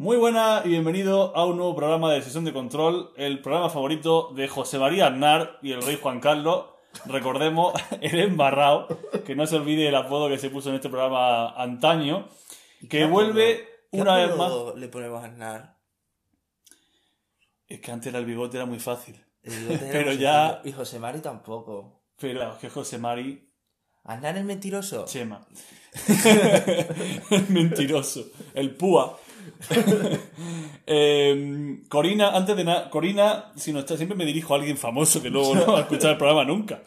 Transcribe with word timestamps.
Muy 0.00 0.16
buena 0.16 0.62
y 0.64 0.70
bienvenido 0.70 1.36
a 1.36 1.44
un 1.44 1.58
nuevo 1.58 1.76
programa 1.76 2.10
de 2.10 2.22
Sesión 2.22 2.46
de 2.46 2.54
Control, 2.54 3.12
el 3.18 3.42
programa 3.42 3.68
favorito 3.68 4.32
de 4.34 4.48
José 4.48 4.78
María 4.78 5.08
Aznar 5.08 5.58
y 5.60 5.72
el 5.72 5.82
rey 5.82 5.98
Juan 6.00 6.20
Carlos. 6.20 6.70
Recordemos, 7.04 7.74
el 8.00 8.18
embarrado, 8.18 8.88
que 9.26 9.36
no 9.36 9.46
se 9.46 9.56
olvide 9.56 9.88
el 9.88 9.94
apodo 9.94 10.30
que 10.30 10.38
se 10.38 10.48
puso 10.48 10.70
en 10.70 10.76
este 10.76 10.88
programa 10.88 11.50
antaño, 11.50 12.26
que 12.88 13.04
vuelve 13.04 13.68
¿Qué 13.92 14.00
una 14.00 14.14
vez 14.14 14.34
más. 14.34 14.50
le 14.74 14.88
ponemos 14.88 15.22
a 15.22 15.26
Aznar? 15.26 15.76
Es 17.68 17.80
que 17.82 17.92
antes 17.92 18.06
era 18.06 18.20
el 18.20 18.24
bigote 18.24 18.56
era 18.56 18.64
muy 18.64 18.78
fácil. 18.78 19.22
El 19.42 19.52
bigote 19.52 19.84
era 19.84 19.92
Pero 19.92 20.12
muy 20.12 20.18
ya-. 20.18 20.62
Y 20.64 20.72
José 20.72 20.98
Mari 20.98 21.20
tampoco. 21.20 22.06
Pero 22.18 22.38
claro, 22.38 22.54
es 22.54 22.58
que 22.58 22.70
José 22.70 22.96
Mari, 22.96 23.52
¿Aznar 24.04 24.38
es 24.38 24.44
mentiroso? 24.46 25.04
Chema. 25.04 25.46
Mentiroso. 27.50 28.24
El 28.54 28.74
púa. 28.74 29.18
Eh, 30.92 31.82
Corina, 31.88 32.30
antes 32.30 32.56
de 32.56 32.64
nada, 32.64 32.90
Corina, 32.90 33.52
si 33.54 33.72
no 33.72 33.78
está, 33.78 33.96
siempre 33.96 34.16
me 34.16 34.24
dirijo 34.24 34.54
a 34.54 34.56
alguien 34.56 34.76
famoso 34.76 35.22
que 35.22 35.30
luego 35.30 35.54
no 35.54 35.74
va 35.74 35.78
a 35.78 35.82
escuchar 35.82 36.12
el 36.12 36.16
programa 36.16 36.44
nunca. 36.44 36.80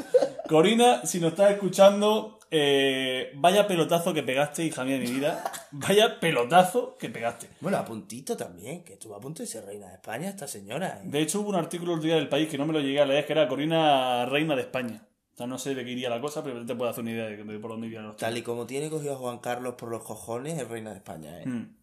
Corina, 0.50 1.06
si 1.06 1.22
nos 1.22 1.32
estás 1.32 1.52
escuchando, 1.52 2.40
eh, 2.52 3.32
vaya 3.36 3.66
pelotazo 3.66 4.14
que 4.14 4.22
pegaste, 4.22 4.66
hija 4.66 4.84
mía 4.84 5.00
de 5.00 5.06
mi 5.06 5.12
vida. 5.12 5.44
Vaya 5.72 6.20
pelotazo 6.20 6.98
que 7.00 7.10
pegaste. 7.10 7.48
Bueno, 7.62 7.78
a 7.78 7.86
puntito 7.86 8.36
también, 8.36 8.84
que 8.84 8.94
estuvo 8.94 9.16
a 9.16 9.20
punto 9.20 9.42
de 9.42 9.48
ser 9.48 9.66
reina 9.66 9.88
de 9.88 9.96
España 9.96 10.30
esta 10.30 10.48
señora. 10.48 11.00
¿eh? 11.02 11.06
De 11.06 11.22
hecho, 11.22 11.40
hubo 11.40 11.50
un 11.50 11.56
artículo 11.56 11.96
el 11.96 12.02
día 12.02 12.16
del 12.16 12.30
país 12.30 12.50
que 12.50 12.58
no 12.58 12.66
me 12.66 12.74
lo 12.74 12.82
llegué 12.82 13.00
a 13.00 13.06
leer, 13.06 13.26
que 13.26 13.34
era 13.34 13.48
Corina, 13.48 14.26
reina 14.26 14.56
de 14.56 14.62
España. 14.62 15.08
O 15.34 15.36
sea, 15.36 15.48
no 15.48 15.58
sé 15.58 15.74
de 15.74 15.84
qué 15.84 15.92
iría 15.92 16.12
la 16.12 16.22
cosa, 16.22 16.44
pero 16.44 16.64
te 16.64 16.76
puedo 16.76 16.92
hacer 16.92 17.02
una 17.02 17.12
idea 17.12 17.26
de, 17.26 17.60
por 17.60 17.72
dónde 17.72 17.88
irían 17.88 18.06
los 18.06 18.18
Tal 18.18 18.38
y 18.38 18.44
como 18.44 18.68
tiene 18.68 18.90
cogido 18.92 19.14
a 19.14 19.18
Juan 19.18 19.40
Carlos 19.40 19.74
por 19.76 19.90
los 19.90 20.04
cojones, 20.04 20.60
es 20.60 20.68
reina 20.68 20.92
de 20.92 20.98
España. 20.98 21.42
¿eh? 21.42 21.48
Mm, 21.48 21.76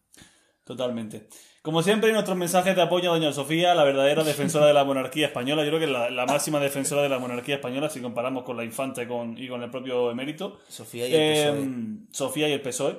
Totalmente. 0.70 1.26
Como 1.62 1.82
siempre, 1.82 2.12
nuestros 2.12 2.38
mensajes 2.38 2.76
de 2.76 2.82
apoyo 2.82 3.10
a 3.10 3.18
Doña 3.18 3.32
Sofía, 3.32 3.74
la 3.74 3.82
verdadera 3.82 4.22
defensora 4.22 4.66
de 4.66 4.72
la 4.72 4.84
monarquía 4.84 5.26
española. 5.26 5.64
Yo 5.64 5.70
creo 5.70 5.80
que 5.80 5.86
es 5.86 5.90
la, 5.90 6.10
la 6.10 6.26
máxima 6.26 6.60
defensora 6.60 7.02
de 7.02 7.08
la 7.08 7.18
monarquía 7.18 7.56
española 7.56 7.90
si 7.90 8.00
comparamos 8.00 8.44
con 8.44 8.56
la 8.56 8.62
infanta 8.62 9.02
y 9.02 9.08
con, 9.08 9.36
y 9.36 9.48
con 9.48 9.64
el 9.64 9.68
propio 9.68 10.12
emérito. 10.12 10.60
Sofía 10.68 11.08
y 11.08 11.12
el 11.12 11.20
E. 11.20 11.42
Eh, 11.42 11.46
PSOE. 11.50 11.68
Sofía 12.12 12.48
y 12.48 12.52
el 12.52 12.60
PSOE. 12.60 12.98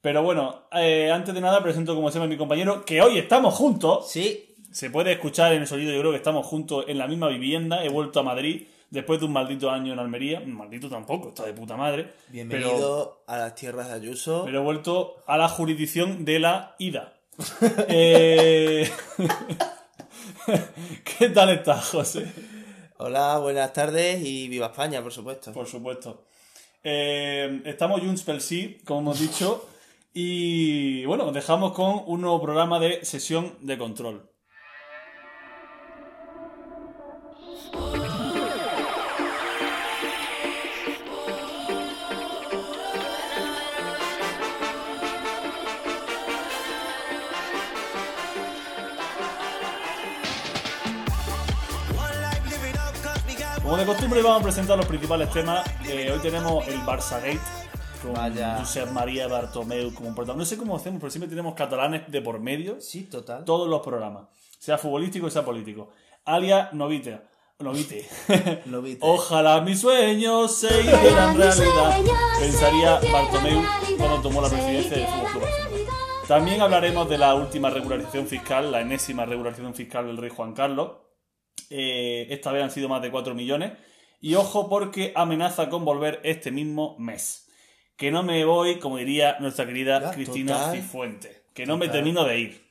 Pero 0.00 0.24
bueno, 0.24 0.64
eh, 0.72 1.12
antes 1.12 1.32
de 1.32 1.40
nada 1.40 1.62
presento 1.62 1.94
como 1.94 2.10
siempre 2.10 2.26
a 2.26 2.30
mi 2.30 2.36
compañero, 2.36 2.84
que 2.84 3.00
hoy 3.00 3.16
estamos 3.16 3.54
juntos. 3.54 4.10
Sí, 4.10 4.56
Se 4.72 4.90
puede 4.90 5.12
escuchar 5.12 5.52
en 5.52 5.60
el 5.60 5.68
sonido, 5.68 5.92
yo 5.92 6.00
creo 6.00 6.10
que 6.10 6.16
estamos 6.16 6.44
juntos 6.44 6.86
en 6.88 6.98
la 6.98 7.06
misma 7.06 7.28
vivienda. 7.28 7.84
He 7.84 7.90
vuelto 7.90 8.18
a 8.18 8.24
Madrid 8.24 8.66
después 8.90 9.20
de 9.20 9.26
un 9.26 9.32
maldito 9.32 9.70
año 9.70 9.92
en 9.92 9.98
Almería. 9.98 10.40
Maldito 10.40 10.88
tampoco, 10.88 11.28
está 11.28 11.44
de 11.44 11.52
puta 11.52 11.76
madre. 11.76 12.12
bienvenido 12.28 13.22
a 13.26 13.38
las 13.38 13.54
tierras 13.54 13.88
de 13.88 13.94
Ayuso. 13.94 14.42
Pero 14.44 14.60
he 14.60 14.62
vuelto 14.62 15.16
a 15.26 15.36
la 15.36 15.48
jurisdicción 15.48 16.24
de 16.24 16.38
la 16.38 16.76
ida. 16.78 17.14
Eh, 17.88 18.88
¿Qué 21.18 21.28
tal 21.30 21.50
estás, 21.50 21.88
José? 21.88 22.32
Hola, 22.98 23.38
buenas 23.38 23.72
tardes 23.72 24.24
y 24.24 24.48
viva 24.48 24.66
España, 24.66 25.02
por 25.02 25.12
supuesto. 25.12 25.52
Por 25.52 25.66
supuesto. 25.66 26.24
Eh, 26.82 27.62
estamos 27.64 28.00
Junts 28.00 28.22
pel 28.22 28.40
Sí, 28.40 28.78
como 28.84 29.00
hemos 29.00 29.20
dicho. 29.20 29.68
Y 30.12 31.04
bueno, 31.06 31.32
dejamos 31.32 31.72
con 31.72 32.02
un 32.06 32.20
nuevo 32.20 32.40
programa 32.40 32.78
de 32.78 33.04
sesión 33.04 33.56
de 33.62 33.76
control. 33.76 34.30
Como 53.64 53.78
de 53.78 53.86
costumbre 53.86 54.20
vamos 54.20 54.40
a 54.40 54.42
presentar 54.42 54.76
los 54.76 54.84
principales 54.84 55.30
temas. 55.30 55.66
Eh, 55.88 56.12
hoy 56.12 56.18
tenemos 56.18 56.68
el 56.68 56.80
Barça 56.82 57.16
Gate 57.16 57.40
con 58.02 58.12
Vaya. 58.12 58.58
Josep 58.58 58.90
María 58.90 59.26
Bartomeu 59.26 59.90
como 59.94 60.14
protagonista. 60.14 60.34
No 60.34 60.44
sé 60.44 60.58
cómo 60.58 60.76
hacemos, 60.76 61.00
pero 61.00 61.10
siempre 61.10 61.30
tenemos 61.30 61.54
catalanes 61.54 62.02
de 62.06 62.20
por 62.20 62.40
medio. 62.40 62.78
Sí, 62.82 63.04
total. 63.04 63.42
Todos 63.46 63.66
los 63.66 63.80
programas, 63.80 64.26
sea 64.58 64.76
futbolístico, 64.76 65.30
sea 65.30 65.46
político. 65.46 65.88
Alia 66.26 66.68
Novite. 66.72 67.22
Novite. 67.60 68.06
Novite. 68.66 68.98
Ojalá 69.00 69.62
mis 69.62 69.80
sueños 69.80 70.54
se 70.54 70.82
hicieran 70.82 71.34
realidad. 71.34 72.00
Pensaría 72.38 73.00
Bartomeu 73.10 73.62
cuando 73.96 74.20
tomó 74.20 74.42
la 74.42 74.50
presidencia 74.50 74.98
del 74.98 75.06
Fútbol 75.06 75.30
Club. 75.32 75.88
También 76.28 76.60
hablaremos 76.60 77.08
de 77.08 77.16
la 77.16 77.34
última 77.34 77.70
regularización 77.70 78.26
fiscal, 78.26 78.70
la 78.70 78.82
enésima 78.82 79.24
regularización 79.24 79.74
fiscal 79.74 80.06
del 80.06 80.18
rey 80.18 80.28
Juan 80.28 80.52
Carlos. 80.52 81.03
Eh, 81.70 82.26
esta 82.30 82.52
vez 82.52 82.62
han 82.62 82.70
sido 82.70 82.88
más 82.88 83.02
de 83.02 83.10
4 83.10 83.34
millones. 83.34 83.72
Y 84.20 84.34
ojo 84.36 84.68
porque 84.68 85.12
amenaza 85.14 85.68
con 85.68 85.84
volver 85.84 86.20
este 86.24 86.50
mismo 86.50 86.96
mes. 86.98 87.48
Que 87.96 88.10
no 88.10 88.22
me 88.22 88.44
voy, 88.44 88.78
como 88.78 88.96
diría 88.96 89.36
nuestra 89.40 89.66
querida 89.66 90.00
Ya, 90.00 90.10
Cristina 90.12 90.54
total. 90.56 90.76
Cifuentes. 90.76 91.42
Que 91.54 91.66
no 91.66 91.76
me 91.76 91.88
termino 91.88 92.24
de 92.24 92.38
ir. 92.40 92.64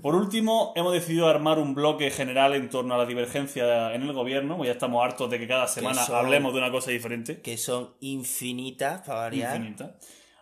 Por 0.00 0.14
último, 0.14 0.72
hemos 0.76 0.92
decidido 0.92 1.28
armar 1.28 1.58
un 1.58 1.74
bloque 1.74 2.10
general 2.10 2.54
en 2.54 2.68
torno 2.68 2.94
a 2.94 2.98
la 2.98 3.06
divergencia 3.06 3.94
en 3.94 4.02
el 4.02 4.12
gobierno. 4.12 4.56
pues 4.56 4.68
Ya 4.68 4.72
estamos 4.72 5.04
hartos 5.04 5.30
de 5.30 5.38
que 5.38 5.46
cada 5.48 5.66
semana 5.68 6.02
son- 6.04 6.16
hablemos 6.16 6.52
de 6.52 6.58
una 6.58 6.70
cosa 6.70 6.90
diferente. 6.90 7.40
Que 7.42 7.56
son 7.56 7.94
infinitas, 8.00 9.02
para 9.06 9.20
variar. 9.20 9.56
Infinita. 9.56 9.96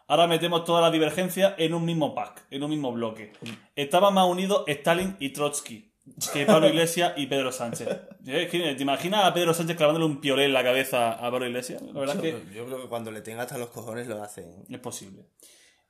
Ahora 0.08 0.26
metemos 0.26 0.64
toda 0.64 0.80
la 0.80 0.90
divergencia 0.90 1.54
en 1.58 1.72
un 1.74 1.84
mismo 1.84 2.14
pack, 2.14 2.44
en 2.50 2.62
un 2.64 2.70
mismo 2.70 2.92
bloque. 2.92 3.32
Estaban 3.76 4.12
más 4.14 4.26
unidos 4.26 4.64
Stalin 4.66 5.16
y 5.20 5.30
Trotsky 5.30 5.89
que 6.32 6.46
Pablo 6.46 6.68
Iglesias 6.68 7.12
y 7.16 7.26
Pedro 7.26 7.52
Sánchez. 7.52 7.88
¿Te 8.24 8.82
imaginas 8.82 9.24
a 9.24 9.34
Pedro 9.34 9.54
Sánchez 9.54 9.76
clavándole 9.76 10.06
un 10.06 10.20
piolé 10.20 10.44
en 10.46 10.52
la 10.52 10.62
cabeza 10.62 11.12
a 11.12 11.30
Pablo 11.30 11.46
Iglesias? 11.46 11.82
La 11.82 12.00
verdad 12.00 12.16
es 12.24 12.34
que 12.34 12.54
Yo 12.54 12.66
creo 12.66 12.82
que 12.82 12.88
cuando 12.88 13.10
le 13.10 13.20
tenga 13.20 13.42
hasta 13.42 13.58
los 13.58 13.70
cojones 13.70 14.06
lo 14.06 14.22
hacen. 14.22 14.64
es 14.68 14.78
posible. 14.78 15.24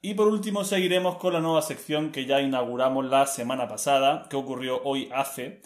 Y 0.03 0.15
por 0.15 0.29
último 0.29 0.65
seguiremos 0.65 1.17
con 1.17 1.35
la 1.35 1.41
nueva 1.41 1.61
sección 1.63 2.11
que 2.11 2.25
ya 2.25 2.41
inauguramos 2.41 3.05
la 3.05 3.27
semana 3.27 3.69
pasada, 3.69 4.27
que 4.31 4.37
ocurrió 4.37 4.81
hoy 4.85 5.11
hace. 5.13 5.61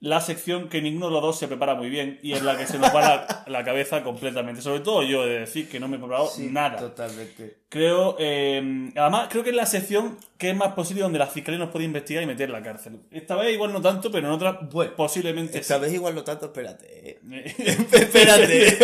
La 0.00 0.20
sección 0.20 0.68
que 0.68 0.80
ninguno 0.80 1.06
de 1.06 1.12
los 1.12 1.22
dos 1.22 1.38
se 1.38 1.48
prepara 1.48 1.74
muy 1.74 1.90
bien 1.90 2.20
y 2.22 2.34
en 2.34 2.46
la 2.46 2.56
que 2.56 2.66
se 2.66 2.78
nos 2.78 2.94
va 2.94 3.00
la, 3.00 3.44
la 3.48 3.64
cabeza 3.64 4.04
completamente. 4.04 4.62
Sobre 4.62 4.80
todo 4.80 5.02
yo 5.02 5.24
he 5.24 5.28
de 5.28 5.40
decir 5.40 5.68
que 5.68 5.80
no 5.80 5.88
me 5.88 5.96
he 5.96 5.98
preparado 5.98 6.30
nada. 6.38 6.78
Totalmente. 6.78 7.58
Creo, 7.68 8.16
eh, 8.18 8.90
además, 8.96 9.26
creo 9.28 9.42
que 9.42 9.50
es 9.50 9.56
la 9.56 9.66
sección 9.66 10.16
que 10.38 10.50
es 10.50 10.56
más 10.56 10.72
posible 10.74 11.02
donde 11.02 11.18
la 11.18 11.26
fiscalía 11.26 11.58
nos 11.58 11.70
puede 11.70 11.84
investigar 11.84 12.22
y 12.22 12.26
meter 12.26 12.46
en 12.48 12.52
la 12.52 12.62
cárcel. 12.62 13.00
Esta 13.10 13.34
vez 13.34 13.52
igual 13.52 13.72
no 13.72 13.82
tanto, 13.82 14.10
pero 14.12 14.28
en 14.28 14.32
otra 14.32 14.52
Bueno, 14.70 14.92
posiblemente 14.96 15.58
Esta 15.58 15.74
sí. 15.74 15.80
vez 15.80 15.92
igual 15.92 16.14
no 16.14 16.22
tanto, 16.22 16.46
espérate. 16.46 17.18
Espérate. 17.92 18.78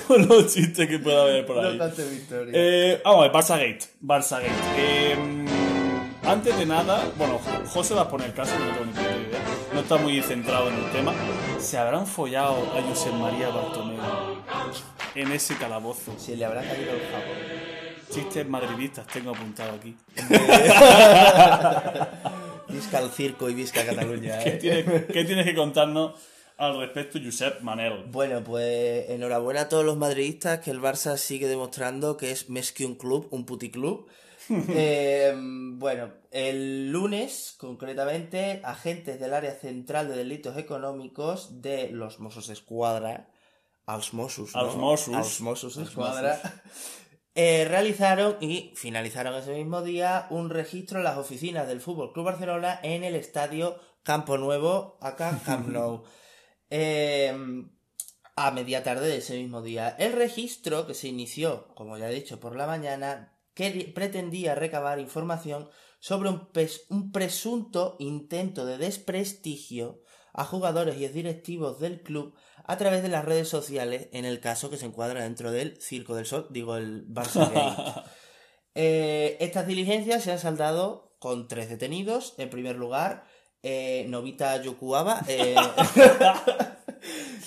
con 0.08 0.26
los 0.26 0.52
chistes 0.52 0.88
que 0.88 0.98
pueda 0.98 1.22
haber 1.22 1.46
por 1.46 1.64
ahí. 1.64 1.78
No 1.78 1.84
tanto 1.86 2.02
victoria. 2.10 2.52
Eh, 2.52 3.00
vamos 3.04 3.20
a 3.20 3.22
ver, 3.22 3.32
Barça 3.32 3.58
Gate. 3.58 3.86
Barça 4.02 4.40
Gate. 4.40 4.52
Eh, 4.76 5.16
antes 6.24 6.58
de 6.58 6.66
nada, 6.66 7.08
bueno, 7.16 7.38
José 7.68 7.94
va 7.94 8.02
a 8.02 8.08
poner 8.08 8.34
caso, 8.34 8.58
no 8.58 8.66
tengo 8.72 8.84
ni. 8.86 8.92
No 8.92 9.05
está 9.86 9.98
muy 9.98 10.20
centrado 10.20 10.68
en 10.68 10.74
el 10.74 10.90
tema. 10.90 11.14
¿Se 11.60 11.78
habrán 11.78 12.08
follado 12.08 12.56
a 12.76 12.82
Josep 12.82 13.12
María 13.12 13.50
Bartomeu 13.50 14.00
en 15.14 15.30
ese 15.30 15.56
calabozo? 15.56 16.18
Se 16.18 16.34
le 16.34 16.44
habrá 16.44 16.62
caído 16.62 16.90
el 16.90 17.02
jabón. 17.02 17.36
Chistes 18.10 18.48
madridistas 18.48 19.06
tengo 19.06 19.30
apuntado 19.30 19.76
aquí. 19.76 19.96
Visca 22.68 22.98
el 22.98 23.10
circo 23.10 23.48
y 23.48 23.54
visca 23.54 23.86
Cataluña. 23.86 24.40
¿Qué 24.40 24.48
eh. 24.48 24.56
tienes, 24.56 25.06
qué 25.06 25.24
tienes 25.24 25.44
que 25.44 25.54
contarnos 25.54 26.14
al 26.56 26.80
respecto, 26.80 27.20
Josep 27.24 27.60
Manel? 27.60 28.06
Bueno, 28.10 28.42
pues 28.42 29.08
enhorabuena 29.08 29.60
a 29.60 29.68
todos 29.68 29.84
los 29.84 29.96
madridistas 29.96 30.58
que 30.58 30.72
el 30.72 30.80
Barça 30.80 31.16
sigue 31.16 31.46
demostrando 31.46 32.16
que 32.16 32.32
es 32.32 32.50
más 32.50 32.72
que 32.72 32.86
un 32.86 32.96
club, 32.96 33.28
un 33.30 33.46
puticlub. 33.46 34.08
Eh, 34.68 35.34
bueno, 35.36 36.12
el 36.30 36.90
lunes, 36.90 37.54
concretamente, 37.58 38.60
agentes 38.64 39.18
del 39.20 39.34
área 39.34 39.52
central 39.52 40.08
de 40.08 40.16
delitos 40.16 40.56
económicos 40.56 41.62
de 41.62 41.90
los 41.90 42.20
Mossos 42.20 42.48
Escuadra, 42.48 43.30
als 43.86 44.14
Mossos, 44.14 44.54
¿no? 44.54 44.60
Als 44.60 44.76
Mossos. 44.76 45.14
Als 45.14 45.40
Mossos 45.40 45.78
Als 45.78 45.88
Escuadra, 45.88 46.40
eh, 47.34 47.66
realizaron 47.68 48.36
y 48.40 48.72
finalizaron 48.76 49.34
ese 49.34 49.54
mismo 49.54 49.82
día 49.82 50.26
un 50.30 50.50
registro 50.50 50.98
en 50.98 51.04
las 51.04 51.18
oficinas 51.18 51.68
del 51.68 51.80
Fútbol 51.80 52.12
Club 52.12 52.26
Barcelona 52.26 52.80
en 52.82 53.04
el 53.04 53.14
estadio 53.14 53.78
Campo 54.02 54.38
Nuevo, 54.38 54.98
acá 55.00 55.40
Camp 55.46 55.68
Nou. 55.68 56.04
Eh, 56.70 57.34
a 58.36 58.50
media 58.50 58.82
tarde 58.82 59.08
de 59.08 59.16
ese 59.16 59.36
mismo 59.38 59.62
día. 59.62 59.96
El 59.98 60.12
registro, 60.12 60.86
que 60.86 60.94
se 60.94 61.08
inició, 61.08 61.68
como 61.74 61.96
ya 61.96 62.10
he 62.10 62.14
dicho, 62.14 62.38
por 62.38 62.54
la 62.54 62.66
mañana, 62.66 63.35
que 63.56 63.90
pretendía 63.94 64.54
recabar 64.54 65.00
información 65.00 65.70
sobre 65.98 66.28
un, 66.28 67.10
presunto 67.10 67.96
intento 67.98 68.66
de 68.66 68.76
desprestigio 68.76 70.02
a 70.34 70.44
jugadores 70.44 70.98
y 70.98 71.08
directivos 71.08 71.80
del 71.80 72.02
club 72.02 72.34
a 72.64 72.76
través 72.76 73.02
de 73.02 73.08
las 73.08 73.24
redes 73.24 73.48
sociales, 73.48 74.08
en 74.12 74.26
el 74.26 74.40
caso 74.40 74.68
que 74.68 74.76
se 74.76 74.84
encuadra 74.84 75.22
dentro 75.22 75.52
del 75.52 75.80
Circo 75.80 76.14
del 76.14 76.26
Sol, 76.26 76.48
digo 76.50 76.76
el 76.76 77.08
Barça 77.08 77.50
Gate. 77.50 78.02
Eh, 78.78 79.38
estas 79.40 79.66
diligencias 79.66 80.22
se 80.22 80.32
han 80.32 80.38
saldado 80.38 81.16
con 81.18 81.48
tres 81.48 81.70
detenidos. 81.70 82.34
En 82.36 82.50
primer 82.50 82.76
lugar, 82.76 83.24
eh, 83.62 84.04
Novita 84.10 84.60
Yokuaba, 84.60 85.22
eh, 85.28 85.54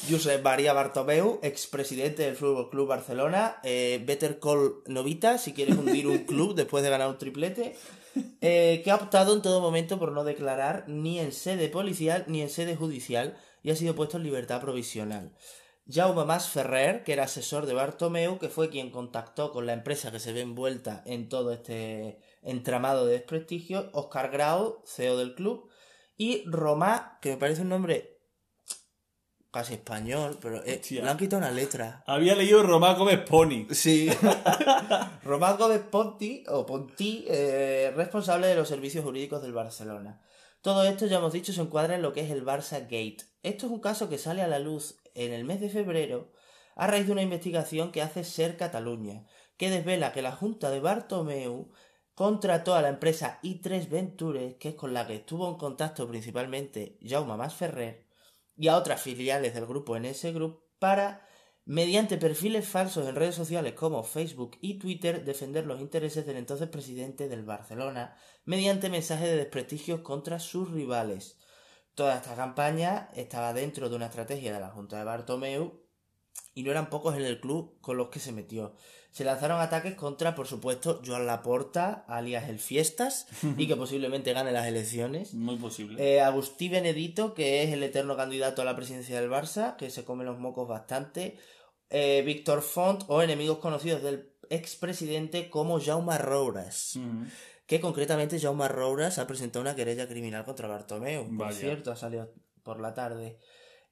Josep 0.09 0.43
María 0.43 0.73
Bartomeu, 0.73 1.39
expresidente 1.43 2.23
del 2.23 2.35
Fútbol 2.35 2.69
Club 2.71 2.87
Barcelona. 2.87 3.59
Eh, 3.63 4.01
Better 4.05 4.39
Call 4.39 4.81
Novita, 4.87 5.37
si 5.37 5.53
quiere 5.53 5.73
hundir 5.73 6.07
un 6.07 6.19
club 6.25 6.55
después 6.55 6.83
de 6.83 6.89
ganar 6.89 7.09
un 7.09 7.17
triplete. 7.19 7.75
eh, 8.41 8.81
que 8.83 8.89
ha 8.89 8.95
optado 8.95 9.35
en 9.35 9.43
todo 9.43 9.61
momento 9.61 9.99
por 9.99 10.11
no 10.11 10.23
declarar 10.23 10.85
ni 10.87 11.19
en 11.19 11.31
sede 11.31 11.69
policial 11.69 12.25
ni 12.27 12.41
en 12.41 12.49
sede 12.49 12.75
judicial 12.75 13.37
y 13.61 13.69
ha 13.69 13.75
sido 13.75 13.93
puesto 13.93 14.17
en 14.17 14.23
libertad 14.23 14.61
provisional. 14.61 15.31
Jaume 15.87 16.25
Mas 16.25 16.49
Ferrer, 16.49 17.03
que 17.03 17.13
era 17.13 17.23
asesor 17.25 17.67
de 17.67 17.73
Bartomeu, 17.75 18.39
que 18.39 18.49
fue 18.49 18.69
quien 18.69 18.89
contactó 18.89 19.51
con 19.51 19.67
la 19.67 19.73
empresa 19.73 20.11
que 20.11 20.19
se 20.19 20.33
ve 20.33 20.41
envuelta 20.41 21.03
en 21.05 21.29
todo 21.29 21.51
este 21.51 22.19
entramado 22.41 23.05
de 23.05 23.13
desprestigio, 23.13 23.89
Oscar 23.93 24.31
Grau, 24.31 24.83
CEO 24.85 25.17
del 25.17 25.35
club, 25.35 25.69
y 26.17 26.43
Romá, 26.47 27.19
que 27.21 27.31
me 27.31 27.37
parece 27.37 27.61
un 27.61 27.69
nombre 27.69 28.18
casi 29.51 29.73
español, 29.73 30.37
pero 30.41 30.63
eh, 30.65 30.81
le 30.89 31.09
han 31.09 31.17
quitado 31.17 31.39
una 31.39 31.51
letra. 31.51 32.03
Había 32.05 32.35
leído 32.35 32.63
Román 32.63 32.97
Gómez 32.97 33.19
Pony. 33.27 33.67
Sí. 33.71 34.09
Román 35.23 35.57
Gómez 35.57 35.81
Ponti, 35.89 36.43
o 36.47 36.65
Ponti, 36.65 37.25
eh, 37.27 37.91
responsable 37.95 38.47
de 38.47 38.55
los 38.55 38.67
servicios 38.67 39.03
jurídicos 39.03 39.41
del 39.41 39.53
Barcelona. 39.53 40.21
Todo 40.61 40.83
esto, 40.83 41.05
ya 41.05 41.17
hemos 41.17 41.33
dicho, 41.33 41.53
se 41.53 41.61
encuadra 41.61 41.95
en 41.95 42.01
lo 42.01 42.13
que 42.13 42.21
es 42.21 42.31
el 42.31 42.45
Barça 42.45 42.81
Gate. 42.81 43.25
Esto 43.43 43.65
es 43.65 43.71
un 43.71 43.79
caso 43.79 44.09
que 44.09 44.17
sale 44.17 44.41
a 44.41 44.47
la 44.47 44.59
luz 44.59 44.99
en 45.15 45.33
el 45.33 45.45
mes 45.45 45.61
de 45.61 45.69
febrero 45.69 46.31
a 46.75 46.87
raíz 46.87 47.07
de 47.07 47.11
una 47.11 47.21
investigación 47.21 47.91
que 47.91 48.01
hace 48.01 48.23
Ser 48.23 48.55
Cataluña, 48.55 49.25
que 49.57 49.69
desvela 49.69 50.13
que 50.13 50.21
la 50.21 50.31
Junta 50.31 50.69
de 50.69 50.79
Bartomeu 50.79 51.71
contrató 52.13 52.75
a 52.75 52.81
la 52.81 52.89
empresa 52.89 53.39
i3 53.43 53.89
Ventures, 53.89 54.55
que 54.55 54.69
es 54.69 54.75
con 54.75 54.93
la 54.93 55.07
que 55.07 55.15
estuvo 55.15 55.49
en 55.49 55.55
contacto 55.55 56.07
principalmente 56.07 56.97
Jaume 57.01 57.37
Mas 57.37 57.53
Ferrer, 57.53 58.08
y 58.59 58.67
a 58.67 58.75
otras 58.75 59.01
filiales 59.01 59.53
del 59.53 59.65
grupo 59.65 59.97
NS 59.97 60.33
Group 60.33 60.61
para, 60.79 61.25
mediante 61.63 62.17
perfiles 62.17 62.67
falsos 62.67 63.07
en 63.07 63.15
redes 63.15 63.35
sociales 63.35 63.73
como 63.73 64.03
Facebook 64.03 64.57
y 64.59 64.77
Twitter, 64.79 65.23
defender 65.23 65.65
los 65.65 65.79
intereses 65.79 66.25
del 66.25 66.35
entonces 66.35 66.67
presidente 66.67 67.29
del 67.29 67.45
Barcelona 67.45 68.17
mediante 68.43 68.89
mensajes 68.89 69.29
de 69.29 69.37
desprestigio 69.37 70.03
contra 70.03 70.39
sus 70.39 70.69
rivales. 70.71 71.37
Toda 71.95 72.17
esta 72.17 72.35
campaña 72.35 73.09
estaba 73.15 73.53
dentro 73.53 73.89
de 73.89 73.95
una 73.95 74.07
estrategia 74.07 74.53
de 74.53 74.59
la 74.59 74.71
Junta 74.71 74.97
de 74.97 75.05
Bartomeu 75.05 75.88
y 76.53 76.63
no 76.63 76.71
eran 76.71 76.89
pocos 76.89 77.15
en 77.15 77.23
el 77.23 77.39
club 77.39 77.79
con 77.81 77.97
los 77.97 78.09
que 78.09 78.19
se 78.19 78.31
metió. 78.31 78.75
Se 79.11 79.23
lanzaron 79.23 79.59
ataques 79.59 79.95
contra, 79.95 80.35
por 80.35 80.47
supuesto, 80.47 81.01
Joan 81.05 81.25
Laporta, 81.25 82.05
alias 82.07 82.47
el 82.47 82.59
Fiestas, 82.59 83.25
y 83.57 83.67
que 83.67 83.75
posiblemente 83.75 84.33
gane 84.33 84.51
las 84.51 84.67
elecciones. 84.67 85.33
Muy 85.33 85.55
posible. 85.57 86.01
Eh, 86.03 86.21
Agustí 86.21 86.69
Benedito, 86.69 87.33
que 87.33 87.63
es 87.63 87.71
el 87.71 87.81
eterno 87.81 88.15
candidato 88.15 88.61
a 88.61 88.65
la 88.65 88.75
presidencia 88.75 89.19
del 89.19 89.29
Barça, 89.29 89.75
que 89.77 89.89
se 89.89 90.03
come 90.05 90.25
los 90.25 90.37
mocos 90.37 90.67
bastante. 90.67 91.39
Eh, 91.89 92.21
Víctor 92.23 92.61
Font 92.61 93.03
o 93.07 93.23
enemigos 93.23 93.57
conocidos 93.57 94.03
del 94.03 94.31
expresidente 94.49 95.49
como 95.49 95.79
Jaume 95.79 96.17
Rouras. 96.17 96.99
Que 97.65 97.79
concretamente 97.79 98.39
Jaume 98.39 98.67
Rouras 98.67 99.17
ha 99.17 99.27
presentado 99.27 99.61
una 99.61 99.75
querella 99.75 100.07
criminal 100.07 100.45
contra 100.45 100.67
Bartomeu. 100.67 101.25
Por 101.25 101.37
Vaya. 101.37 101.57
cierto, 101.59 101.91
ha 101.91 101.95
salido 101.95 102.31
por 102.63 102.79
la 102.79 102.93
tarde. 102.93 103.39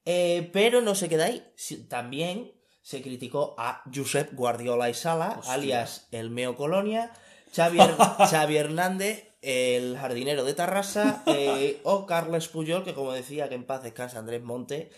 Eh, 0.04 0.50
pero 0.52 0.80
no 0.80 0.94
se 0.94 1.08
queda 1.08 1.26
ahí. 1.26 1.44
También 1.88 2.52
se 2.82 3.02
criticó 3.02 3.54
a 3.58 3.82
Josep 3.94 4.32
Guardiola 4.34 4.88
y 4.88 4.94
Sala, 4.94 5.36
Hostia. 5.38 5.52
alias 5.54 6.08
el 6.10 6.30
Meo 6.30 6.56
Colonia, 6.56 7.12
Xavi, 7.54 7.78
Her- 7.78 7.96
Xavi 8.30 8.56
Hernández, 8.56 9.24
el 9.42 9.96
jardinero 9.98 10.44
de 10.44 10.54
Tarrasa, 10.54 11.22
eh, 11.26 11.80
o 11.84 12.06
Carles 12.06 12.48
Puyol, 12.48 12.84
que 12.84 12.94
como 12.94 13.12
decía, 13.12 13.48
que 13.48 13.54
en 13.54 13.64
paz 13.64 13.82
descansa 13.82 14.18
Andrés 14.18 14.42
Monte, 14.42 14.90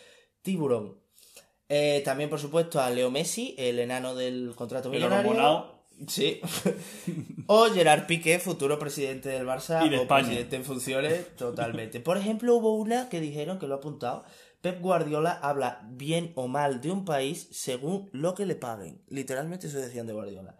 Tiburón. 0.42 1.00
Eh, 1.68 2.02
también, 2.04 2.30
por 2.30 2.38
supuesto, 2.40 2.80
a 2.80 2.90
Leo 2.90 3.10
Messi, 3.10 3.54
el 3.58 3.78
enano 3.78 4.14
del 4.14 4.54
contrato 4.56 4.88
El 4.88 4.94
millonario. 4.96 5.80
Sí. 6.08 6.40
o 7.46 7.66
Gerard 7.66 8.06
Piqué, 8.06 8.38
futuro 8.38 8.78
presidente 8.78 9.28
del 9.28 9.46
Barça 9.46 9.84
Y 9.84 9.90
de 9.90 9.98
o 9.98 10.02
España. 10.02 10.26
presidente 10.28 10.56
en 10.56 10.64
funciones, 10.64 11.36
totalmente. 11.36 12.00
Por 12.00 12.16
ejemplo, 12.16 12.54
hubo 12.56 12.74
una 12.74 13.08
que 13.08 13.20
dijeron, 13.20 13.58
que 13.58 13.66
lo 13.66 13.74
he 13.74 13.78
apuntado, 13.78 14.24
Pep 14.60 14.80
Guardiola 14.80 15.38
habla 15.42 15.80
bien 15.90 16.32
o 16.34 16.48
mal 16.48 16.80
de 16.80 16.90
un 16.90 17.04
país 17.04 17.48
según 17.52 18.10
lo 18.12 18.34
que 18.34 18.46
le 18.46 18.54
paguen. 18.56 19.02
Literalmente 19.08 19.66
eso 19.68 19.78
decían 19.78 20.06
de 20.06 20.12
Guardiola. 20.12 20.56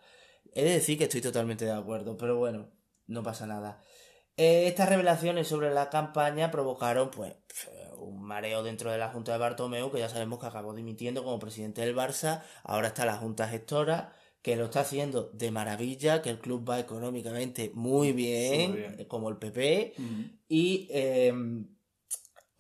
He 0.55 0.65
de 0.65 0.71
decir 0.71 0.99
que 0.99 1.05
estoy 1.05 1.21
totalmente 1.21 1.65
de 1.65 1.73
acuerdo, 1.73 2.17
pero 2.17 2.37
bueno, 2.39 2.71
no 3.07 3.23
pasa 3.23 3.47
nada. 3.47 3.83
Eh, 4.37 4.67
estas 4.67 4.89
revelaciones 4.89 5.49
sobre 5.49 5.73
la 5.73 5.91
campaña 5.91 6.51
provocaron, 6.51 7.11
pues, 7.11 7.35
un 7.99 8.23
mareo 8.23 8.63
dentro 8.63 8.91
de 8.91 8.97
la 8.99 9.11
Junta 9.11 9.33
de 9.33 9.39
Bartomeu, 9.39 9.91
que 9.93 9.99
ya 9.99 10.09
sabemos 10.09 10.39
que 10.41 10.47
acabó 10.47 10.73
dimitiendo 10.75 11.23
como 11.23 11.39
presidente 11.39 11.83
del 11.83 11.95
Barça. 11.95 12.43
Ahora 12.65 12.89
está 12.89 13.05
la 13.05 13.17
Junta 13.17 13.47
Gestora, 13.49 14.15
que 14.41 14.57
lo 14.57 14.65
está 14.67 14.81
haciendo 14.81 15.31
de 15.35 15.51
maravilla, 15.51 16.23
que 16.23 16.31
el 16.31 16.39
club 16.39 16.69
va 16.69 16.81
económicamente 16.81 17.71
muy 17.75 18.13
bien, 18.13 18.71
Muy 18.71 18.79
bien. 18.81 19.05
como 19.05 19.29
el 19.29 19.37
PP. 19.37 19.95
Y 20.49 20.89
eh, 20.91 21.35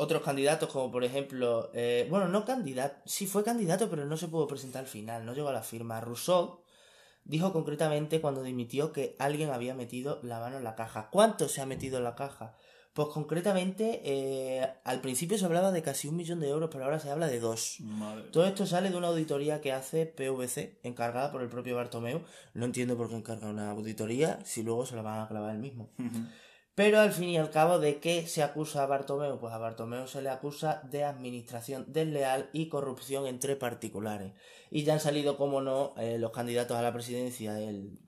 otros 0.00 0.22
candidatos, 0.22 0.70
como 0.70 0.90
por 0.90 1.04
ejemplo, 1.04 1.70
eh, 1.74 2.06
bueno, 2.08 2.26
no 2.26 2.46
candidato, 2.46 2.96
sí 3.04 3.26
fue 3.26 3.44
candidato, 3.44 3.90
pero 3.90 4.06
no 4.06 4.16
se 4.16 4.28
pudo 4.28 4.46
presentar 4.46 4.80
al 4.80 4.88
final, 4.88 5.26
no 5.26 5.34
llegó 5.34 5.50
a 5.50 5.52
la 5.52 5.62
firma. 5.62 6.00
Rousseau 6.00 6.62
dijo 7.24 7.52
concretamente 7.52 8.22
cuando 8.22 8.42
dimitió 8.42 8.92
que 8.92 9.14
alguien 9.18 9.50
había 9.50 9.74
metido 9.74 10.18
la 10.22 10.40
mano 10.40 10.56
en 10.56 10.64
la 10.64 10.74
caja. 10.74 11.10
¿Cuánto 11.10 11.50
se 11.50 11.60
ha 11.60 11.66
metido 11.66 11.98
en 11.98 12.04
la 12.04 12.14
caja? 12.14 12.56
Pues 12.94 13.08
concretamente, 13.08 14.00
eh, 14.02 14.66
al 14.84 15.02
principio 15.02 15.36
se 15.36 15.44
hablaba 15.44 15.70
de 15.70 15.82
casi 15.82 16.08
un 16.08 16.16
millón 16.16 16.40
de 16.40 16.48
euros, 16.48 16.70
pero 16.72 16.84
ahora 16.84 16.98
se 16.98 17.10
habla 17.10 17.26
de 17.26 17.38
dos. 17.38 17.76
Madre. 17.80 18.24
Todo 18.32 18.46
esto 18.46 18.64
sale 18.64 18.88
de 18.88 18.96
una 18.96 19.08
auditoría 19.08 19.60
que 19.60 19.72
hace 19.72 20.06
PVC, 20.06 20.80
encargada 20.82 21.30
por 21.30 21.42
el 21.42 21.48
propio 21.50 21.76
Bartomeu. 21.76 22.22
No 22.54 22.64
entiendo 22.64 22.96
por 22.96 23.10
qué 23.10 23.16
encarga 23.16 23.50
una 23.50 23.70
auditoría 23.70 24.38
si 24.46 24.62
luego 24.62 24.86
se 24.86 24.96
la 24.96 25.02
van 25.02 25.20
a 25.20 25.28
clavar 25.28 25.54
el 25.54 25.60
mismo. 25.60 25.90
Pero 26.74 27.00
al 27.00 27.12
fin 27.12 27.28
y 27.30 27.36
al 27.36 27.50
cabo, 27.50 27.78
¿de 27.78 27.98
qué 27.98 28.26
se 28.26 28.42
acusa 28.42 28.82
a 28.82 28.86
Bartomeu? 28.86 29.38
Pues 29.38 29.52
a 29.52 29.58
Bartomeu 29.58 30.06
se 30.06 30.22
le 30.22 30.30
acusa 30.30 30.80
de 30.90 31.04
administración 31.04 31.84
desleal 31.92 32.48
y 32.52 32.68
corrupción 32.68 33.26
entre 33.26 33.56
particulares. 33.56 34.32
Y 34.70 34.84
ya 34.84 34.94
han 34.94 35.00
salido, 35.00 35.36
como 35.36 35.60
no, 35.60 35.94
eh, 35.98 36.18
los 36.18 36.30
candidatos 36.30 36.76
a 36.76 36.82
la 36.82 36.92
presidencia 36.92 37.52
del- 37.54 37.98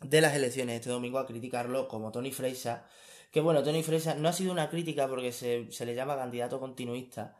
de 0.00 0.20
las 0.20 0.34
elecciones 0.34 0.76
este 0.76 0.90
domingo 0.90 1.18
a 1.18 1.26
criticarlo, 1.26 1.86
como 1.88 2.10
Tony 2.10 2.32
Freixa. 2.32 2.86
Que 3.30 3.40
bueno, 3.40 3.62
Tony 3.62 3.82
Freixa 3.82 4.14
no 4.14 4.28
ha 4.28 4.32
sido 4.32 4.52
una 4.52 4.70
crítica 4.70 5.06
porque 5.06 5.30
se, 5.32 5.70
se 5.70 5.84
le 5.84 5.94
llama 5.94 6.16
candidato 6.16 6.58
continuista. 6.58 7.36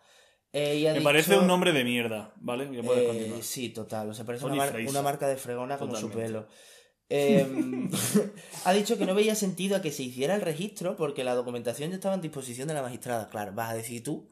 Eh, 0.53 0.83
Me 0.85 0.93
dicho- 0.93 1.05
parece 1.05 1.37
un 1.39 1.47
nombre 1.47 1.73
de 1.73 1.83
mierda, 1.85 2.33
¿vale? 2.37 2.67
Puedes 2.83 3.17
eh, 3.17 3.43
sí, 3.43 3.71
total. 3.71 4.11
O 4.11 4.15
sea, 4.15 4.25
parece 4.27 4.45
una, 4.45 4.55
mar- 4.57 4.69
Freixa. 4.71 4.91
una 4.91 5.03
marca 5.03 5.27
de 5.29 5.37
fregona 5.37 5.79
como 5.79 5.97
su 5.97 6.11
pelo. 6.11 6.47
Em, 7.11 7.91
ha 8.65 8.73
dicho 8.73 8.99
que 8.99 9.07
no 9.07 9.15
veía 9.15 9.35
sentido 9.35 9.77
a 9.77 9.83
que 9.83 9.93
se 9.93 10.03
hiciera 10.03 10.35
el 10.35 10.43
registro 10.43 10.97
porque 10.97 11.25
la 11.25 11.35
documentación 11.35 11.91
ya 11.91 11.97
estaba 11.97 12.15
en 12.15 12.21
disposición 12.21 12.69
de 12.69 12.75
la 12.75 12.83
magistrada. 12.83 13.29
Claro, 13.31 13.53
vas 13.55 13.71
a 13.71 13.75
decir 13.75 14.03
tú 14.03 14.29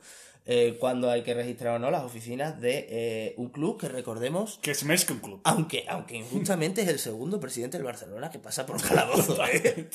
eh, 0.49 0.77
cuándo 0.79 1.11
hay 1.11 1.23
que 1.23 1.35
registrar 1.35 1.75
o 1.75 1.79
no 1.79 1.91
las 1.91 2.05
oficinas 2.05 2.61
de 2.61 2.87
eh, 2.89 3.35
un 3.37 3.49
club 3.49 3.81
que 3.81 3.89
recordemos, 3.89 4.59
Que 4.63 4.71
es 4.71 4.85
Mexican 4.85 5.19
Club. 5.19 5.41
aunque, 5.43 5.85
aunque 5.89 6.17
injustamente 6.17 6.83
es 6.83 6.89
el 6.89 7.01
segundo 7.01 7.41
presidente 7.41 7.79
del 7.79 7.85
Barcelona 7.85 8.31
que 8.31 8.39
pasa 8.39 8.65
por 8.65 8.81
calabozo. 8.81 9.37
¿eh? 9.47 9.89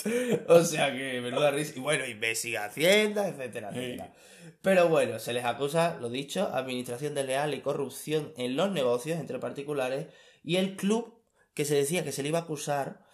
o 0.49 0.61
sea 0.63 0.91
que 0.91 1.21
menuda 1.21 1.51
risa. 1.51 1.73
Y 1.77 1.79
bueno, 1.79 2.05
investiga 2.05 2.65
Hacienda, 2.65 3.27
etcétera, 3.27 3.69
etcétera. 3.69 4.13
Pero 4.61 4.89
bueno, 4.89 5.19
se 5.19 5.33
les 5.33 5.45
acusa, 5.45 5.97
lo 6.01 6.09
dicho, 6.09 6.49
administración 6.53 7.15
desleal 7.15 7.53
y 7.53 7.61
corrupción 7.61 8.33
en 8.37 8.55
los 8.55 8.71
negocios 8.71 9.19
entre 9.19 9.39
particulares 9.39 10.07
y 10.43 10.57
el 10.57 10.75
club 10.75 11.20
que 11.53 11.65
se 11.65 11.75
decía 11.75 12.03
que 12.03 12.11
se 12.11 12.23
le 12.23 12.29
iba 12.29 12.39
a 12.39 12.43
acusar 12.43 13.05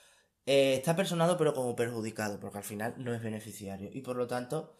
eh, 0.45 0.75
está 0.75 0.95
personado 0.95 1.37
pero 1.37 1.53
como 1.53 1.75
perjudicado 1.75 2.39
porque 2.39 2.59
al 2.59 2.63
final 2.63 2.95
no 2.97 3.13
es 3.13 3.21
beneficiario 3.21 3.89
y 3.91 4.01
por 4.01 4.15
lo 4.15 4.27
tanto 4.27 4.75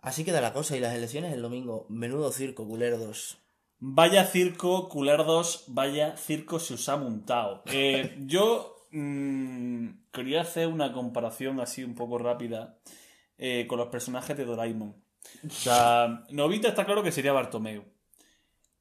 así 0.00 0.24
queda 0.24 0.40
la 0.40 0.52
cosa 0.52 0.76
y 0.76 0.80
las 0.80 0.94
elecciones 0.94 1.32
el 1.32 1.42
domingo 1.42 1.86
menudo 1.88 2.32
circo 2.32 2.66
culerdos 2.66 3.38
Vaya 3.86 4.24
circo, 4.24 4.88
culerdos, 4.88 5.64
vaya 5.66 6.16
circo 6.16 6.58
se 6.58 6.72
os 6.72 6.88
ha 6.88 6.96
montado. 6.96 7.62
Eh, 7.66 8.16
yo 8.20 8.86
mm, 8.92 9.88
quería 10.10 10.40
hacer 10.40 10.68
una 10.68 10.90
comparación 10.92 11.60
así 11.60 11.84
un 11.84 11.94
poco 11.94 12.16
rápida 12.16 12.78
eh, 13.36 13.66
con 13.66 13.78
los 13.78 13.88
personajes 13.88 14.38
de 14.38 14.46
Doraemon. 14.46 14.96
O 15.46 15.50
sea, 15.50 16.24
Novita 16.30 16.68
está 16.68 16.86
claro 16.86 17.02
que 17.02 17.12
sería 17.12 17.34
Bartomeu. 17.34 17.84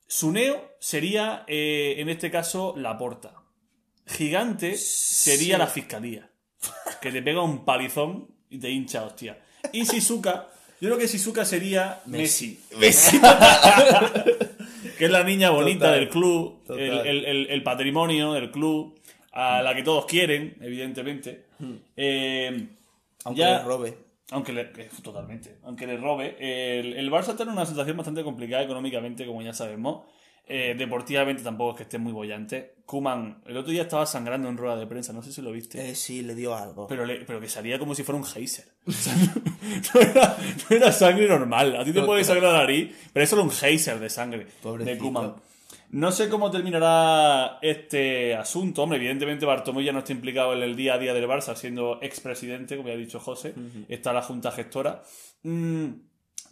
Suneo 0.08 0.72
sería, 0.80 1.44
en 1.48 2.08
este 2.08 2.32
caso, 2.32 2.74
la 2.78 2.98
porta. 2.98 3.43
Gigante 4.08 4.76
sería 4.78 5.56
Sí. 5.56 5.60
la 5.60 5.68
fiscalía. 5.68 6.30
Que 7.02 7.12
te 7.12 7.22
pega 7.22 7.42
un 7.42 7.66
palizón 7.66 8.28
y 8.50 8.58
te 8.60 8.70
hincha, 8.70 9.04
hostia. 9.04 9.38
Y 9.72 9.84
Shizuka, 9.84 10.48
yo 10.80 10.90
creo 10.90 10.98
que 10.98 11.08
Shizuka 11.08 11.44
sería 11.46 12.02
Messi 12.06 12.60
que 14.98 15.06
es 15.06 15.12
la 15.12 15.24
niña 15.24 15.50
bonita 15.50 15.86
Total, 15.88 16.00
del 16.00 16.10
club, 16.10 16.62
el, 16.70 16.80
el- 17.08 17.26
el- 17.26 17.48
el 17.50 17.64
patrimonio 17.64 18.34
del 18.34 18.52
club, 18.52 19.00
a 19.32 19.62
la 19.62 19.74
que 19.76 19.84
todos 19.84 20.06
quieren, 20.06 20.56
evidentemente. 20.62 21.46
Hmm. 21.60 21.74
Eh, 21.98 22.68
Aunque 23.26 23.40
Ya- 23.42 23.58
le 23.60 23.64
robe. 23.64 23.98
Aunque 24.32 24.52
le, 24.54 24.62
eh, 24.62 24.90
totalmente, 25.04 25.58
aunque 25.64 25.86
le 25.86 25.96
robe, 25.98 26.36
el, 26.40 26.94
el 26.94 27.12
Barça 27.12 27.32
está 27.32 27.44
en 27.44 27.50
una 27.50 27.66
situación 27.66 27.96
bastante 27.98 28.24
complicada 28.24 28.64
económicamente, 28.64 29.26
como 29.28 29.42
ya 29.44 29.54
sabemos. 29.54 30.06
Eh, 30.46 30.76
deportivamente 30.78 31.42
tampoco 31.42 31.72
es 31.72 31.78
que 31.78 31.84
esté 31.84 31.98
muy 31.98 32.12
bollante. 32.12 32.76
Kuman 32.86 33.42
el 33.46 33.56
otro 33.56 33.72
día 33.72 33.84
estaba 33.84 34.06
sangrando 34.06 34.50
en 34.50 34.58
rueda 34.58 34.76
de 34.76 34.86
prensa, 34.86 35.14
no 35.14 35.22
sé 35.24 35.32
si 35.32 35.42
lo 35.42 35.52
viste. 35.54 35.90
Eh, 35.90 35.96
sí, 35.96 36.22
le 36.22 36.36
dio 36.36 36.54
algo. 36.56 36.86
Pero, 36.88 37.06
le- 37.06 37.24
pero 37.26 37.40
que 37.40 37.48
salía 37.48 37.80
como 37.80 37.96
si 37.96 38.04
fuera 38.04 38.18
un 38.20 38.26
geyser. 38.26 38.66
O 38.86 38.92
sea, 38.92 39.16
no, 39.16 39.32
no 39.96 40.02
era, 40.02 40.38
no 40.70 40.76
era 40.76 40.92
sangre 40.92 41.28
normal. 41.28 41.78
A 41.78 41.86
ti 41.86 41.94
te 41.94 42.02
No, 42.02 42.06
puede 42.06 42.24
sangrar 42.26 42.52
la 42.52 42.60
nariz, 42.60 42.94
pero 43.14 43.24
es 43.24 43.30
solo 43.30 43.44
un 43.44 43.52
geyser 43.52 44.00
de 44.00 44.10
sangre 44.10 44.48
de. 44.84 44.98
Kuman. 44.98 45.36
No 45.92 46.12
sé 46.12 46.28
cómo 46.28 46.50
terminará 46.52 47.60
este 47.62 48.36
asunto. 48.36 48.82
Hombre, 48.84 48.98
evidentemente 48.98 49.46
Bartomeu 49.46 49.82
ya 49.84 49.92
no 49.94 50.00
está 50.00 50.12
implicado 50.12 50.54
en 50.54 50.64
el 50.64 50.76
día 50.76 50.96
a 50.96 50.98
día 50.98 51.14
del 51.14 51.26
Barça, 51.28 51.56
siendo 51.56 52.00
expresidente, 52.02 52.76
como 52.76 52.90
ya 52.90 52.96
ha 52.96 52.98
dicho 52.98 53.20
José. 53.20 53.54
Está 53.88 54.12
la 54.12 54.24
junta 54.24 54.52
gestora. 54.52 55.04
Mm, 55.44 55.88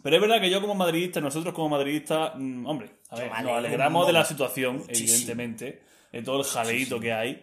pero 0.02 0.16
es 0.16 0.22
verdad 0.22 0.40
que 0.40 0.50
yo 0.50 0.60
como 0.60 0.74
madridista, 0.74 1.20
nosotros 1.20 1.54
como 1.54 1.68
madridistas, 1.70 2.32
mm, 2.36 2.66
hombre, 2.66 2.90
a 3.10 3.16
ver, 3.16 3.30
me 3.30 3.42
nos 3.42 3.52
alegramos 3.52 4.06
de 4.06 4.12
la 4.12 4.24
situación, 4.24 4.78
Muchísimo. 4.78 5.08
evidentemente, 5.08 5.82
de 6.12 6.22
todo 6.22 6.40
el 6.40 6.44
jaleíto 6.44 7.00
que 7.00 7.12
hay 7.12 7.42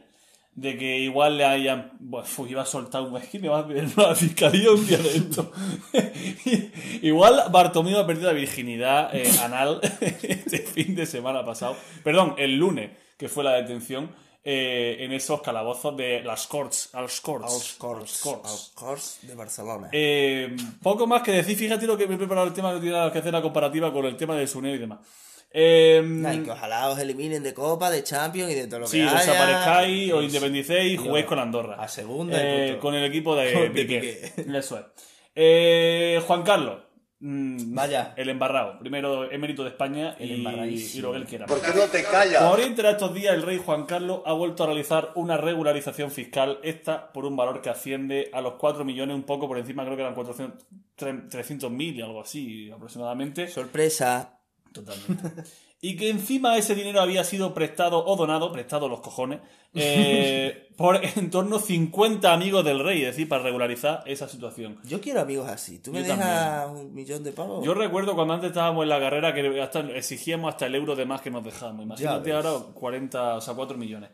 de 0.59 0.77
que 0.77 0.99
igual 0.99 1.37
le 1.37 1.45
hayan. 1.45 1.91
Bueno, 1.99 2.27
iba 2.47 2.61
a 2.61 2.65
soltar 2.65 3.01
un 3.01 3.15
es 3.17 3.27
que 3.29 3.39
me 3.39 3.47
va 3.47 3.59
a 3.59 3.67
pedir 3.67 3.89
la 3.97 4.15
fiscalía 4.15 4.71
un 4.71 4.85
día 4.85 4.97
de 4.97 5.17
esto. 5.17 5.51
igual 7.01 7.43
Bartomeu 7.51 7.97
ha 7.97 8.07
perdido 8.07 8.27
la 8.27 8.33
virginidad 8.33 9.15
eh, 9.15 9.29
anal 9.41 9.79
este 10.01 10.59
fin 10.59 10.95
de 10.95 11.05
semana 11.05 11.45
pasado. 11.45 11.77
Perdón, 12.03 12.35
el 12.37 12.57
lunes, 12.57 12.91
que 13.17 13.29
fue 13.29 13.43
la 13.43 13.53
detención 13.53 14.09
eh, 14.43 14.97
en 14.99 15.11
esos 15.11 15.41
calabozos 15.41 15.95
de 15.97 16.21
las 16.23 16.47
Corts. 16.47 16.89
Als 16.93 17.21
Corts. 17.21 17.45
Als 17.53 17.73
Corts. 17.77 18.73
Als 18.77 19.19
de 19.21 19.35
Barcelona. 19.35 19.89
Eh, 19.91 20.55
poco 20.81 21.05
más 21.07 21.21
que 21.23 21.31
decir, 21.31 21.57
fíjate 21.57 21.85
lo 21.85 21.97
que 21.97 22.07
me 22.07 22.15
he 22.15 22.17
preparado 22.17 22.47
el 22.47 22.53
tema 22.53 22.73
que 22.73 22.79
tiene 22.79 23.11
que 23.11 23.19
hacer 23.19 23.33
la 23.33 23.41
comparativa 23.41 23.91
con 23.91 24.05
el 24.05 24.15
tema 24.15 24.35
de 24.35 24.47
Suneo 24.47 24.75
y 24.75 24.77
demás. 24.77 24.99
Eh, 25.51 26.41
que 26.45 26.51
ojalá 26.51 26.89
os 26.89 26.99
eliminen 26.99 27.41
de 27.41 27.55
Copa, 27.55 27.89
de 27.89 28.03
Champions 28.03 28.51
y 28.51 28.55
de 28.55 28.67
todo 28.67 28.81
lo 28.81 28.87
Sí, 28.87 28.97
que 28.97 29.03
haya. 29.03 29.17
desaparezcáis 29.17 30.13
o 30.13 30.19
Sí, 30.19 30.25
independicéis 30.27 30.93
y 30.93 30.97
juguéis 30.97 31.25
con 31.25 31.39
Andorra. 31.39 31.75
A 31.79 31.87
segunda 31.87 32.37
y 32.37 32.41
Eh, 32.73 32.77
con 32.79 32.93
el 32.93 33.03
equipo 33.03 33.35
de 33.35 33.45
De 33.55 33.69
Piqué. 33.71 34.31
Piqué. 34.35 34.57
Eso 34.57 34.77
es. 34.77 34.85
Eh, 35.35 36.21
Juan 36.27 36.43
Carlos. 36.43 36.81
Mm, 37.19 37.73
Vaya. 37.73 38.13
El 38.15 38.29
embarrado. 38.29 38.79
Primero 38.79 39.31
emérito 39.31 39.63
de 39.63 39.69
España 39.69 40.15
El 40.19 40.31
y, 40.31 40.91
y 40.95 41.01
lo 41.01 41.11
que 41.11 41.17
él 41.17 41.25
quiera. 41.25 41.45
¿Por 41.45 41.61
qué 41.61 41.73
no 41.73 41.85
te 41.85 42.03
callas? 42.03 42.41
Habría 42.41 42.67
enterado 42.67 42.95
estos 42.95 43.13
días, 43.13 43.33
el 43.33 43.43
rey 43.43 43.61
Juan 43.63 43.85
Carlos 43.85 44.21
ha 44.25 44.33
vuelto 44.33 44.63
a 44.63 44.67
realizar 44.67 45.11
una 45.15 45.37
regularización 45.37 46.11
fiscal, 46.11 46.59
esta 46.63 47.11
por 47.11 47.25
un 47.25 47.35
valor 47.35 47.61
que 47.61 47.69
asciende 47.69 48.29
a 48.33 48.41
los 48.41 48.53
4 48.53 48.83
millones, 48.85 49.15
un 49.15 49.23
poco 49.23 49.47
por 49.47 49.57
encima, 49.57 49.83
creo 49.83 49.95
que 49.95 50.03
eran 50.03 50.15
400, 50.15 50.65
300.000 50.97 51.95
y 51.95 52.01
algo 52.01 52.21
así 52.21 52.71
aproximadamente. 52.71 53.47
Sorpresa. 53.47 54.39
Totalmente. 54.71 55.43
Y 55.81 55.95
que 55.95 56.09
encima 56.09 56.57
ese 56.57 56.75
dinero 56.75 56.99
había 56.99 57.23
sido 57.23 57.53
prestado 57.53 58.05
o 58.05 58.15
donado, 58.17 58.51
prestado 58.51 58.89
los 58.89 58.99
cojones, 58.99 59.39
eh, 59.73 60.67
por 60.77 60.99
en 61.03 61.29
torno 61.29 61.55
a 61.55 61.59
50 61.59 62.33
amigos 62.33 62.65
del 62.65 62.83
rey, 62.83 63.01
es 63.01 63.07
decir, 63.07 63.29
para 63.29 63.43
regularizar 63.43 64.03
esa 64.05 64.27
situación. 64.27 64.77
Yo 64.83 64.99
quiero 64.99 65.21
amigos 65.21 65.47
así. 65.47 65.79
¿Tú 65.79 65.93
me 65.93 66.03
Yo 66.03 66.09
dejas 66.09 66.67
un 66.69 66.93
millón 66.93 67.23
de 67.23 67.31
pavos? 67.31 67.63
Yo 67.63 67.73
recuerdo 67.73 68.13
cuando 68.13 68.33
antes 68.33 68.49
estábamos 68.49 68.83
en 68.83 68.89
la 68.89 68.99
carrera 68.99 69.33
que 69.33 69.61
hasta 69.61 69.79
exigíamos 69.91 70.53
hasta 70.53 70.65
el 70.65 70.75
euro 70.75 70.97
de 70.97 71.05
más 71.05 71.21
que 71.21 71.31
nos 71.31 71.45
dejábamos. 71.45 71.85
Imagínate 71.85 72.33
ahora 72.33 72.51
40, 72.73 73.35
o 73.35 73.41
sea, 73.41 73.53
4 73.53 73.77
millones. 73.77 74.09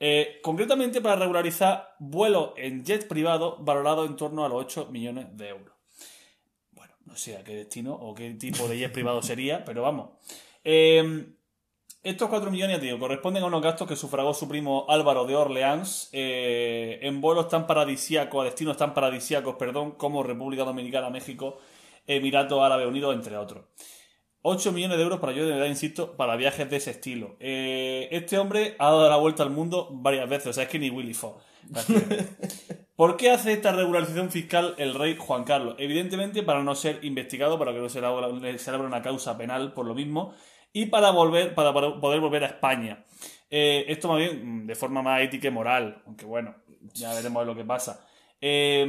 Eh, 0.00 0.38
concretamente 0.42 1.00
para 1.00 1.16
regularizar 1.16 1.96
vuelos 1.98 2.52
en 2.56 2.84
jet 2.84 3.08
privado 3.08 3.56
valorados 3.58 4.08
en 4.08 4.14
torno 4.14 4.44
a 4.44 4.48
los 4.48 4.64
8 4.64 4.88
millones 4.92 5.36
de 5.36 5.48
euros. 5.48 5.74
Bueno, 6.70 6.94
no 7.04 7.16
sé 7.16 7.36
a 7.36 7.42
qué 7.42 7.56
destino 7.56 7.94
o 7.94 8.14
qué 8.14 8.30
tipo 8.34 8.68
de 8.68 8.78
jet 8.78 8.92
privado 8.92 9.20
sería, 9.22 9.64
pero 9.64 9.82
vamos. 9.82 10.10
Eh, 10.70 11.24
estos 12.02 12.28
4 12.28 12.50
millones, 12.50 12.78
digo, 12.82 12.98
corresponden 12.98 13.42
a 13.42 13.46
unos 13.46 13.62
gastos 13.62 13.88
que 13.88 13.96
sufragó 13.96 14.34
su 14.34 14.46
primo 14.46 14.84
Álvaro 14.90 15.24
de 15.24 15.34
Orleans 15.34 16.10
eh, 16.12 16.98
en 17.00 17.22
vuelos 17.22 17.48
tan 17.48 17.66
paradisíacos, 17.66 18.42
a 18.42 18.44
destinos 18.44 18.76
tan 18.76 18.92
paradisíacos, 18.92 19.56
perdón, 19.56 19.92
como 19.92 20.22
República 20.22 20.64
Dominicana, 20.64 21.08
México, 21.08 21.58
Emiratos 22.06 22.62
Árabes 22.62 22.86
Unidos, 22.86 23.14
entre 23.14 23.38
otros. 23.38 23.64
8 24.42 24.72
millones 24.72 24.98
de 24.98 25.04
euros 25.04 25.20
para 25.20 25.32
yo, 25.32 25.46
de 25.46 25.52
verdad, 25.52 25.68
insisto, 25.68 26.18
para 26.18 26.36
viajes 26.36 26.68
de 26.68 26.76
ese 26.76 26.90
estilo. 26.90 27.36
Eh, 27.40 28.08
este 28.12 28.36
hombre 28.36 28.76
ha 28.78 28.90
dado 28.90 29.08
la 29.08 29.16
vuelta 29.16 29.44
al 29.44 29.50
mundo 29.50 29.88
varias 29.90 30.28
veces, 30.28 30.48
o 30.48 30.52
sea, 30.52 30.64
es 30.64 30.68
que 30.68 30.78
ni 30.78 30.90
Willy 30.90 31.16
prácticamente. 31.72 32.28
¿Por 32.94 33.16
qué 33.16 33.30
hace 33.30 33.52
esta 33.52 33.72
regularización 33.72 34.30
fiscal 34.30 34.74
el 34.76 34.92
rey 34.94 35.16
Juan 35.16 35.44
Carlos? 35.44 35.76
Evidentemente 35.78 36.42
para 36.42 36.64
no 36.64 36.74
ser 36.74 36.98
investigado, 37.04 37.58
para 37.58 37.72
que 37.72 37.78
no 37.78 37.88
se 37.88 38.00
le 38.00 38.06
abra 38.06 38.86
una 38.86 39.02
causa 39.02 39.38
penal 39.38 39.72
por 39.72 39.86
lo 39.86 39.94
mismo, 39.94 40.34
y 40.72 40.86
para 40.86 41.10
volver, 41.10 41.54
para 41.54 41.72
poder 41.72 42.20
volver 42.20 42.44
a 42.44 42.48
España. 42.48 43.04
Eh, 43.50 43.86
esto 43.88 44.08
más 44.08 44.18
bien 44.18 44.64
mm, 44.64 44.66
de 44.66 44.74
forma 44.74 45.02
más 45.02 45.22
ética 45.22 45.48
y 45.48 45.50
moral, 45.50 46.02
aunque 46.06 46.26
bueno, 46.26 46.54
ya 46.94 47.14
veremos 47.14 47.46
lo 47.46 47.54
que 47.54 47.64
pasa. 47.64 48.06
Eh, 48.40 48.86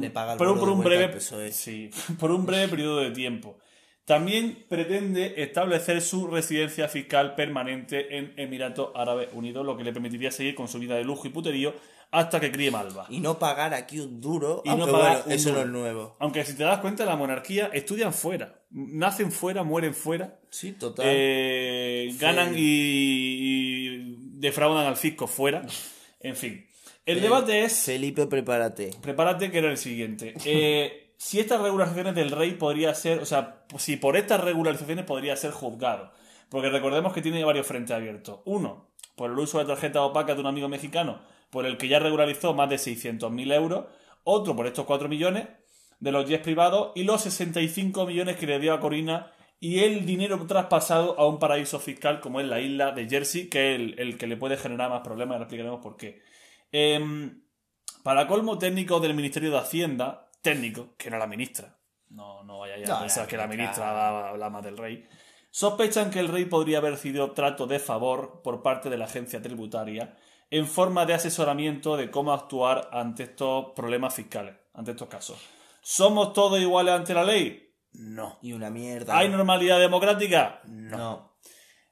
Le 0.00 0.10
paga 0.10 0.32
el 0.32 0.38
pero 0.38 0.58
por 0.58 0.68
un 0.70 0.82
breve, 0.82 1.08
PSOE. 1.08 1.52
sí, 1.52 1.90
por 2.18 2.30
un 2.30 2.46
breve 2.46 2.68
periodo 2.68 3.00
de 3.00 3.10
tiempo. 3.10 3.58
También 4.04 4.64
pretende 4.70 5.34
establecer 5.42 6.00
su 6.00 6.28
residencia 6.28 6.88
fiscal 6.88 7.34
permanente 7.34 8.16
en 8.16 8.32
Emiratos 8.38 8.90
Árabes 8.94 9.28
Unidos, 9.34 9.66
lo 9.66 9.76
que 9.76 9.84
le 9.84 9.92
permitiría 9.92 10.30
seguir 10.30 10.54
con 10.54 10.66
su 10.66 10.78
vida 10.78 10.94
de 10.94 11.04
lujo 11.04 11.26
y 11.26 11.30
puterío 11.30 11.74
hasta 12.10 12.40
que 12.40 12.50
críe 12.50 12.70
malva. 12.70 13.04
Y 13.10 13.20
no 13.20 13.38
pagar 13.38 13.74
aquí 13.74 14.00
un 14.00 14.18
duro. 14.18 14.62
Y 14.64 14.70
no 14.70 14.76
aunque 14.76 14.92
pagar 14.92 15.18
bueno, 15.18 15.34
eso 15.34 15.52
no 15.52 15.60
es 15.60 15.66
nuevo. 15.66 16.16
Aunque 16.20 16.42
si 16.46 16.56
te 16.56 16.64
das 16.64 16.78
cuenta, 16.78 17.04
la 17.04 17.16
monarquía 17.16 17.70
estudian 17.74 18.14
fuera. 18.14 18.57
Nacen 18.70 19.32
fuera, 19.32 19.62
mueren 19.62 19.94
fuera. 19.94 20.38
Sí, 20.50 20.72
total. 20.72 21.06
eh, 21.08 22.14
ganan 22.20 22.54
y, 22.54 22.58
y 22.60 24.16
defraudan 24.34 24.86
al 24.86 24.96
fisco 24.96 25.26
fuera. 25.26 25.62
En 26.20 26.36
fin. 26.36 26.66
El 27.06 27.22
debate 27.22 27.64
es... 27.64 27.84
Felipe, 27.84 28.26
prepárate. 28.26 28.90
Prepárate 29.00 29.50
que 29.50 29.58
era 29.58 29.70
el 29.70 29.78
siguiente. 29.78 30.34
Eh, 30.44 31.14
si 31.16 31.40
estas 31.40 31.62
regularizaciones 31.62 32.14
del 32.14 32.30
rey 32.30 32.52
podría 32.52 32.94
ser, 32.94 33.20
o 33.20 33.24
sea, 33.24 33.64
si 33.78 33.96
por 33.96 34.16
estas 34.16 34.42
regularizaciones 34.44 35.06
podría 35.06 35.34
ser 35.36 35.52
juzgado. 35.52 36.12
Porque 36.50 36.68
recordemos 36.68 37.14
que 37.14 37.22
tiene 37.22 37.44
varios 37.44 37.66
frentes 37.66 37.96
abiertos. 37.96 38.40
Uno, 38.44 38.90
por 39.16 39.30
el 39.30 39.38
uso 39.38 39.58
de 39.58 39.64
tarjeta 39.64 40.02
opaca 40.02 40.34
de 40.34 40.40
un 40.40 40.46
amigo 40.46 40.68
mexicano, 40.68 41.20
por 41.50 41.64
el 41.64 41.78
que 41.78 41.88
ya 41.88 41.98
regularizó 41.98 42.52
más 42.52 42.68
de 42.68 42.76
600.000 42.76 43.54
euros. 43.54 43.86
Otro 44.24 44.54
por 44.54 44.66
estos 44.66 44.84
4 44.84 45.08
millones 45.08 45.46
de 46.00 46.12
los 46.12 46.28
jets 46.28 46.42
privados 46.44 46.92
y 46.94 47.04
los 47.04 47.22
65 47.22 48.06
millones 48.06 48.36
que 48.36 48.46
le 48.46 48.58
dio 48.58 48.72
a 48.74 48.80
Corina 48.80 49.32
y 49.60 49.80
el 49.80 50.06
dinero 50.06 50.46
traspasado 50.46 51.18
a 51.18 51.26
un 51.26 51.38
paraíso 51.38 51.80
fiscal 51.80 52.20
como 52.20 52.40
es 52.40 52.46
la 52.46 52.60
isla 52.60 52.92
de 52.92 53.08
Jersey, 53.08 53.48
que 53.48 53.74
es 53.74 53.80
el, 53.80 53.98
el 53.98 54.16
que 54.18 54.26
le 54.28 54.36
puede 54.36 54.56
generar 54.56 54.88
más 54.90 55.00
problemas, 55.02 55.34
ahora 55.34 55.44
explicaremos 55.44 55.80
por 55.80 55.96
qué. 55.96 56.22
Em, 56.70 57.42
para 58.04 58.26
colmo 58.28 58.58
técnico 58.58 59.00
del 59.00 59.14
Ministerio 59.14 59.50
de 59.50 59.58
Hacienda, 59.58 60.30
técnico, 60.42 60.94
que 60.96 61.10
no 61.10 61.18
la 61.18 61.26
ministra, 61.26 61.76
no, 62.10 62.44
no 62.44 62.60
vaya 62.60 62.76
No, 62.86 62.96
a 62.96 63.00
pensar 63.00 63.24
la 63.24 63.28
que 63.28 63.36
la 63.36 63.46
ministra- 63.48 63.90
habla, 63.90 64.28
habla 64.30 64.50
más 64.50 64.62
del 64.64 64.78
rey, 64.78 65.04
sospechan 65.50 66.10
que 66.10 66.20
el 66.20 66.28
rey 66.28 66.44
podría 66.44 66.78
haber 66.78 66.92
recibido 66.92 67.32
trato 67.32 67.66
de 67.66 67.80
favor 67.80 68.42
por 68.44 68.62
parte 68.62 68.88
de 68.90 68.98
la 68.98 69.06
agencia 69.06 69.42
tributaria 69.42 70.16
en 70.50 70.66
forma 70.66 71.04
de 71.04 71.14
asesoramiento 71.14 71.96
de 71.96 72.10
cómo 72.10 72.32
actuar 72.32 72.88
ante 72.92 73.24
estos 73.24 73.72
problemas 73.74 74.14
fiscales, 74.14 74.54
ante 74.72 74.92
estos 74.92 75.08
casos. 75.08 75.38
¿Somos 75.90 76.34
todos 76.34 76.60
iguales 76.60 76.92
ante 76.92 77.14
la 77.14 77.24
ley? 77.24 77.74
No. 77.92 78.38
Y 78.42 78.52
una 78.52 78.68
mierda. 78.68 79.16
¿Hay 79.16 79.30
normalidad 79.30 79.80
democrática? 79.80 80.60
No. 80.66 81.38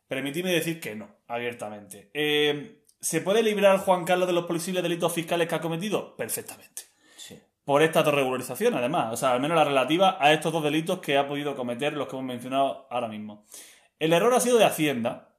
Permitidme 0.06 0.50
decir 0.52 0.80
que 0.80 0.94
no, 0.94 1.16
abiertamente. 1.26 2.10
Eh, 2.12 2.84
¿Se 3.00 3.22
puede 3.22 3.42
librar 3.42 3.78
Juan 3.78 4.04
Carlos 4.04 4.26
de 4.28 4.34
los 4.34 4.44
posibles 4.44 4.82
delitos 4.82 5.14
fiscales 5.14 5.48
que 5.48 5.54
ha 5.54 5.62
cometido? 5.62 6.14
Perfectamente. 6.14 6.82
Sí. 7.16 7.40
Por 7.64 7.80
esta 7.80 8.02
regularización, 8.02 8.74
además. 8.74 9.14
O 9.14 9.16
sea, 9.16 9.32
al 9.32 9.40
menos 9.40 9.56
la 9.56 9.64
relativa 9.64 10.18
a 10.20 10.30
estos 10.34 10.52
dos 10.52 10.62
delitos 10.62 10.98
que 11.00 11.16
ha 11.16 11.26
podido 11.26 11.56
cometer 11.56 11.94
los 11.94 12.06
que 12.06 12.16
hemos 12.16 12.26
mencionado 12.26 12.86
ahora 12.90 13.08
mismo. 13.08 13.46
El 13.98 14.12
error 14.12 14.34
ha 14.34 14.40
sido 14.40 14.58
de 14.58 14.66
Hacienda 14.66 15.34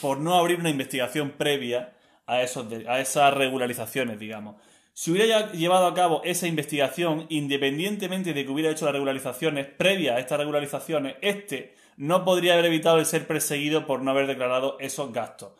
por 0.00 0.20
no 0.20 0.36
abrir 0.36 0.60
una 0.60 0.70
investigación 0.70 1.32
previa 1.32 1.96
a, 2.24 2.40
esos 2.42 2.70
de- 2.70 2.88
a 2.88 3.00
esas 3.00 3.34
regularizaciones, 3.34 4.20
digamos. 4.20 4.62
Si 5.00 5.10
hubiera 5.10 5.50
llevado 5.52 5.86
a 5.86 5.94
cabo 5.94 6.20
esa 6.24 6.46
investigación, 6.46 7.24
independientemente 7.30 8.34
de 8.34 8.44
que 8.44 8.50
hubiera 8.50 8.70
hecho 8.70 8.84
las 8.84 8.92
regularizaciones, 8.92 9.64
previas 9.66 10.14
a 10.16 10.20
estas 10.20 10.36
regularizaciones, 10.38 11.14
este 11.22 11.74
no 11.96 12.22
podría 12.22 12.52
haber 12.52 12.66
evitado 12.66 12.98
el 12.98 13.06
ser 13.06 13.26
perseguido 13.26 13.86
por 13.86 14.02
no 14.02 14.10
haber 14.10 14.26
declarado 14.26 14.76
esos 14.78 15.10
gastos. 15.10 15.52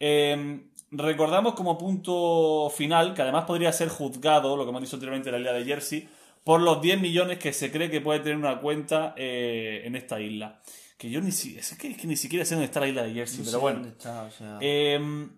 Eh, 0.00 0.60
recordamos 0.90 1.52
como 1.52 1.76
punto 1.76 2.72
final 2.74 3.12
que 3.12 3.20
además 3.20 3.44
podría 3.44 3.70
ser 3.70 3.88
juzgado, 3.90 4.56
lo 4.56 4.64
que 4.64 4.70
hemos 4.70 4.80
dicho 4.80 4.96
anteriormente 4.96 5.28
en 5.28 5.34
la 5.34 5.40
isla 5.40 5.52
de 5.52 5.64
Jersey, 5.66 6.08
por 6.42 6.62
los 6.62 6.80
10 6.80 6.98
millones 6.98 7.38
que 7.38 7.52
se 7.52 7.70
cree 7.70 7.90
que 7.90 8.00
puede 8.00 8.20
tener 8.20 8.38
una 8.38 8.62
cuenta 8.62 9.12
eh, 9.18 9.82
en 9.84 9.94
esta 9.94 10.18
isla. 10.22 10.62
Que 10.96 11.10
yo 11.10 11.20
ni, 11.20 11.32
si- 11.32 11.58
es 11.58 11.76
que, 11.76 11.88
es 11.88 11.98
que 11.98 12.06
ni 12.06 12.16
siquiera 12.16 12.46
sé 12.46 12.54
dónde 12.54 12.64
está 12.64 12.80
la 12.80 12.88
isla 12.88 13.02
de 13.02 13.12
Jersey, 13.12 13.40
No 13.40 13.44
pero 13.44 13.60
bueno. 13.60 13.78
dónde 13.80 13.90
está, 13.90 14.22
o 14.22 14.30
sea. 14.30 14.56
Eh, 14.62 15.28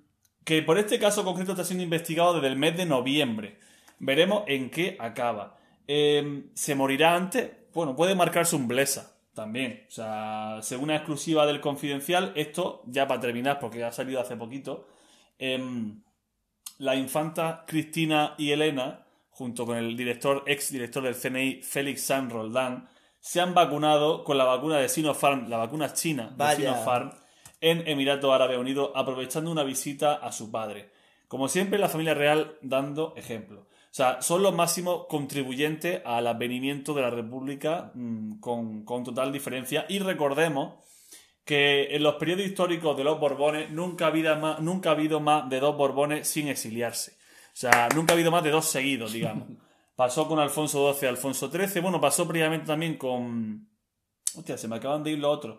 que 0.48 0.62
por 0.62 0.78
este 0.78 0.98
caso 0.98 1.26
concreto 1.26 1.52
está 1.52 1.62
siendo 1.62 1.84
investigado 1.84 2.32
desde 2.32 2.46
el 2.46 2.56
mes 2.56 2.74
de 2.74 2.86
noviembre. 2.86 3.58
Veremos 3.98 4.44
en 4.46 4.70
qué 4.70 4.96
acaba. 4.98 5.58
eh, 5.86 6.44
se 6.54 6.74
morirá 6.74 7.14
antes. 7.14 7.50
Bueno, 7.74 7.94
puede 7.94 8.14
marcarse 8.14 8.56
un 8.56 8.66
Blesa 8.66 9.14
también. 9.34 9.84
O 9.88 9.90
sea, 9.90 10.58
según 10.62 10.84
una 10.84 10.96
exclusiva 10.96 11.44
del 11.44 11.60
Confidencial, 11.60 12.32
esto, 12.34 12.82
ya 12.86 13.06
para 13.06 13.20
terminar, 13.20 13.58
porque 13.58 13.84
ha 13.84 13.92
salido 13.92 14.20
hace 14.22 14.36
poquito, 14.36 14.88
em, 15.38 16.02
la 16.78 16.94
infanta 16.96 17.64
Cristina 17.66 18.34
y 18.38 18.52
Elena, 18.52 19.04
junto 19.28 19.66
con 19.66 19.76
el 19.76 19.98
director, 19.98 20.44
ex 20.46 20.72
director 20.72 21.02
del 21.02 21.14
CNI, 21.14 21.60
Félix 21.62 22.04
San 22.04 22.30
Roldán, 22.30 22.88
se 23.20 23.42
han 23.42 23.52
vacunado 23.52 24.24
con 24.24 24.38
la 24.38 24.44
vacuna 24.44 24.78
de 24.78 24.88
Sinopharm, 24.88 25.50
la 25.50 25.58
vacuna 25.58 25.92
china 25.92 26.28
de 26.28 26.36
Vaya. 26.36 26.56
Sinopharm, 26.56 27.12
en 27.60 27.86
Emiratos 27.88 28.32
Árabes 28.32 28.58
Unidos, 28.58 28.90
aprovechando 28.94 29.50
una 29.50 29.64
visita 29.64 30.14
a 30.14 30.32
su 30.32 30.50
padre. 30.50 30.90
Como 31.28 31.48
siempre, 31.48 31.78
la 31.78 31.88
familia 31.88 32.14
real 32.14 32.56
dando 32.62 33.14
ejemplo. 33.16 33.60
O 33.60 33.94
sea, 33.98 34.22
son 34.22 34.42
los 34.42 34.54
máximos 34.54 35.06
contribuyentes 35.08 36.02
al 36.04 36.26
advenimiento 36.26 36.94
de 36.94 37.02
la 37.02 37.10
República 37.10 37.90
mm, 37.94 38.40
con, 38.40 38.84
con 38.84 39.04
total 39.04 39.32
diferencia. 39.32 39.86
Y 39.88 39.98
recordemos 39.98 40.74
que 41.44 41.96
en 41.96 42.02
los 42.02 42.16
periodos 42.16 42.44
históricos 42.44 42.96
de 42.96 43.04
los 43.04 43.18
Borbones 43.18 43.70
nunca 43.70 44.04
ha 44.04 44.08
habido 44.08 44.36
más, 44.36 44.60
nunca 44.60 44.90
ha 44.90 44.92
habido 44.92 45.18
más 45.18 45.48
de 45.48 45.60
dos 45.60 45.76
Borbones 45.76 46.28
sin 46.28 46.48
exiliarse. 46.48 47.12
O 47.12 47.60
sea, 47.60 47.88
nunca 47.94 48.12
ha 48.12 48.14
habido 48.14 48.30
más 48.30 48.44
de 48.44 48.50
dos 48.50 48.66
seguidos, 48.66 49.12
digamos. 49.12 49.48
Pasó 49.96 50.28
con 50.28 50.38
Alfonso 50.38 50.94
XII, 50.94 51.08
Alfonso 51.08 51.50
XIII. 51.50 51.80
Bueno, 51.80 52.00
pasó 52.00 52.28
previamente 52.28 52.66
también 52.66 52.96
con. 52.96 53.68
Hostia, 54.36 54.56
se 54.56 54.68
me 54.68 54.76
acaban 54.76 55.02
de 55.02 55.10
ir 55.10 55.18
los 55.18 55.36
otros. 55.36 55.58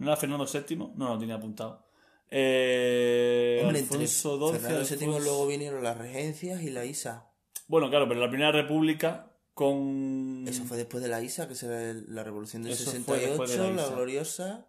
¿No 0.00 0.06
era 0.06 0.16
Fernando 0.16 0.46
VII? 0.46 0.76
No, 0.76 0.92
no 0.96 1.08
lo 1.14 1.18
tenía 1.18 1.34
apuntado. 1.36 1.86
Eh, 2.30 3.60
Hombre, 3.62 3.80
Alfonso 3.80 4.38
XII. 4.38 4.58
Fernando 4.60 4.84
VII 4.88 4.94
Alfonso- 5.06 5.20
luego 5.20 5.46
vinieron 5.46 5.82
las 5.82 5.98
regencias 5.98 6.62
y 6.62 6.70
la 6.70 6.84
ISA. 6.84 7.30
Bueno, 7.68 7.90
claro, 7.90 8.08
pero 8.08 8.20
la 8.20 8.28
Primera 8.30 8.50
República 8.50 9.30
con. 9.52 10.44
Eso 10.48 10.64
fue 10.64 10.76
después 10.78 11.02
de 11.02 11.08
la 11.10 11.20
ISA, 11.20 11.46
que 11.46 11.54
se 11.54 11.68
ve 11.68 12.02
la 12.08 12.24
revolución 12.24 12.62
del 12.62 12.72
Eso 12.72 12.84
fue 12.84 13.00
68, 13.00 13.28
después 13.28 13.50
de 13.50 13.58
la 13.58 13.70
la, 13.70 13.88
gloriosa. 13.88 14.66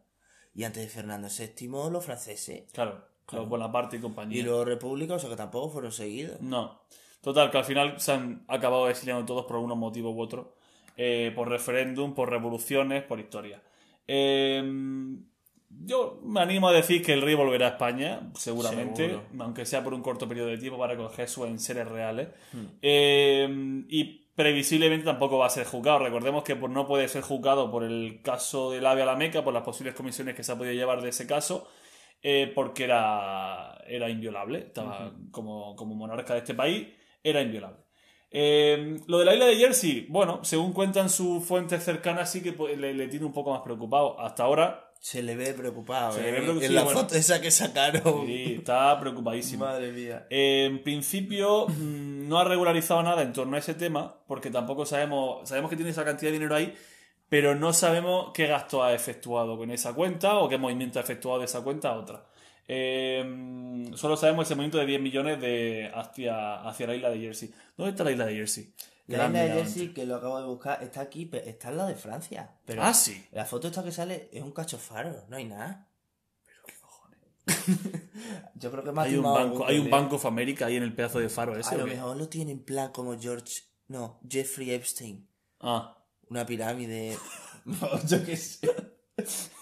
Y 0.54 0.66
antes 0.66 0.84
de 0.84 0.90
Fernando 0.90 1.30
VII, 1.30 1.68
los 1.92 2.04
franceses. 2.04 2.70
Claro, 2.74 3.06
los 3.32 3.48
Bonaparte 3.48 3.96
y 3.98 4.00
compañía. 4.00 4.38
Y 4.40 4.42
luego 4.44 4.66
república, 4.66 5.14
o 5.14 5.20
sea 5.20 5.30
que 5.30 5.38
tampoco 5.38 5.70
fueron 5.70 5.94
seguidos. 5.94 6.42
No. 6.42 6.82
Total, 7.22 7.50
que 7.52 7.58
al 7.58 7.66
final 7.66 8.02
se 8.02 8.12
han 8.12 8.44
acabado 8.50 8.90
exiliando 8.90 9.24
todos 9.26 9.46
por 9.46 9.56
algunos 9.56 9.78
motivos 9.78 10.14
u 10.14 10.20
otros. 10.20 10.48
Eh, 10.98 11.32
por 11.34 11.48
referéndum, 11.48 12.14
por 12.14 12.30
revoluciones, 12.30 13.04
por 13.04 13.20
historia. 13.20 13.62
Eh, 14.14 14.62
yo 15.84 16.20
me 16.24 16.42
animo 16.42 16.68
a 16.68 16.74
decir 16.74 17.02
que 17.02 17.14
el 17.14 17.22
rey 17.22 17.34
volverá 17.34 17.68
a 17.68 17.70
España, 17.70 18.30
seguramente, 18.36 19.08
Seguro. 19.08 19.24
aunque 19.40 19.66
sea 19.66 19.84
por 19.84 19.94
un 19.94 20.02
corto 20.02 20.28
periodo 20.28 20.50
de 20.50 20.58
tiempo 20.58 20.78
para 20.78 20.98
coger 20.98 21.30
sus 21.30 21.48
enseres 21.48 21.88
reales. 21.88 22.28
Hmm. 22.52 22.66
Eh, 22.82 23.84
y 23.88 24.04
previsiblemente 24.36 25.06
tampoco 25.06 25.38
va 25.38 25.46
a 25.46 25.50
ser 25.50 25.66
juzgado. 25.66 26.00
Recordemos 26.00 26.44
que 26.44 26.56
no 26.56 26.86
puede 26.86 27.08
ser 27.08 27.22
juzgado 27.22 27.72
por 27.72 27.84
el 27.84 28.22
caso 28.22 28.72
del 28.72 28.86
AVE 28.86 29.04
a 29.04 29.06
la 29.06 29.16
Meca, 29.16 29.44
por 29.44 29.54
las 29.54 29.64
posibles 29.64 29.96
comisiones 29.96 30.36
que 30.36 30.44
se 30.44 30.52
ha 30.52 30.58
podido 30.58 30.74
llevar 30.74 31.02
de 31.02 31.10
ese 31.10 31.26
caso, 31.26 31.70
eh, 32.22 32.52
porque 32.54 32.84
era, 32.84 33.82
era 33.88 34.10
inviolable. 34.10 34.60
Estaba 34.60 35.14
como, 35.32 35.76
como 35.78 35.96
monarca 35.96 36.34
de 36.34 36.40
este 36.40 36.54
país, 36.54 36.88
era 37.24 37.42
inviolable. 37.42 37.80
Eh, 38.32 39.00
lo 39.08 39.20
de 39.20 39.26
la 39.26 39.34
isla 39.34 39.46
de 39.46 39.58
Jersey, 39.58 40.06
bueno, 40.10 40.40
según 40.44 40.72
cuentan 40.74 41.10
sus 41.10 41.44
fuentes 41.44 41.84
cercanas, 41.84 42.32
sí 42.32 42.42
que 42.42 42.54
pues, 42.54 42.78
le, 42.78 42.94
le 42.94 43.08
tiene 43.08 43.26
un 43.26 43.34
poco 43.34 43.52
más 43.52 43.62
preocupado. 43.62 44.20
Hasta 44.20 44.44
ahora, 44.44 44.88
Se 45.00 45.22
le 45.24 45.36
ve 45.36 45.54
preocupado. 45.54 46.14
Se 46.14 46.22
le 46.22 46.30
¿eh? 46.30 46.32
ve 46.32 46.38
preocupado, 46.42 46.66
En 46.68 46.76
la 46.76 46.84
bueno. 46.84 47.00
foto 47.00 47.16
esa 47.16 47.42
que 47.42 47.52
sacaron. 47.52 48.26
sí, 48.28 48.56
está 48.60 48.98
preocupadísimo. 49.00 49.66
Madre 49.66 49.92
mía. 49.92 50.28
Eh, 50.30 50.66
en 50.70 50.84
principio 50.84 51.68
mm, 51.68 52.28
no 52.30 52.40
ha 52.40 52.44
regularizado 52.46 53.02
nada 53.04 53.22
en 53.24 53.34
torno 53.34 53.56
a 53.56 53.60
ese 53.60 53.74
tema, 53.74 54.16
porque 54.28 54.50
tampoco 54.50 54.86
sabemos, 54.86 55.48
sabemos 55.50 55.70
que 55.70 55.76
tiene 55.76 55.92
esa 55.92 56.06
cantidad 56.06 56.30
de 56.32 56.38
dinero 56.38 56.56
ahí, 56.56 56.74
pero 57.28 57.56
no 57.56 57.74
sabemos 57.74 58.32
qué 58.34 58.46
gasto 58.48 58.84
ha 58.84 58.94
efectuado 58.94 59.58
con 59.58 59.72
esa 59.72 59.94
cuenta 59.94 60.38
o 60.38 60.48
qué 60.48 60.58
movimiento 60.58 61.00
ha 61.00 61.02
efectuado 61.02 61.40
de 61.40 61.46
esa 61.46 61.62
cuenta 61.62 61.90
a 61.90 61.98
otra. 61.98 62.24
Eh, 62.74 63.22
mm, 63.26 63.94
solo 63.96 64.16
sabemos 64.16 64.48
ese 64.48 64.56
movimiento 64.56 64.78
de 64.78 64.86
10 64.86 65.02
millones 65.02 65.42
de 65.42 65.92
hacia, 65.94 66.62
hacia 66.62 66.88
la 66.88 66.96
isla 66.96 67.10
de 67.10 67.20
Jersey. 67.20 67.54
¿Dónde 67.76 67.92
está 67.92 68.06
la 68.06 68.12
isla 68.12 68.26
de 68.26 68.36
Jersey? 68.36 68.74
La 69.08 69.26
isla 69.28 69.44
de. 69.44 69.50
Jersey, 69.52 69.94
que 69.94 70.06
lo 70.06 70.16
acabo 70.16 70.40
de 70.40 70.46
buscar, 70.48 70.82
está 70.82 71.02
aquí, 71.02 71.26
pe- 71.26 71.50
está 71.50 71.68
en 71.70 71.78
la 71.78 71.86
de 71.86 71.96
Francia. 71.96 72.50
Pero 72.66 72.82
Ah, 72.84 72.94
sí. 72.94 73.26
la 73.34 73.44
foto 73.46 73.68
esta 73.68 73.84
que 73.84 73.92
sale 73.92 74.30
es 74.32 74.42
un 74.42 74.52
cacho 74.54 74.78
faro, 74.78 75.26
no 75.28 75.36
hay 75.36 75.46
nada. 75.46 75.90
Pero 76.46 76.60
qué 76.66 76.74
cojones. 76.80 77.20
Yo 78.56 78.72
creo 78.72 78.84
que 78.86 78.92
más 78.94 79.08
Hay 79.08 79.16
un 79.18 79.24
banco, 79.24 79.66
hay 79.66 79.80
un. 79.80 79.90
Bank 79.90 80.14
of 80.14 80.26
America 80.26 80.68
ahí 80.68 80.78
en 80.78 80.84
el 80.84 80.94
pedazo 80.96 81.20
de 81.20 81.28
faro 81.28 81.58
ese. 81.58 81.76
A 81.76 81.78
lo 81.78 81.88
mejor 81.88 82.16
lo 82.16 82.30
tiene 82.30 82.52
en 82.54 82.64
plan 82.64 82.94
como 82.94 83.20
George. 83.20 83.64
No, 83.90 84.22
Jeffrey 84.30 84.72
Epstein. 84.72 85.28
Ah. 85.60 85.98
Una 86.30 86.46
pirámide. 86.46 87.18
No, 87.66 87.76
yo 88.08 88.24
qué 88.24 88.38
sé. 88.38 88.70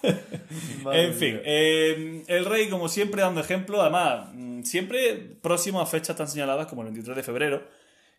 En 0.92 1.14
fin, 1.14 1.40
eh, 1.44 2.22
el 2.26 2.44
rey, 2.44 2.68
como 2.68 2.88
siempre, 2.88 3.22
dando 3.22 3.40
ejemplo, 3.40 3.80
además, 3.80 4.28
mm, 4.34 4.62
siempre 4.62 5.14
próximo 5.40 5.80
a 5.80 5.86
fechas 5.86 6.16
tan 6.16 6.28
señaladas 6.28 6.66
como 6.66 6.82
el 6.82 6.88
23 6.88 7.16
de 7.16 7.22
febrero, 7.22 7.62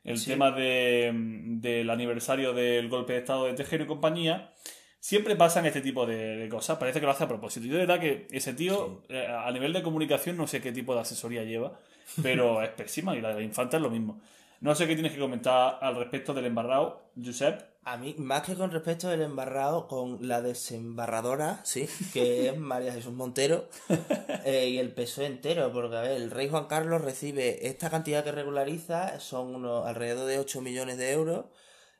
el 0.03 0.17
Sí. 0.17 0.31
tema 0.31 0.51
de, 0.51 1.11
mm, 1.13 1.59
del 1.61 1.89
aniversario 1.89 2.53
del 2.53 2.89
golpe 2.89 3.13
de 3.13 3.19
estado 3.19 3.45
de 3.45 3.53
Tejero 3.53 3.83
y 3.83 3.87
compañía, 3.87 4.51
siempre 4.99 5.35
pasan 5.35 5.65
este 5.65 5.81
tipo 5.81 6.05
de, 6.05 6.37
de 6.37 6.49
cosas. 6.49 6.77
Parece 6.77 6.99
que 6.99 7.05
lo 7.05 7.11
hace 7.11 7.23
a 7.23 7.27
propósito. 7.27 7.65
Yo 7.65 7.73
de 7.73 7.79
verdad 7.79 7.99
que 7.99 8.27
ese 8.31 8.53
tío, 8.53 9.01
eh, 9.09 9.25
a 9.27 9.51
nivel 9.51 9.73
de 9.73 9.81
comunicación, 9.83 10.37
no 10.37 10.47
sé 10.47 10.61
qué 10.61 10.71
tipo 10.71 10.93
de 10.95 11.01
asesoría 11.01 11.43
lleva, 11.43 11.79
pero 12.21 12.61
es 12.63 12.69
pésima 12.69 13.15
y 13.15 13.21
la 13.21 13.29
de 13.29 13.35
la 13.35 13.41
infanta 13.41 13.77
es 13.77 13.83
lo 13.83 13.89
mismo. 13.89 14.21
No 14.61 14.75
sé 14.75 14.85
qué 14.87 14.93
tienes 14.93 15.11
que 15.13 15.19
comentar 15.19 15.79
al 15.81 15.95
respecto 15.95 16.33
del 16.35 16.45
embarrado, 16.45 17.01
Josep. 17.23 17.63
A 17.83 17.97
mí, 17.97 18.13
más 18.19 18.43
que 18.43 18.53
con 18.55 18.69
respecto 18.69 19.07
del 19.07 19.23
embarrado, 19.23 19.87
con 19.87 20.27
la 20.27 20.41
desembarradora, 20.41 21.61
sí, 21.63 21.89
que 22.13 22.49
es 22.49 22.57
María 22.57 22.93
Jesús 22.93 23.13
Montero, 23.13 23.67
eh, 24.45 24.69
y 24.69 24.77
el 24.77 24.93
peso 24.93 25.23
entero, 25.23 25.71
porque 25.73 25.97
a 25.97 26.01
ver, 26.01 26.11
el 26.11 26.29
rey 26.29 26.47
Juan 26.47 26.67
Carlos 26.67 27.01
recibe 27.01 27.67
esta 27.67 27.89
cantidad 27.89 28.23
que 28.23 28.31
regulariza, 28.31 29.19
son 29.19 29.55
unos 29.55 29.87
alrededor 29.87 30.27
de 30.27 30.37
8 30.37 30.61
millones 30.61 30.97
de 30.97 31.11
euros 31.11 31.45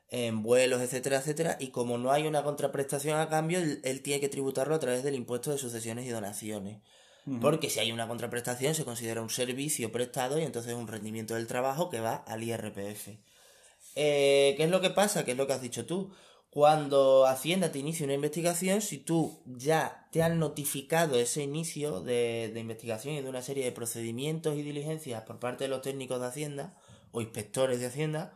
en 0.08 0.42
vuelos, 0.42 0.80
etcétera, 0.82 1.16
etcétera, 1.16 1.56
y 1.58 1.68
como 1.68 1.98
no 1.98 2.12
hay 2.12 2.28
una 2.28 2.44
contraprestación 2.44 3.18
a 3.18 3.28
cambio, 3.28 3.58
él, 3.58 3.80
él 3.82 4.02
tiene 4.02 4.20
que 4.20 4.28
tributarlo 4.28 4.76
a 4.76 4.78
través 4.78 5.02
del 5.02 5.16
impuesto 5.16 5.50
de 5.50 5.58
sucesiones 5.58 6.06
y 6.06 6.10
donaciones. 6.10 6.80
Porque 7.40 7.70
si 7.70 7.78
hay 7.78 7.92
una 7.92 8.08
contraprestación 8.08 8.74
se 8.74 8.84
considera 8.84 9.22
un 9.22 9.30
servicio 9.30 9.92
prestado 9.92 10.40
y 10.40 10.42
entonces 10.42 10.74
un 10.74 10.88
rendimiento 10.88 11.34
del 11.34 11.46
trabajo 11.46 11.88
que 11.88 12.00
va 12.00 12.16
al 12.16 12.42
IRPF. 12.42 13.10
Eh, 13.94 14.54
¿Qué 14.56 14.64
es 14.64 14.70
lo 14.70 14.80
que 14.80 14.90
pasa? 14.90 15.24
¿Qué 15.24 15.32
es 15.32 15.36
lo 15.36 15.46
que 15.46 15.52
has 15.52 15.62
dicho 15.62 15.86
tú? 15.86 16.12
Cuando 16.50 17.26
Hacienda 17.26 17.72
te 17.72 17.78
inicia 17.78 18.04
una 18.04 18.14
investigación, 18.14 18.82
si 18.82 18.98
tú 18.98 19.42
ya 19.46 20.08
te 20.12 20.22
han 20.22 20.38
notificado 20.38 21.18
ese 21.18 21.42
inicio 21.42 22.02
de, 22.02 22.50
de 22.52 22.60
investigación 22.60 23.14
y 23.14 23.22
de 23.22 23.28
una 23.28 23.40
serie 23.40 23.64
de 23.64 23.72
procedimientos 23.72 24.56
y 24.56 24.62
diligencias 24.62 25.22
por 25.22 25.38
parte 25.38 25.64
de 25.64 25.68
los 25.68 25.80
técnicos 25.80 26.20
de 26.20 26.26
Hacienda 26.26 26.74
o 27.10 27.22
inspectores 27.22 27.80
de 27.80 27.86
Hacienda, 27.86 28.34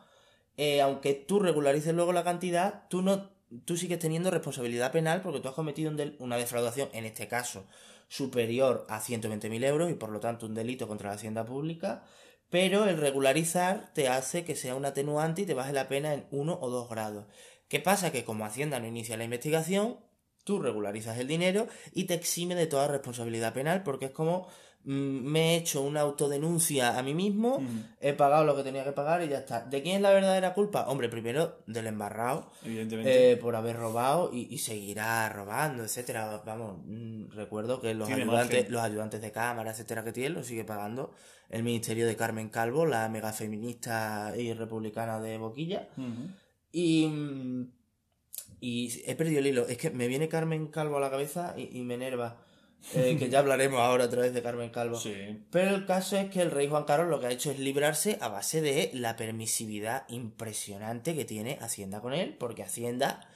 eh, 0.57 0.81
aunque 0.81 1.13
tú 1.13 1.39
regularices 1.39 1.93
luego 1.93 2.11
la 2.11 2.23
cantidad, 2.23 2.87
tú 2.89 3.03
no 3.03 3.29
tú 3.65 3.77
sigues 3.77 3.99
teniendo 3.99 4.29
responsabilidad 4.31 4.91
penal 4.91 5.21
porque 5.21 5.39
tú 5.39 5.47
has 5.47 5.53
cometido 5.53 5.89
un 5.91 6.15
una 6.19 6.37
defraudación, 6.37 6.89
en 6.93 7.05
este 7.05 7.27
caso, 7.27 7.65
superior 8.09 8.85
a 8.89 8.99
120.000 8.99 9.63
euros 9.65 9.91
y 9.91 9.93
por 9.93 10.09
lo 10.09 10.19
tanto 10.19 10.45
un 10.45 10.53
delito 10.53 10.87
contra 10.87 11.09
la 11.09 11.15
hacienda 11.15 11.45
pública, 11.45 12.03
pero 12.49 12.85
el 12.85 12.97
regularizar 12.97 13.91
te 13.93 14.07
hace 14.07 14.45
que 14.45 14.55
sea 14.55 14.75
un 14.75 14.85
atenuante 14.85 15.41
y 15.41 15.45
te 15.45 15.53
baje 15.53 15.73
la 15.73 15.87
pena 15.87 16.13
en 16.13 16.25
uno 16.31 16.57
o 16.61 16.69
dos 16.69 16.89
grados. 16.89 17.25
¿Qué 17.67 17.79
pasa? 17.79 18.11
Que 18.11 18.23
como 18.23 18.45
Hacienda 18.45 18.79
no 18.79 18.87
inicia 18.87 19.17
la 19.17 19.25
investigación, 19.25 19.99
tú 20.43 20.61
regularizas 20.61 21.17
el 21.17 21.27
dinero 21.27 21.67
y 21.93 22.05
te 22.05 22.13
exime 22.13 22.55
de 22.55 22.67
toda 22.67 22.87
responsabilidad 22.87 23.53
penal 23.53 23.83
porque 23.83 24.05
es 24.05 24.11
como 24.11 24.47
me 24.83 25.55
he 25.55 25.57
hecho 25.57 25.81
una 25.81 25.99
autodenuncia 26.01 26.97
a 26.97 27.03
mí 27.03 27.13
mismo, 27.13 27.61
he 27.99 28.13
pagado 28.13 28.45
lo 28.45 28.55
que 28.55 28.63
tenía 28.63 28.85
que 28.85 28.93
pagar 28.93 29.21
y 29.21 29.27
ya 29.27 29.39
está. 29.39 29.65
¿De 29.65 29.81
quién 29.81 29.97
es 29.97 30.01
la 30.01 30.11
verdadera 30.11 30.53
culpa? 30.53 30.87
Hombre, 30.87 31.09
primero 31.09 31.57
del 31.67 31.87
embarrado, 31.87 32.51
Evidentemente. 32.63 33.31
eh, 33.31 33.37
por 33.37 33.55
haber 33.57 33.75
robado 33.75 34.29
y, 34.33 34.47
y 34.53 34.59
seguirá 34.59 35.27
robando, 35.29 35.83
etcétera. 35.83 36.41
Vamos, 36.45 36.77
mm, 36.85 37.31
recuerdo 37.31 37.81
que 37.81 37.93
los 37.93 38.07
ayudantes, 38.09 38.55
margen. 38.55 38.71
los 38.71 38.81
ayudantes 38.81 39.21
de 39.21 39.31
cámara, 39.31 39.71
etcétera, 39.71 40.03
que 40.05 40.13
tiene, 40.13 40.29
lo 40.29 40.43
sigue 40.43 40.63
pagando 40.63 41.11
el 41.49 41.63
ministerio 41.63 42.07
de 42.07 42.15
Carmen 42.15 42.47
Calvo, 42.49 42.85
la 42.85 43.09
mega 43.09 43.33
feminista 43.33 44.33
y 44.37 44.53
republicana 44.53 45.19
de 45.19 45.37
Boquilla. 45.37 45.89
Y, 46.71 47.07
mm, 47.07 47.71
y 48.61 49.01
he 49.05 49.15
perdido 49.15 49.39
el 49.39 49.47
hilo. 49.47 49.67
Es 49.67 49.77
que 49.77 49.89
me 49.91 50.07
viene 50.07 50.29
Carmen 50.29 50.67
Calvo 50.67 50.97
a 50.97 51.01
la 51.01 51.09
cabeza 51.09 51.53
y, 51.57 51.77
y 51.77 51.83
me 51.83 51.95
enerva. 51.95 52.43
Eh, 52.93 53.17
que 53.17 53.29
ya 53.29 53.39
hablaremos 53.39 53.79
ahora 53.79 54.05
otra 54.05 54.21
vez 54.21 54.33
de 54.33 54.41
Carmen 54.41 54.69
Calvo. 54.69 54.97
Sí. 54.97 55.13
Pero 55.51 55.75
el 55.75 55.85
caso 55.85 56.15
es 56.17 56.29
que 56.29 56.41
el 56.41 56.51
rey 56.51 56.67
Juan 56.67 56.85
Carlos 56.85 57.09
lo 57.09 57.19
que 57.19 57.27
ha 57.27 57.31
hecho 57.31 57.51
es 57.51 57.59
librarse 57.59 58.17
a 58.21 58.29
base 58.29 58.61
de 58.61 58.91
la 58.93 59.15
permisividad 59.15 60.07
impresionante 60.09 61.15
que 61.15 61.25
tiene 61.25 61.57
Hacienda 61.59 62.01
con 62.01 62.13
él, 62.13 62.35
porque 62.37 62.63
Hacienda, 62.63 63.27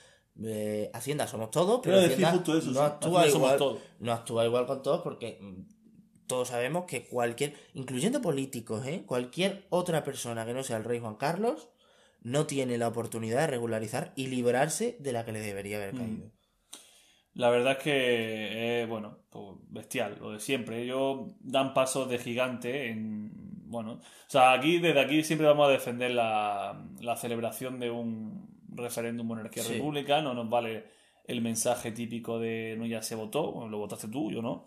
eh, 0.41 0.89
Hacienda 0.93 1.27
somos 1.27 1.51
todos, 1.51 1.81
pero 1.83 1.99
Hacienda 1.99 2.31
justo 2.31 2.57
eso, 2.57 2.71
no 2.71 2.79
sí. 2.79 2.85
actúa 2.85 3.27
igual, 3.27 3.57
todos. 3.57 3.79
no 3.99 4.13
actúa 4.13 4.45
igual 4.45 4.65
con 4.65 4.81
todos 4.81 5.01
porque 5.01 5.37
mm, 5.41 6.27
todos 6.27 6.47
sabemos 6.47 6.85
que 6.85 7.05
cualquier, 7.07 7.53
incluyendo 7.73 8.21
políticos, 8.21 8.85
¿eh? 8.87 9.03
cualquier 9.05 9.65
otra 9.69 10.05
persona 10.05 10.45
que 10.45 10.53
no 10.53 10.63
sea 10.63 10.77
el 10.77 10.85
rey 10.85 10.99
Juan 10.99 11.15
Carlos, 11.15 11.67
no 12.21 12.45
tiene 12.45 12.77
la 12.77 12.87
oportunidad 12.87 13.41
de 13.41 13.47
regularizar 13.47 14.13
y 14.15 14.27
librarse 14.27 14.95
de 14.99 15.11
la 15.11 15.25
que 15.25 15.33
le 15.33 15.41
debería 15.41 15.77
haber 15.77 15.95
caído. 15.95 16.31
La 17.33 17.49
verdad 17.49 17.73
es 17.73 17.77
que 17.83 18.81
es, 18.83 18.89
bueno, 18.89 19.17
pues 19.29 19.57
bestial, 19.69 20.17
lo 20.19 20.31
de 20.31 20.39
siempre. 20.39 20.81
Ellos 20.83 21.31
dan 21.39 21.73
pasos 21.73 22.09
de 22.09 22.17
gigante 22.17 22.89
en. 22.89 23.31
Bueno, 23.71 23.93
o 23.93 23.99
sea, 24.27 24.51
aquí, 24.51 24.79
desde 24.79 24.99
aquí 24.99 25.23
siempre 25.23 25.47
vamos 25.47 25.69
a 25.69 25.71
defender 25.71 26.11
la, 26.11 26.83
la 26.99 27.15
celebración 27.15 27.79
de 27.79 27.89
un 27.89 28.49
referéndum 28.73 29.25
monarquía 29.27 29.63
Sí. 29.63 29.73
república. 29.75 30.21
No 30.21 30.33
nos 30.33 30.49
vale 30.49 30.85
el 31.25 31.41
mensaje 31.41 31.91
típico 31.93 32.37
de 32.39 32.75
no 32.77 32.85
ya 32.85 33.01
se 33.01 33.15
votó, 33.15 33.65
lo 33.69 33.77
votaste 33.77 34.09
tú, 34.09 34.29
yo 34.29 34.41
no. 34.41 34.65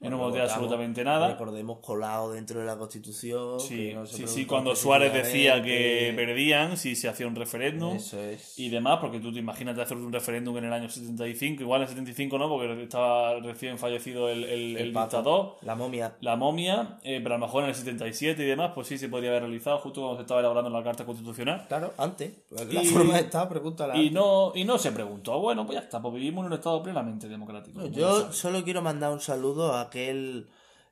No 0.00 0.10
Bueno, 0.10 0.18
voté 0.18 0.40
votamos, 0.40 0.52
absolutamente 0.52 1.04
nada. 1.04 1.28
Recordemos 1.28 1.78
colado 1.80 2.32
dentro 2.32 2.60
de 2.60 2.66
la 2.66 2.76
Constitución. 2.76 3.58
Sí, 3.60 3.76
que 3.88 3.94
no 3.94 4.04
se 4.06 4.16
sí, 4.16 4.26
sí, 4.26 4.44
cuando 4.46 4.76
Suárez 4.76 5.12
decía 5.14 5.62
que 5.62 6.12
perdían, 6.14 6.76
si 6.76 6.94
se 6.94 7.08
hacía 7.08 7.26
un 7.26 7.34
referéndum 7.34 7.96
Eso 7.96 8.20
es. 8.22 8.58
y 8.58 8.68
demás, 8.68 8.98
porque 9.00 9.18
tú 9.20 9.32
te 9.32 9.38
imaginas 9.38 9.76
de 9.76 9.82
hacer 9.82 9.96
un 9.96 10.12
referéndum 10.12 10.58
en 10.58 10.64
el 10.64 10.72
año 10.74 10.90
75, 10.90 11.62
igual 11.62 11.80
en 11.80 11.82
el 11.84 11.88
75 11.88 12.38
no, 12.38 12.48
porque 12.50 12.82
estaba 12.82 13.38
recién 13.40 13.78
fallecido 13.78 14.28
el, 14.28 14.44
el, 14.44 14.92
dictador, 14.92 15.56
La 15.62 15.74
momia. 15.74 16.16
la 16.20 16.36
momia, 16.36 16.98
eh, 17.02 17.20
pero 17.22 17.36
a 17.36 17.38
lo 17.38 17.46
mejor 17.46 17.62
en 17.62 17.70
el 17.70 17.74
77 17.74 18.42
y 18.42 18.46
demás, 18.46 18.72
pues 18.74 18.88
sí 18.88 18.98
se 18.98 19.08
podría 19.08 19.30
haber 19.30 19.44
realizado 19.44 19.78
justo 19.78 20.00
cuando 20.02 20.16
se 20.18 20.22
estaba 20.22 20.40
elaborando 20.40 20.68
la 20.70 20.82
Carta 20.84 21.06
Constitucional. 21.06 21.64
Claro, 21.68 21.94
antes. 21.96 22.32
La 22.50 22.82
Y- 22.82 22.86
forma 22.86 23.18
está, 23.18 23.48
pregúntala. 23.48 23.96
Y 23.96 24.08
antes. 24.08 24.12
no, 24.12 24.52
y 24.54 24.64
no 24.64 24.76
se 24.76 24.92
preguntó, 24.92 25.40
bueno, 25.40 25.64
pues 25.64 25.78
ya 25.78 25.84
está, 25.84 26.02
pues 26.02 26.12
vivimos 26.14 26.42
en 26.42 26.48
un 26.48 26.58
estado 26.58 26.82
plenamente 26.82 27.26
democrático. 27.28 27.86
Yo 27.86 28.32
solo 28.32 28.62
quiero 28.64 28.82
mandar 28.82 29.10
un 29.12 29.20
saludo 29.20 29.72
a 29.74 29.83
aquel 29.84 30.48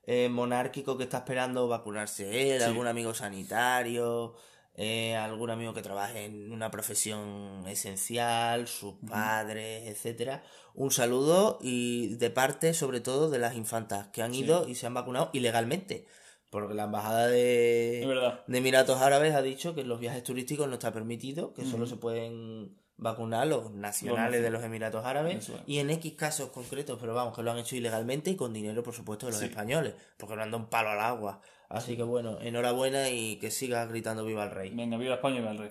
eh, 0.07 0.29
monárquico 0.29 0.97
que 0.99 1.05
está 1.05 1.19
esperando 1.19 1.69
vacunarse 1.69 2.53
él, 2.55 2.59
Sí. 2.61 2.65
algún 2.67 2.87
amigo 2.89 3.15
sanitario, 3.15 4.35
eh, 4.75 5.15
algún 5.17 5.51
amigo 5.51 5.75
que 5.75 5.83
trabaje 5.83 6.25
en 6.25 6.51
una 6.53 6.71
profesión 6.71 7.65
esencial, 7.69 8.67
sus 8.67 8.95
padres, 9.09 9.87
etcétera. 9.89 10.43
Un 10.75 10.91
saludo 10.91 11.59
y 11.61 12.15
de 12.17 12.31
parte 12.31 12.75
sobre 12.75 13.01
todo 13.01 13.31
de 13.31 13.39
las 13.39 13.55
infantas 13.55 14.09
que 14.09 14.23
han 14.23 14.33
Sí. 14.35 14.41
ido 14.41 14.67
y 14.69 14.75
se 14.75 14.87
han 14.87 14.95
vacunado 14.95 15.31
ilegalmente. 15.33 16.07
Porque 16.51 16.75
la 16.75 16.85
embajada 16.85 17.29
de, 17.29 18.05
de 18.47 18.59
Emiratos 18.59 19.01
Árabes 19.01 19.35
ha 19.35 19.41
dicho 19.41 19.75
que 19.75 19.85
los 19.85 20.01
viajes 20.01 20.23
turísticos 20.23 20.69
no 20.69 20.75
está 20.75 20.93
permitido, 20.93 21.55
que 21.55 21.65
solo 21.65 21.87
se 21.87 21.97
pueden 21.97 22.77
vacunar 23.03 23.47
los 23.47 23.71
nacionales 23.73 24.41
naci- 24.41 24.45
de 24.45 24.51
los 24.51 24.63
Emiratos 24.63 25.05
Árabes 25.05 25.51
y 25.67 25.79
en 25.79 25.91
X 25.91 26.13
casos 26.15 26.51
concretos, 26.51 26.99
pero 27.01 27.15
vamos, 27.15 27.35
que 27.37 27.43
lo 27.43 27.51
han 27.51 27.59
hecho 27.59 27.77
ilegalmente 27.77 28.31
y 28.31 28.37
con 28.37 28.53
dinero, 28.53 28.83
por 28.83 28.95
supuesto, 28.95 29.27
de 29.27 29.33
los 29.33 29.41
Sí. 29.41 29.47
españoles, 29.47 29.95
porque 30.17 30.37
no 30.37 30.43
han 30.43 30.51
dado 30.51 30.63
un 30.65 30.69
palo 30.71 30.91
al 30.91 31.01
agua. 31.01 31.41
Así 31.69 31.97
que 31.97 32.03
bueno, 32.03 32.39
enhorabuena 32.43 33.09
y 33.09 33.37
que 33.37 33.51
siga 33.51 33.87
gritando 33.87 34.25
viva 34.27 34.45
el 34.45 34.51
rey. 34.51 34.71
Venga, 34.75 34.99
viva 34.99 35.15
España 35.15 35.37
y 35.37 35.39
viva 35.39 35.53
el 35.53 35.59
rey. 35.59 35.71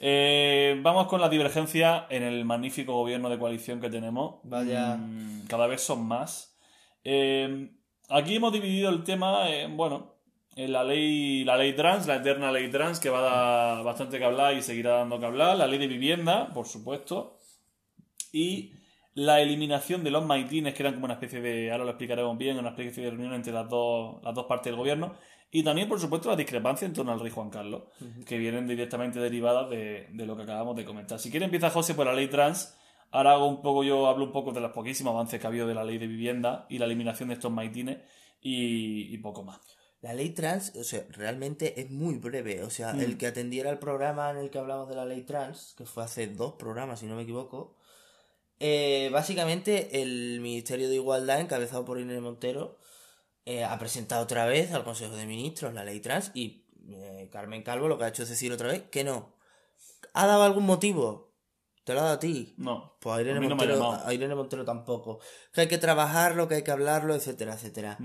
Eh, 0.00 0.78
vamos 0.82 1.06
con 1.06 1.20
la 1.20 1.28
divergencia 1.28 2.06
en 2.08 2.22
el 2.22 2.44
magnífico 2.46 2.94
gobierno 2.94 3.28
de 3.28 3.38
coalición 3.38 3.78
que 3.80 3.90
tenemos. 3.90 4.36
Vaya. 4.42 4.96
Mm, 4.96 5.46
cada 5.46 5.66
vez 5.66 5.82
son 5.82 6.06
más. 6.06 6.56
Eh, 7.04 7.70
aquí 8.08 8.36
hemos 8.36 8.52
dividido 8.54 8.88
el 8.88 9.04
tema, 9.04 9.50
en, 9.50 9.76
bueno, 9.76 10.13
en 10.13 10.13
la 10.56 10.84
ley, 10.84 11.44
la 11.44 11.56
ley 11.56 11.74
trans, 11.74 12.06
la 12.06 12.16
eterna 12.16 12.52
ley 12.52 12.70
trans, 12.70 13.00
que 13.00 13.10
va 13.10 13.18
a 13.18 13.74
dar 13.74 13.84
bastante 13.84 14.18
que 14.18 14.24
hablar 14.24 14.54
y 14.54 14.62
seguirá 14.62 14.98
dando 14.98 15.18
que 15.18 15.26
hablar. 15.26 15.56
La 15.56 15.66
ley 15.66 15.78
de 15.78 15.88
vivienda, 15.88 16.52
por 16.52 16.66
supuesto. 16.66 17.38
Y 18.32 18.72
la 19.14 19.40
eliminación 19.40 20.02
de 20.04 20.10
los 20.10 20.24
maitines, 20.24 20.74
que 20.74 20.82
eran 20.82 20.94
como 20.94 21.06
una 21.06 21.14
especie 21.14 21.40
de, 21.40 21.70
ahora 21.70 21.84
lo 21.84 21.90
explicaremos 21.90 22.36
bien, 22.36 22.58
una 22.58 22.70
especie 22.70 23.04
de 23.04 23.10
reunión 23.10 23.34
entre 23.34 23.52
las 23.52 23.68
dos, 23.68 24.22
las 24.22 24.34
dos 24.34 24.46
partes 24.46 24.70
del 24.70 24.76
gobierno. 24.76 25.14
Y 25.50 25.62
también, 25.62 25.88
por 25.88 26.00
supuesto, 26.00 26.28
la 26.30 26.36
discrepancia 26.36 26.84
en 26.86 26.92
torno 26.92 27.12
al 27.12 27.20
rey 27.20 27.30
Juan 27.30 27.48
Carlos, 27.48 27.84
que 28.26 28.38
vienen 28.38 28.66
directamente 28.66 29.20
derivadas 29.20 29.70
de, 29.70 30.08
de 30.12 30.26
lo 30.26 30.36
que 30.36 30.42
acabamos 30.42 30.74
de 30.74 30.84
comentar. 30.84 31.20
Si 31.20 31.30
quiere 31.30 31.44
empieza 31.44 31.70
José 31.70 31.94
por 31.94 32.06
la 32.06 32.12
ley 32.12 32.28
trans. 32.28 32.76
Ahora 33.12 33.34
hago 33.34 33.46
un 33.46 33.62
poco, 33.62 33.84
yo 33.84 34.08
hablo 34.08 34.24
un 34.24 34.32
poco 34.32 34.50
de 34.50 34.60
los 34.60 34.72
poquísimos 34.72 35.12
avances 35.12 35.40
que 35.40 35.46
ha 35.46 35.50
habido 35.50 35.68
de 35.68 35.74
la 35.74 35.84
ley 35.84 35.98
de 35.98 36.08
vivienda 36.08 36.66
y 36.68 36.78
la 36.78 36.86
eliminación 36.86 37.28
de 37.28 37.34
estos 37.34 37.52
maitines 37.52 37.98
y, 38.40 39.14
y 39.14 39.18
poco 39.18 39.44
más. 39.44 39.60
La 40.04 40.12
ley 40.12 40.30
trans, 40.30 40.72
o 40.76 40.84
sea, 40.84 41.06
realmente 41.10 41.80
es 41.80 41.90
muy 41.90 42.16
breve. 42.18 42.62
O 42.62 42.68
sea, 42.70 42.92
Mm. 42.92 43.00
el 43.00 43.16
que 43.18 43.26
atendiera 43.26 43.70
el 43.70 43.78
programa 43.78 44.30
en 44.30 44.36
el 44.36 44.50
que 44.50 44.58
hablamos 44.58 44.88
de 44.88 44.96
la 44.96 45.06
ley 45.06 45.22
trans, 45.22 45.74
que 45.78 45.86
fue 45.86 46.04
hace 46.04 46.26
dos 46.26 46.52
programas, 46.54 47.00
si 47.00 47.06
no 47.06 47.16
me 47.16 47.22
equivoco, 47.22 47.76
eh, 48.60 49.08
básicamente 49.12 50.02
el 50.02 50.40
Ministerio 50.40 50.88
de 50.88 50.96
Igualdad, 50.96 51.40
encabezado 51.40 51.84
por 51.84 51.98
Irene 51.98 52.20
Montero, 52.20 52.78
eh, 53.46 53.64
ha 53.64 53.78
presentado 53.78 54.22
otra 54.22 54.46
vez 54.46 54.72
al 54.72 54.84
Consejo 54.84 55.16
de 55.16 55.26
Ministros 55.26 55.72
la 55.74 55.84
ley 55.84 56.00
trans 56.00 56.30
y 56.34 56.66
eh, 56.90 57.28
Carmen 57.32 57.62
Calvo 57.62 57.88
lo 57.88 57.96
que 57.98 58.04
ha 58.04 58.08
hecho 58.08 58.22
es 58.24 58.28
decir 58.28 58.52
otra 58.52 58.68
vez 58.68 58.82
que 58.90 59.04
no. 59.04 59.34
¿Ha 60.12 60.26
dado 60.26 60.42
algún 60.44 60.64
motivo? 60.66 61.32
¿Te 61.84 61.92
lo 61.94 62.00
ha 62.00 62.04
dado 62.04 62.14
a 62.16 62.20
ti? 62.20 62.54
No. 62.58 62.96
Pues 63.00 63.16
a 63.16 63.20
Irene, 63.22 63.38
A 63.38 63.40
no 63.42 63.48
Montero, 63.50 63.74
llamado. 63.74 64.06
a 64.06 64.14
Irene 64.14 64.34
Montero 64.34 64.64
tampoco. 64.64 65.18
Que 65.52 65.62
hay 65.62 65.68
que 65.68 65.76
trabajarlo, 65.78 66.46
que 66.48 66.54
hay 66.56 66.62
que 66.62 66.70
hablarlo, 66.70 67.14
etcétera, 67.14 67.54
etcétera. 67.54 67.98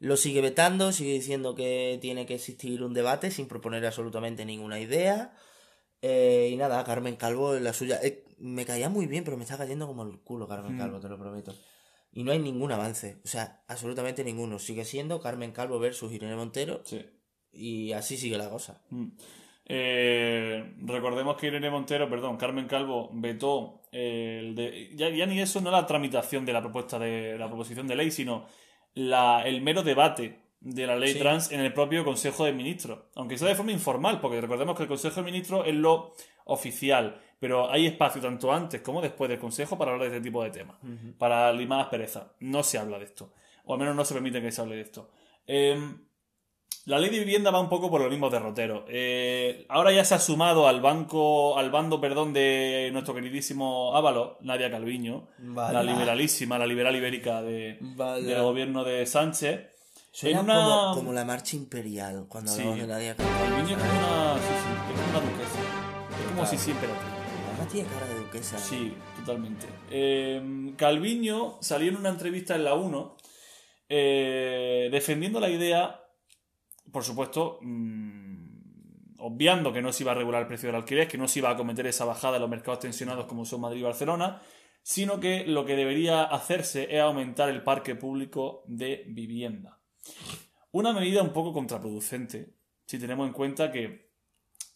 Lo 0.00 0.16
sigue 0.16 0.40
vetando, 0.40 0.92
sigue 0.92 1.12
diciendo 1.12 1.54
que 1.54 1.98
tiene 2.00 2.26
que 2.26 2.34
existir 2.34 2.82
un 2.82 2.94
debate 2.94 3.30
sin 3.30 3.46
proponer 3.46 3.84
absolutamente 3.86 4.44
ninguna 4.44 4.80
idea. 4.80 5.32
Eh, 6.02 6.48
y 6.52 6.56
nada, 6.56 6.82
Carmen 6.84 7.16
Calvo 7.16 7.54
en 7.54 7.64
la 7.64 7.72
suya. 7.74 8.00
Eh, 8.02 8.24
me 8.38 8.64
caía 8.64 8.88
muy 8.88 9.06
bien, 9.06 9.24
pero 9.24 9.36
me 9.36 9.44
está 9.44 9.58
cayendo 9.58 9.86
como 9.86 10.02
el 10.02 10.18
culo 10.20 10.48
Carmen 10.48 10.74
Mm. 10.74 10.78
Calvo, 10.78 11.00
te 11.00 11.08
lo 11.10 11.18
prometo. 11.18 11.54
Y 12.12 12.24
no 12.24 12.32
hay 12.32 12.38
ningún 12.38 12.72
avance, 12.72 13.20
o 13.24 13.28
sea, 13.28 13.62
absolutamente 13.68 14.24
ninguno. 14.24 14.58
Sigue 14.58 14.84
siendo 14.84 15.20
Carmen 15.20 15.52
Calvo 15.52 15.78
versus 15.78 16.10
Irene 16.12 16.34
Montero 16.34 16.80
Sí. 16.84 17.04
y 17.52 17.92
así 17.92 18.16
sigue 18.16 18.38
la 18.38 18.48
cosa. 18.48 18.82
Mm. 18.90 19.08
Eh, 19.72 20.74
recordemos 20.82 21.36
que 21.36 21.46
Irene 21.46 21.70
Montero, 21.70 22.08
perdón, 22.10 22.36
Carmen 22.38 22.66
Calvo 22.66 23.10
vetó 23.12 23.82
el 23.92 24.54
de, 24.56 24.90
ya, 24.96 25.10
ya 25.10 25.26
ni 25.26 25.40
eso 25.40 25.60
no 25.60 25.70
la 25.70 25.86
tramitación 25.86 26.44
de 26.44 26.52
la 26.52 26.60
propuesta 26.60 26.98
de 26.98 27.36
la 27.38 27.46
proposición 27.46 27.86
de 27.86 27.94
ley, 27.96 28.10
sino 28.10 28.46
la, 28.94 29.42
el 29.46 29.62
mero 29.62 29.82
debate 29.82 30.40
de 30.60 30.86
la 30.86 30.96
ley 30.96 31.12
Sí. 31.14 31.18
trans 31.18 31.52
en 31.52 31.60
el 31.60 31.72
propio 31.72 32.04
Consejo 32.04 32.44
de 32.44 32.52
Ministros, 32.52 32.98
aunque 33.14 33.38
sea 33.38 33.48
de 33.48 33.54
forma 33.54 33.72
informal, 33.72 34.20
porque 34.20 34.40
recordemos 34.40 34.76
que 34.76 34.82
el 34.82 34.88
Consejo 34.88 35.16
de 35.20 35.24
Ministros 35.24 35.66
es 35.66 35.74
lo 35.74 36.12
oficial, 36.44 37.20
pero 37.38 37.70
hay 37.70 37.86
espacio 37.86 38.20
tanto 38.20 38.52
antes 38.52 38.82
como 38.82 39.00
después 39.00 39.30
del 39.30 39.38
Consejo 39.38 39.78
para 39.78 39.92
hablar 39.92 40.10
de 40.10 40.16
este 40.16 40.28
tipo 40.28 40.42
de 40.44 40.50
temas, 40.50 40.76
para 41.18 41.50
limar 41.52 41.80
asperezas. 41.80 42.24
No 42.40 42.62
se 42.62 42.76
habla 42.78 42.98
de 42.98 43.04
esto, 43.06 43.32
o 43.64 43.72
al 43.74 43.78
menos 43.78 43.94
no 43.96 44.04
se 44.04 44.12
permite 44.14 44.42
que 44.42 44.50
se 44.52 44.60
hable 44.60 44.76
de 44.76 44.82
esto. 44.82 45.10
Em, 45.46 45.98
la 46.90 46.98
ley 46.98 47.10
de 47.10 47.18
vivienda 47.20 47.50
va 47.50 47.60
un 47.60 47.68
poco 47.68 47.88
por 47.90 48.00
los 48.00 48.10
mismos 48.10 48.30
derroteros. 48.32 48.82
Eh, 48.88 49.64
ahora 49.68 49.92
ya 49.92 50.04
se 50.04 50.14
ha 50.14 50.18
sumado 50.18 50.66
al 50.68 50.80
banco, 50.80 51.56
al 51.56 51.70
bando, 51.70 52.00
perdón, 52.00 52.32
de 52.32 52.90
nuestro 52.92 53.14
queridísimo 53.14 53.96
Ávalo, 53.96 54.38
Nadia 54.40 54.70
Calviño, 54.70 55.28
la 55.38 55.82
liberalísima, 55.82 56.58
la 56.58 56.66
liberal 56.66 56.94
ibérica 56.96 57.42
de, 57.42 57.78
del 57.80 58.42
gobierno 58.42 58.84
de 58.84 59.06
Sánchez. 59.06 59.68
Suena 60.12 60.40
En 60.40 60.44
una- 60.46 60.54
como, 60.54 60.94
como 60.96 61.12
la 61.12 61.24
marcha 61.24 61.54
imperial 61.56 62.26
cuando 62.28 62.50
Sí. 62.50 62.60
hablamos 62.60 62.80
de 62.80 62.86
Nadia 62.88 63.14
Calvo. 63.16 63.30
Calviño 63.38 63.76
es 63.76 63.82
como 63.82 63.98
una, 64.00 64.34
sí, 64.34 64.48
sí, 64.48 64.72
es 64.72 65.00
como 65.00 65.10
una 65.10 65.30
duquesa. 65.30 65.60
Es 65.60 66.24
como 66.26 66.34
Claro. 66.34 66.50
si 66.50 66.58
siempre 66.58 66.88
la 66.88 67.66
tiene 67.66 67.88
cara 67.88 68.06
de 68.08 68.14
duquesa. 68.16 68.58
Sí, 68.58 68.92
totalmente. 69.24 69.66
Eh, 69.92 70.72
Calviño 70.76 71.58
salió 71.60 71.90
en 71.90 71.96
una 71.96 72.08
entrevista 72.08 72.56
en 72.56 72.64
la 72.64 72.74
1 72.74 73.16
eh, 73.88 74.88
defendiendo 74.92 75.40
la 75.40 75.48
idea, 75.48 75.99
por 76.92 77.04
supuesto, 77.04 77.58
mm, 77.62 79.18
obviando 79.18 79.72
que 79.72 79.82
no 79.82 79.92
se 79.92 80.02
iba 80.02 80.12
a 80.12 80.14
regular 80.14 80.42
el 80.42 80.48
precio 80.48 80.68
del 80.68 80.76
alquiler, 80.76 81.08
que 81.08 81.18
no 81.18 81.28
se 81.28 81.40
iba 81.40 81.50
a 81.50 81.56
cometer 81.56 81.86
esa 81.86 82.04
bajada 82.04 82.36
en 82.36 82.42
los 82.42 82.50
mercados 82.50 82.80
tensionados 82.80 83.26
como 83.26 83.44
son 83.44 83.60
Madrid 83.60 83.80
y 83.80 83.84
Barcelona, 83.84 84.40
sino 84.82 85.20
que 85.20 85.44
lo 85.46 85.64
que 85.64 85.76
debería 85.76 86.22
hacerse 86.22 86.94
es 86.94 87.00
aumentar 87.00 87.48
el 87.48 87.62
parque 87.62 87.94
público 87.94 88.64
de 88.66 89.04
vivienda. 89.08 89.80
Una 90.72 90.92
medida 90.92 91.22
un 91.22 91.32
poco 91.32 91.52
contraproducente, 91.52 92.54
si 92.86 92.98
tenemos 92.98 93.26
en 93.26 93.32
cuenta 93.32 93.70
que 93.70 94.10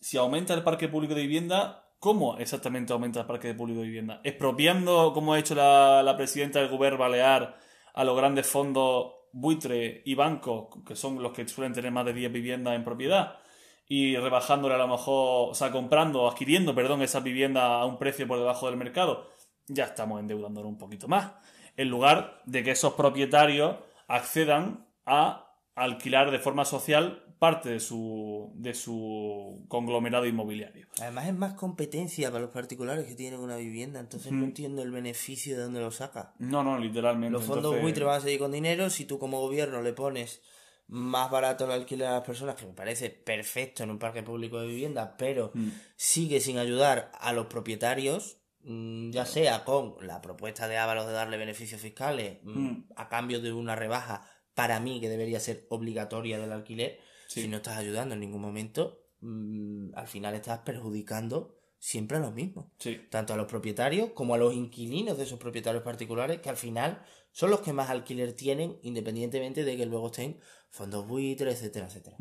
si 0.00 0.18
aumenta 0.18 0.52
el 0.52 0.62
parque 0.62 0.88
público 0.88 1.14
de 1.14 1.22
vivienda, 1.22 1.94
¿cómo 1.98 2.36
exactamente 2.36 2.92
aumenta 2.92 3.20
el 3.20 3.26
parque 3.26 3.54
público 3.54 3.80
de 3.80 3.86
vivienda? 3.86 4.20
¿Expropiando, 4.22 5.12
como 5.14 5.32
ha 5.32 5.38
hecho 5.38 5.54
la, 5.54 6.02
la 6.02 6.16
presidenta 6.16 6.60
del 6.60 6.68
Gobierno 6.68 6.98
Balear, 6.98 7.58
a 7.94 8.04
los 8.04 8.16
grandes 8.16 8.46
fondos 8.46 9.13
buitre 9.34 10.02
y 10.04 10.14
bancos, 10.14 10.68
que 10.86 10.94
son 10.94 11.22
los 11.22 11.32
que 11.32 11.46
suelen 11.48 11.72
tener 11.72 11.90
más 11.90 12.06
de 12.06 12.14
10 12.14 12.32
viviendas 12.32 12.74
en 12.74 12.84
propiedad? 12.84 13.38
Y 13.86 14.16
rebajándole 14.16 14.74
a 14.76 14.78
lo 14.78 14.88
mejor, 14.88 15.50
o 15.50 15.54
sea, 15.54 15.70
comprando, 15.70 16.28
adquiriendo, 16.28 16.74
perdón, 16.74 17.02
esas 17.02 17.22
viviendas 17.22 17.64
a 17.64 17.84
un 17.84 17.98
precio 17.98 18.26
por 18.26 18.38
debajo 18.38 18.66
del 18.66 18.78
mercado, 18.78 19.28
ya 19.66 19.84
estamos 19.84 20.20
endeudándonos 20.20 20.70
un 20.70 20.78
poquito 20.78 21.08
más. 21.08 21.32
En 21.76 21.88
lugar 21.88 22.40
de 22.46 22.62
que 22.62 22.70
esos 22.70 22.94
propietarios 22.94 23.76
accedan 24.06 24.86
a 25.04 25.50
alquilar 25.74 26.30
de 26.30 26.38
forma 26.38 26.64
social 26.64 27.23
parte 27.44 27.68
de 27.68 27.80
su, 27.80 28.50
de 28.54 28.72
su 28.72 29.64
conglomerado 29.68 30.24
inmobiliario. 30.26 30.86
Además 31.00 31.26
es 31.26 31.34
más 31.34 31.52
competencia 31.54 32.30
para 32.30 32.42
los 32.44 32.50
particulares 32.52 33.04
que 33.06 33.14
tienen 33.14 33.40
una 33.40 33.56
vivienda, 33.56 34.00
entonces 34.00 34.32
no 34.32 34.38
Mm. 34.38 34.44
entiendo 34.44 34.82
el 34.82 34.90
beneficio 34.90 35.56
de 35.56 35.62
dónde 35.64 35.80
lo 35.80 35.90
saca. 35.90 36.32
No, 36.38 36.62
no, 36.64 36.78
literalmente. 36.78 37.32
Los 37.32 37.44
fondos 37.44 37.64
Entonces, 37.64 37.82
buitre 37.82 38.04
van 38.04 38.18
a 38.18 38.20
seguir 38.20 38.38
con 38.38 38.52
dinero, 38.52 38.88
si 38.88 39.04
tú 39.04 39.18
como 39.18 39.40
gobierno 39.40 39.82
le 39.82 39.92
pones 39.92 40.40
más 40.86 41.30
barato 41.30 41.64
el 41.66 41.72
alquiler 41.72 42.06
a 42.08 42.12
las 42.12 42.22
personas, 42.24 42.54
que 42.56 42.66
me 42.66 42.72
parece 42.72 43.10
perfecto 43.10 43.82
en 43.82 43.90
un 43.90 43.98
parque 43.98 44.22
público 44.22 44.60
de 44.60 44.66
vivienda, 44.68 45.16
pero 45.18 45.50
Mm. 45.54 45.68
sigue 45.96 46.40
sin 46.40 46.56
ayudar 46.58 47.10
a 47.20 47.32
los 47.34 47.46
propietarios, 47.46 48.38
mm, 48.62 49.10
ya 49.10 49.26
sea 49.26 49.64
con 49.64 49.96
la 50.00 50.22
propuesta 50.22 50.66
de 50.68 50.78
Ábalos 50.78 51.06
de 51.06 51.12
darle 51.12 51.36
beneficios 51.36 51.80
fiscales 51.80 52.38
Mm. 52.42 52.84
a 52.96 53.08
cambio 53.10 53.40
de 53.40 53.52
una 53.52 53.74
rebaja, 53.76 54.26
para 54.54 54.78
mí 54.80 55.00
que 55.00 55.08
debería 55.08 55.40
ser 55.40 55.66
obligatoria 55.68 56.38
del 56.38 56.52
alquiler, 56.52 57.00
Sí. 57.26 57.42
si 57.42 57.48
no 57.48 57.56
estás 57.58 57.76
ayudando 57.78 58.14
en 58.14 58.20
ningún 58.20 58.40
momento, 58.40 59.00
mm, 59.20 59.94
al 59.94 60.06
final 60.08 60.34
estás 60.34 60.60
perjudicando 60.60 61.56
siempre 61.78 62.16
a 62.16 62.20
los 62.20 62.32
mismos 62.32 62.66
Sí. 62.78 62.98
tanto 63.10 63.34
a 63.34 63.36
los 63.36 63.46
propietarios 63.46 64.10
como 64.12 64.34
a 64.34 64.38
los 64.38 64.54
inquilinos 64.54 65.18
de 65.18 65.24
esos 65.24 65.38
propietarios 65.38 65.82
particulares, 65.82 66.40
que 66.40 66.48
al 66.48 66.56
final 66.56 67.02
son 67.30 67.50
los 67.50 67.60
que 67.60 67.72
más 67.72 67.90
alquiler 67.90 68.32
tienen, 68.34 68.78
independientemente 68.82 69.64
de 69.64 69.76
que 69.76 69.84
luego 69.86 70.06
estén 70.06 70.38
fondos 70.70 71.06
buitres, 71.06 71.54
etcétera, 71.60 71.86
etcétera. 71.86 72.16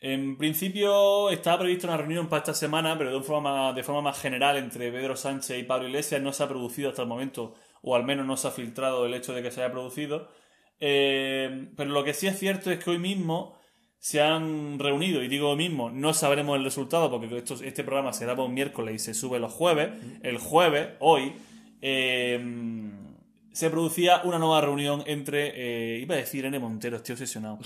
En 0.00 0.36
principio 0.36 1.30
estaba 1.30 1.60
prevista 1.60 1.86
una 1.88 1.96
reunión 1.96 2.28
para 2.28 2.38
esta 2.40 2.54
semana, 2.54 2.96
pero 2.98 3.12
de 3.18 3.22
forma, 3.24 3.52
más- 3.52 3.74
de 3.74 3.82
forma 3.82 4.02
más 4.02 4.20
general 4.20 4.56
entre 4.58 4.90
Pedro 4.92 5.16
Sánchez 5.16 5.58
y 5.58 5.62
Pablo 5.62 5.88
Iglesias 5.88 6.20
no 6.20 6.32
se 6.32 6.42
ha 6.42 6.48
producido 6.48 6.90
hasta 6.90 7.02
el 7.02 7.08
momento, 7.08 7.54
o 7.82 7.94
al 7.96 8.04
menos 8.04 8.26
no 8.26 8.36
se 8.36 8.48
ha 8.48 8.50
filtrado 8.50 9.06
el 9.06 9.14
hecho 9.14 9.32
de 9.34 9.42
que 9.42 9.50
se 9.50 9.62
haya 9.62 9.72
producido. 9.72 10.28
Eh, 10.80 11.70
pero 11.76 11.90
lo 11.90 12.04
que 12.04 12.12
sí 12.14 12.26
es 12.26 12.38
cierto 12.38 12.70
es 12.70 12.82
que 12.82 12.90
hoy 12.90 12.98
mismo 12.98 13.56
se 14.04 14.20
han 14.20 14.78
reunido, 14.78 15.22
y 15.22 15.28
digo 15.28 15.48
hoy 15.48 15.56
mismo, 15.56 15.88
no 15.88 16.12
sabremos 16.12 16.58
el 16.58 16.64
resultado 16.64 17.10
porque 17.10 17.38
esto- 17.38 17.54
este 17.64 17.82
programa 17.84 18.12
se 18.12 18.26
graba 18.26 18.44
un 18.44 18.52
miércoles 18.52 18.96
y 18.96 18.98
se 18.98 19.14
sube 19.14 19.38
los 19.38 19.50
jueves. 19.50 19.92
El 20.22 20.36
jueves, 20.36 20.88
hoy, 21.00 21.32
eh, 21.80 22.38
se 23.50 23.70
producía 23.70 24.20
una 24.24 24.38
nueva 24.38 24.60
reunión 24.60 25.02
entre, 25.06 25.52
eh, 25.56 26.00
iba 26.00 26.16
a 26.16 26.18
decir 26.18 26.44
N. 26.44 26.58
Montero, 26.58 26.98
estoy 26.98 27.14
obsesionado, 27.14 27.58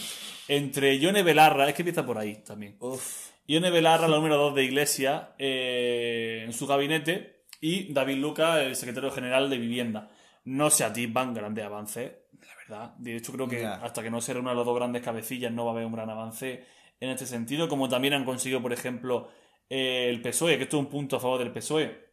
entre 0.47 1.01
Yone 1.01 1.25
Belarra, 1.25 1.69
es 1.69 1.75
que 1.75 1.83
empieza 1.83 2.07
por 2.07 2.19
ahí 2.19 2.37
también, 2.47 2.77
Uf, 2.79 3.31
Ione 3.49 3.71
Belarra, 3.71 4.07
la 4.07 4.17
número 4.21 4.37
2 4.37 4.55
de 4.55 4.63
Iglesia, 4.63 5.31
eh, 5.41 6.43
en 6.47 6.53
su 6.53 6.69
gabinete, 6.69 7.41
y 7.61 7.93
David 7.93 8.19
Luca, 8.19 8.63
el 8.63 8.77
secretario 8.77 9.11
general 9.11 9.51
de 9.51 9.59
Vivienda. 9.59 10.09
No 10.57 10.71
se 10.71 10.85
atisban 10.85 11.35
grandes 11.35 11.65
avances, 11.65 12.13
la 12.41 12.55
verdad. 12.57 12.95
De 12.99 13.17
hecho, 13.17 13.33
creo 13.33 13.47
que 13.49 13.57
hasta 13.83 14.03
que 14.03 14.11
no 14.11 14.21
se 14.21 14.33
reúnan 14.35 14.57
los 14.57 14.65
dos 14.67 14.75
grandes 14.77 15.03
cabecillas 15.03 15.53
no 15.53 15.65
va 15.65 15.73
a 15.73 15.75
haber 15.75 15.87
un 15.87 15.93
gran 15.93 16.09
avance 16.11 16.65
en 17.01 17.11
este 17.11 17.27
sentido, 17.27 17.69
como 17.69 17.89
también 17.89 18.15
han 18.15 18.25
conseguido, 18.25 18.61
por 18.63 18.73
ejemplo, 18.73 19.29
eh, 19.71 20.09
el 20.09 20.21
PSOE, 20.23 20.57
que 20.57 20.65
esto 20.65 20.79
es 20.79 20.85
un 20.85 20.89
punto 20.91 21.17
a 21.17 21.21
favor 21.21 21.39
del 21.39 21.53
PSOE. 21.53 22.09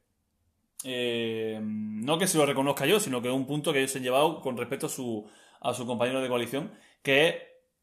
Eh, 0.83 1.59
no 1.61 2.17
que 2.17 2.27
se 2.27 2.37
lo 2.37 2.45
reconozca 2.45 2.85
yo, 2.85 2.99
sino 2.99 3.21
que 3.21 3.29
es 3.29 3.33
un 3.33 3.47
punto 3.47 3.71
que 3.73 3.79
ellos 3.79 3.91
se 3.91 3.97
han 3.99 4.03
llevado 4.03 4.41
con 4.41 4.57
respecto 4.57 4.85
a 4.87 4.89
su, 4.89 5.27
a 5.61 5.73
su 5.73 5.85
compañero 5.87 6.21
de 6.21 6.27
coalición, 6.29 6.71
que 7.01 7.27
es 7.27 7.35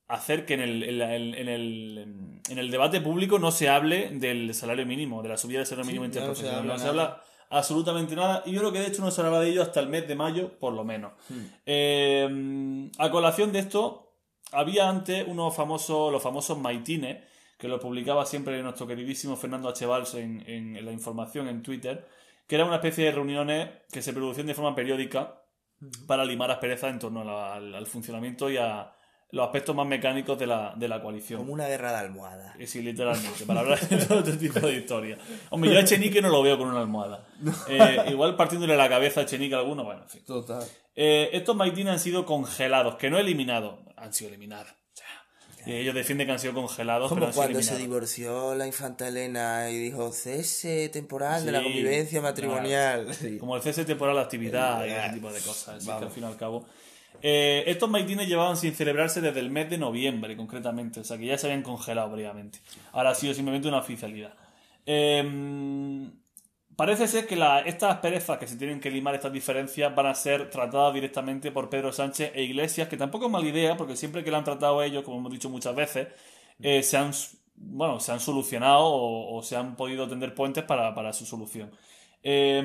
hacer 0.08 0.44
que 0.46 0.54
en 0.54 0.60
el, 0.60 0.82
en 0.84 0.98
la- 0.98 1.16
en 1.16 1.48
el, 1.48 2.40
en 2.48 2.58
el 2.58 2.70
debate 2.70 3.00
público 3.00 3.38
no 3.38 3.50
se 3.50 3.68
hable 3.68 4.10
del 4.10 4.52
salario 4.54 4.84
mínimo, 4.86 5.22
de 5.22 5.30
la 5.30 5.36
subida 5.36 5.58
del 5.58 5.66
salario 5.66 5.86
mínimo 5.90 6.04
ya 6.12 6.20
no 6.26 6.34
se 6.34 6.42
interprofesional. 6.46 6.58
habla 6.60 6.72
No 6.74 6.78
se 6.78 6.88
habla 6.88 7.22
absolutamente 7.52 8.16
nada. 8.16 8.42
Y 8.46 8.52
yo 8.52 8.60
creo 8.60 8.72
que 8.72 8.80
de 8.80 8.86
hecho 8.88 9.02
no 9.02 9.10
se 9.10 9.20
hablaba 9.20 9.40
de 9.40 9.50
ello 9.50 9.62
hasta 9.62 9.80
el 9.80 9.88
mes 9.88 10.06
de 10.08 10.14
mayo, 10.14 10.58
por 10.58 10.72
lo 10.72 10.84
menos. 10.84 11.12
Hmm. 11.28 11.44
Eh, 11.66 12.90
a 12.98 13.10
colación 13.10 13.52
de 13.52 13.60
esto, 13.60 14.12
había 14.52 14.88
antes 14.88 15.26
unos 15.26 15.54
famosos, 15.54 16.12
los 16.12 16.22
famosos 16.22 16.58
maitines, 16.58 17.22
que 17.58 17.68
lo 17.68 17.78
publicaba 17.78 18.26
siempre 18.26 18.60
nuestro 18.62 18.86
queridísimo 18.86 19.36
Fernando 19.36 19.68
H. 19.68 19.86
Valls 19.86 20.14
en, 20.14 20.42
en- 20.48 20.76
en 20.76 20.84
la 20.84 20.92
información 20.92 21.46
en 21.48 21.62
Twitter, 21.62 22.08
que 22.46 22.56
era 22.56 22.64
una 22.64 22.76
especie 22.76 23.04
de 23.04 23.12
reuniones 23.12 23.68
que 23.92 24.02
se 24.02 24.12
producían 24.12 24.48
de 24.48 24.54
forma 24.54 24.74
periódica 24.74 25.42
para 26.06 26.24
limar 26.24 26.50
asperezas 26.50 26.90
en 26.92 26.98
torno 26.98 27.20
a 27.20 27.24
la- 27.24 27.54
al, 27.54 27.74
al 27.74 27.86
funcionamiento 27.86 28.50
y 28.50 28.56
a 28.56 28.92
los 29.32 29.44
aspectos 29.46 29.74
más 29.74 29.86
mecánicos 29.86 30.38
de 30.38 30.46
la, 30.46 30.74
de 30.76 30.86
la 30.88 31.02
coalición. 31.02 31.40
como 31.40 31.52
una 31.54 31.66
guerra 31.66 31.90
de 31.92 31.98
almohadas. 31.98 32.54
Eh, 32.58 32.66
Sí, 32.66 32.82
literalmente, 32.82 33.44
para 33.46 33.60
hablar 33.60 33.80
de 33.88 33.96
todo 33.96 34.18
este 34.20 34.36
tipo 34.36 34.60
de 34.66 34.74
historias. 34.74 35.18
Hombre, 35.50 35.72
yo 35.72 35.78
a 35.78 35.82
Echenique 35.82 36.20
no 36.22 36.28
lo 36.28 36.42
veo 36.42 36.56
con 36.58 36.68
una 36.68 36.80
almohada. 36.80 37.26
Eh, 37.68 38.04
igual 38.10 38.36
partiéndole 38.36 38.76
la 38.76 38.88
cabeza 38.88 39.20
a 39.20 39.22
Echenique 39.24 39.54
a 39.54 39.58
alguno, 39.58 39.84
bueno, 39.84 40.02
en 40.02 40.08
fin. 40.10 40.22
Total. 40.24 40.62
Eh, 40.94 41.30
estos 41.32 41.56
maitines 41.56 41.92
han 41.94 41.98
sido 41.98 42.24
congelados, 42.26 42.96
que 42.96 43.08
no 43.10 43.18
eliminados, 43.18 43.80
han 43.96 44.12
sido 44.12 44.28
eliminados. 44.28 44.68
Y 45.64 45.74
ellos 45.74 45.94
defienden 45.94 46.26
que 46.26 46.32
han 46.32 46.40
sido 46.40 46.54
congelados, 46.54 47.08
pero 47.08 47.20
Como 47.20 47.32
sido 47.32 47.42
cuando 47.44 47.62
se 47.62 47.76
divorció 47.78 48.54
la 48.56 48.66
infanta 48.66 49.06
Elena 49.06 49.70
y 49.70 49.78
dijo 49.78 50.10
cese 50.10 50.88
temporal 50.88 51.46
de 51.46 51.52
la 51.52 51.58
Sí, 51.60 51.64
convivencia 51.66 52.20
matrimonial. 52.20 53.14
Sí. 53.14 53.38
Como 53.38 53.54
el 53.54 53.62
cese 53.62 53.84
temporal 53.84 54.16
de 54.16 54.22
actividad 54.22 54.84
y 54.84 54.90
ese 54.90 55.10
tipo 55.14 55.32
de 55.32 55.40
cosas. 55.40 55.76
Así 55.76 55.86
que 55.86 55.92
al 56.04 56.10
fin 56.10 56.24
y 56.24 56.26
al 56.26 56.36
cabo. 56.36 56.66
Eh, 57.20 57.64
estos 57.66 57.90
maitines 57.90 58.28
llevaban 58.28 58.56
sin 58.56 58.74
celebrarse 58.74 59.20
desde 59.20 59.40
el 59.40 59.50
mes 59.50 59.68
de 59.70 59.78
noviembre, 59.78 60.36
concretamente. 60.36 61.00
O 61.00 61.04
sea 61.04 61.18
que 61.18 61.26
ya 61.26 61.38
se 61.38 61.46
habían 61.46 61.62
congelado 61.62 62.10
previamente. 62.12 62.60
Ahora 62.92 63.10
ha 63.10 63.14
sido 63.14 63.34
simplemente 63.34 63.68
una 63.68 63.78
oficialidad. 63.78 64.34
Eh, 64.86 66.10
parece 66.76 67.06
ser 67.06 67.26
que 67.26 67.36
la- 67.36 67.60
estas 67.60 67.92
asperezas 67.92 68.38
que 68.38 68.46
se 68.46 68.56
tienen 68.56 68.80
que 68.80 68.90
limar, 68.90 69.14
estas 69.14 69.32
diferencias, 69.32 69.94
van 69.94 70.06
a 70.06 70.14
ser 70.14 70.50
tratadas 70.50 70.94
directamente 70.94 71.50
por 71.52 71.68
Pedro 71.68 71.92
Sánchez 71.92 72.32
e 72.34 72.42
Iglesias, 72.42 72.88
que 72.88 72.96
tampoco 72.96 73.26
es 73.26 73.30
mala 73.32 73.46
idea, 73.48 73.76
porque 73.76 73.96
siempre 73.96 74.24
que 74.24 74.30
lo 74.30 74.38
han 74.38 74.44
tratado 74.44 74.82
ellos, 74.82 75.04
como 75.04 75.18
hemos 75.18 75.32
dicho 75.32 75.50
muchas 75.50 75.74
veces, 75.74 76.08
eh, 76.60 76.82
se 76.82 76.96
han, 76.96 77.12
bueno, 77.54 78.00
se 78.00 78.12
han 78.12 78.20
solucionado 78.20 78.84
o, 78.84 79.42
se 79.42 79.56
han 79.56 79.76
podido 79.76 80.08
tender 80.08 80.34
puentes 80.34 80.64
para, 80.64 81.12
su 81.12 81.26
solución. 81.26 81.70
Eh, 82.22 82.62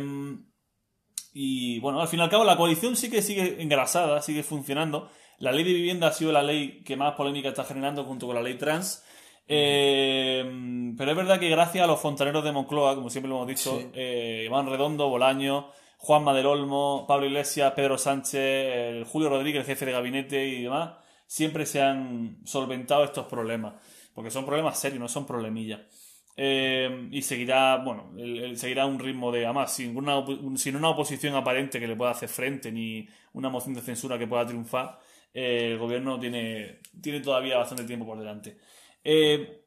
y 1.40 1.80
bueno, 1.82 2.02
al 2.02 2.08
fin 2.08 2.20
y 2.20 2.24
al 2.24 2.30
cabo 2.30 2.44
la 2.44 2.58
coalición 2.58 2.96
sí 2.96 3.12
que 3.12 3.22
sigue 3.22 3.62
engrasada, 3.62 4.22
sigue 4.24 4.42
funcionando. 4.42 5.10
La 5.38 5.52
ley 5.52 5.64
de 5.64 5.74
vivienda 5.74 6.08
ha 6.08 6.12
sido 6.12 6.32
la 6.32 6.42
ley 6.42 6.82
que 6.84 6.98
más 6.98 7.14
polémica 7.14 7.50
está 7.50 7.64
generando 7.64 8.04
junto 8.06 8.26
con 8.26 8.36
la 8.36 8.42
ley 8.42 8.56
trans. 8.56 9.04
Eh, 9.48 10.94
pero 10.98 11.12
es 11.12 11.18
verdad 11.18 11.40
que 11.40 11.50
gracias 11.50 11.84
a 11.84 11.88
los 11.88 12.00
fontaneros 12.00 12.44
de 12.44 12.52
Moncloa, 12.52 12.96
como 12.96 13.10
siempre 13.10 13.30
lo 13.30 13.36
hemos 13.36 13.48
dicho, 13.48 13.78
Sí. 13.80 13.88
eh, 13.94 14.44
Iván 14.46 14.68
Redondo, 14.68 15.10
Bolaño, 15.10 15.70
Juan 16.00 16.26
del 16.34 16.46
Olmo, 16.48 17.06
Pablo 17.08 17.28
Iglesias, 17.28 17.74
Pedro 17.76 17.98
Sánchez, 17.98 18.34
el 18.36 19.04
Julio 19.06 19.30
Rodríguez, 19.30 19.66
jefe 19.66 19.86
de 19.86 19.92
gabinete 19.92 20.48
y 20.48 20.64
demás, 20.64 20.92
siempre 21.28 21.66
se 21.66 21.82
han 21.82 22.38
solventado 22.46 23.04
estos 23.04 23.28
problemas. 23.28 23.76
Porque 24.14 24.32
son 24.32 24.46
problemas 24.46 24.80
serios, 24.80 25.00
no 25.00 25.08
son 25.08 25.26
problemillas. 25.28 25.82
Eh, 26.40 27.10
y 27.12 27.22
seguirá, 27.24 27.78
bueno, 27.78 28.14
seguirá 28.56 28.86
un 28.86 29.00
ritmo 29.00 29.32
de, 29.32 29.46
además, 29.46 29.74
sin 29.74 29.98
una, 29.98 30.24
sin 30.56 30.76
una 30.76 30.90
oposición 30.90 31.34
aparente 31.36 31.80
que 31.80 31.88
le 31.88 31.96
pueda 31.96 32.12
hacer 32.12 32.30
frente, 32.30 32.72
ni 32.72 33.08
una 33.34 33.50
moción 33.50 33.74
de 33.74 33.82
censura 33.82 34.20
que 34.20 34.28
pueda 34.28 34.46
triunfar, 34.46 35.00
eh, 35.34 35.72
el 35.72 35.78
gobierno 35.80 36.20
tiene, 36.20 36.80
tiene 37.02 37.22
todavía 37.22 37.58
bastante 37.58 37.86
tiempo 37.86 38.06
por 38.06 38.20
delante. 38.20 38.58
Eh, 39.04 39.64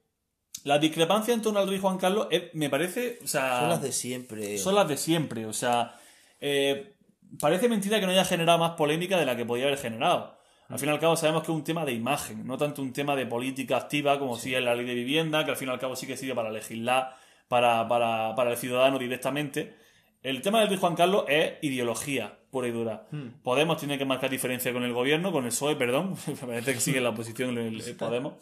la 0.64 0.78
discrepancia 0.78 1.34
en 1.34 1.42
torno 1.42 1.60
al 1.60 1.68
rey 1.68 1.78
Juan 1.78 1.98
Carlos 1.98 2.28
me 2.54 2.68
parece, 2.68 3.18
o 3.22 3.26
sea, 3.26 3.60
Son 3.60 3.68
las 3.68 3.82
de 3.82 3.92
siempre. 3.92 4.58
son 4.58 4.74
las 4.74 4.88
de 4.88 4.96
siempre, 4.96 5.46
o 5.46 5.52
sea, 5.52 5.96
eh, 6.40 6.96
parece 7.38 7.68
mentira 7.68 7.98
que 7.98 8.06
no 8.06 8.12
haya 8.12 8.24
generado 8.24 8.58
más 8.58 8.72
polémica 8.72 9.18
de 9.18 9.26
la 9.26 9.36
que 9.36 9.44
podía 9.44 9.66
haber 9.66 9.78
generado. 9.78 10.39
Al 10.70 10.78
fin 10.78 10.88
y 10.88 10.92
al 10.92 11.00
cabo 11.00 11.16
sabemos 11.16 11.42
que 11.42 11.50
es 11.50 11.56
un 11.56 11.64
tema 11.64 11.84
de 11.84 11.92
imagen, 11.92 12.46
no 12.46 12.56
tanto 12.56 12.80
un 12.80 12.92
tema 12.92 13.16
de 13.16 13.26
política 13.26 13.76
activa 13.76 14.18
como 14.18 14.36
si 14.36 14.54
es 14.54 14.62
la 14.62 14.74
ley 14.74 14.86
de 14.86 14.94
vivienda, 14.94 15.44
que 15.44 15.50
al 15.50 15.56
fin 15.56 15.68
y 15.68 15.72
al 15.72 15.80
cabo 15.80 15.96
sí 15.96 16.06
que 16.06 16.16
sirve 16.16 16.34
para 16.34 16.50
legislar 16.50 17.16
para, 17.48 17.88
para, 17.88 18.34
para 18.36 18.52
el 18.52 18.56
ciudadano 18.56 18.98
directamente. 18.98 19.74
El 20.22 20.40
tema 20.42 20.60
del 20.60 20.68
rey 20.68 20.78
Juan 20.78 20.94
Carlos 20.94 21.24
es 21.28 21.54
ideología 21.62 22.36
pura 22.50 22.68
y 22.68 22.72
dura. 22.72 23.06
Podemos 23.42 23.78
tiene 23.78 23.96
que 23.98 24.04
marcar 24.04 24.30
diferencia 24.30 24.72
con 24.72 24.82
el 24.82 24.92
gobierno, 24.92 25.32
con 25.32 25.44
el 25.44 25.50
PSOE, 25.50 25.76
perdón, 25.76 26.14
me 26.26 26.34
parece 26.34 26.74
que 26.74 26.80
sigue 26.80 26.98
en 26.98 27.04
la 27.04 27.10
oposición 27.10 27.56
el, 27.56 27.80
el 27.80 27.96
Podemos, 27.96 28.34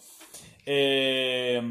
Eh, 0.66 1.62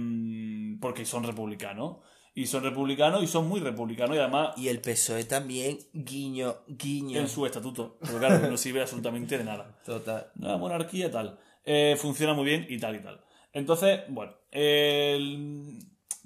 porque 0.79 1.05
son 1.05 1.23
republicanos. 1.23 1.97
Y 2.39 2.45
son 2.45 2.61
republicanos 2.63 3.23
y 3.23 3.27
son 3.27 3.47
muy 3.47 3.59
republicanos 3.59 4.15
y 4.15 4.19
además 4.19 4.49
Y 4.57 4.67
el 4.67 4.79
PSOE 4.79 5.23
también, 5.23 5.79
guiño, 5.91 6.57
guiño. 6.67 7.19
en 7.19 7.27
su 7.29 7.45
estatuto. 7.47 7.97
Pero 8.01 8.19
claro, 8.19 8.47
no 8.47 8.57
sirve 8.57 8.81
absolutamente 8.81 9.39
de 9.39 9.43
nada. 9.43 9.79
Total. 9.83 10.27
La 10.39 10.55
monarquía 10.57 11.09
tal. 11.09 11.39
Eh, 11.65 11.95
funciona 11.99 12.33
muy 12.35 12.45
bien 12.45 12.67
y 12.69 12.77
tal 12.77 12.95
y 12.95 12.99
tal. 12.99 13.19
Entonces, 13.53 14.01
bueno, 14.09 14.33
el- 14.51 15.79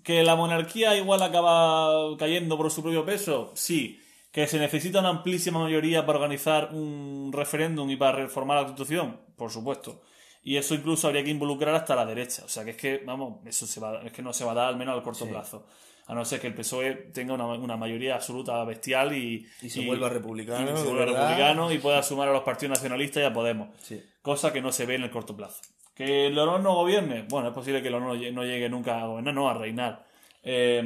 que 0.04 0.24
la 0.24 0.36
monarquía 0.36 0.97
igual 0.97 1.21
acaba 1.21 2.17
cayendo 2.17 2.58
por 2.58 2.69
su 2.71 2.82
propio 2.82 3.06
peso, 3.06 3.52
sí. 3.56 4.00
Que 4.32 4.47
se 4.47 4.60
necesita 4.60 5.00
una 5.00 5.10
amplísima 5.10 5.60
mayoría 5.60 6.06
para 6.06 6.19
organizar 6.19 6.69
un 6.74 7.32
referéndum 7.34 7.89
y 7.89 7.95
para 7.95 8.17
reformar 8.17 8.58
la 8.58 8.63
constitución, 8.65 9.17
por 9.38 9.50
supuesto. 9.52 10.02
Y 10.43 10.58
eso 10.58 10.73
incluso 10.73 11.08
habría 11.08 11.23
que 11.23 11.30
involucrar 11.30 11.75
hasta 11.75 11.95
la 11.95 12.06
derecha. 12.06 12.43
O 12.45 12.49
sea 12.49 12.63
que 12.65 12.71
es 12.71 12.77
que, 12.77 12.97
vamos, 13.06 13.39
eso 13.45 13.67
se 13.67 13.80
va, 13.80 14.01
es 14.04 14.12
que 14.12 14.21
no 14.21 14.34
se 14.34 14.43
va 14.43 14.51
a 14.54 14.56
dar 14.56 14.67
al 14.69 14.77
menos 14.77 14.95
al 14.95 15.04
corto 15.04 15.27
plazo. 15.27 15.67
A 16.08 16.15
no 16.15 16.25
ser 16.25 16.41
que 16.41 16.47
el 16.47 16.56
PSOE 16.56 16.93
tenga 17.13 17.36
una, 17.36 17.45
una 17.45 17.77
mayoría 17.77 18.15
absoluta 18.15 18.63
bestial 18.65 19.15
y, 19.15 19.47
Y 19.62 19.69
se 19.69 19.86
vuelva 19.86 20.10
republicano, 20.10 20.73
y 20.73 20.77
se 20.77 20.84
vuelva 20.84 21.06
republicano 21.06 21.71
y 21.71 21.77
pueda 21.77 22.01
sumar 22.04 22.27
a 22.27 22.34
los 22.34 22.41
partidos 22.43 22.77
nacionalistas 22.77 23.21
y 23.21 23.25
a 23.25 23.32
Podemos 23.34 23.69
Sí. 23.82 24.04
cosa 24.21 24.51
que 24.51 24.62
no 24.62 24.71
se 24.71 24.86
ve 24.88 24.95
en 24.95 25.04
el 25.04 25.12
corto 25.12 25.38
plazo. 25.38 25.62
¿Que 25.93 26.27
el 26.27 26.38
honor 26.39 26.60
no 26.62 26.73
gobierne? 26.73 27.25
Bueno, 27.30 27.49
es 27.49 27.54
posible 27.54 27.82
que 27.82 27.89
el 27.89 27.93
honor 27.93 28.17
no 28.17 28.32
no 28.32 28.43
llegue 28.43 28.67
nunca 28.67 28.99
a 28.99 29.06
gobernar, 29.06 29.34
no, 29.34 29.47
a 29.49 29.54
reinar. 29.54 30.06
Eh, 30.43 30.84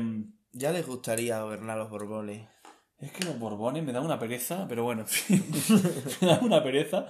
Ya 0.51 0.71
les 0.71 0.85
gustaría 0.85 1.41
gobernar 1.41 1.77
los 1.77 1.89
Borbones. 1.89 2.45
es 2.99 3.11
que 3.13 3.23
los 3.23 3.39
Borbones 3.39 3.83
me 3.83 3.93
dan 3.93 4.03
una 4.05 4.19
pereza, 4.19 4.65
pero 4.67 4.83
bueno, 4.83 5.01
en 5.03 5.07
fin, 5.07 5.45
me 6.21 6.27
dan 6.27 6.43
una 6.43 6.61
pereza. 6.61 7.07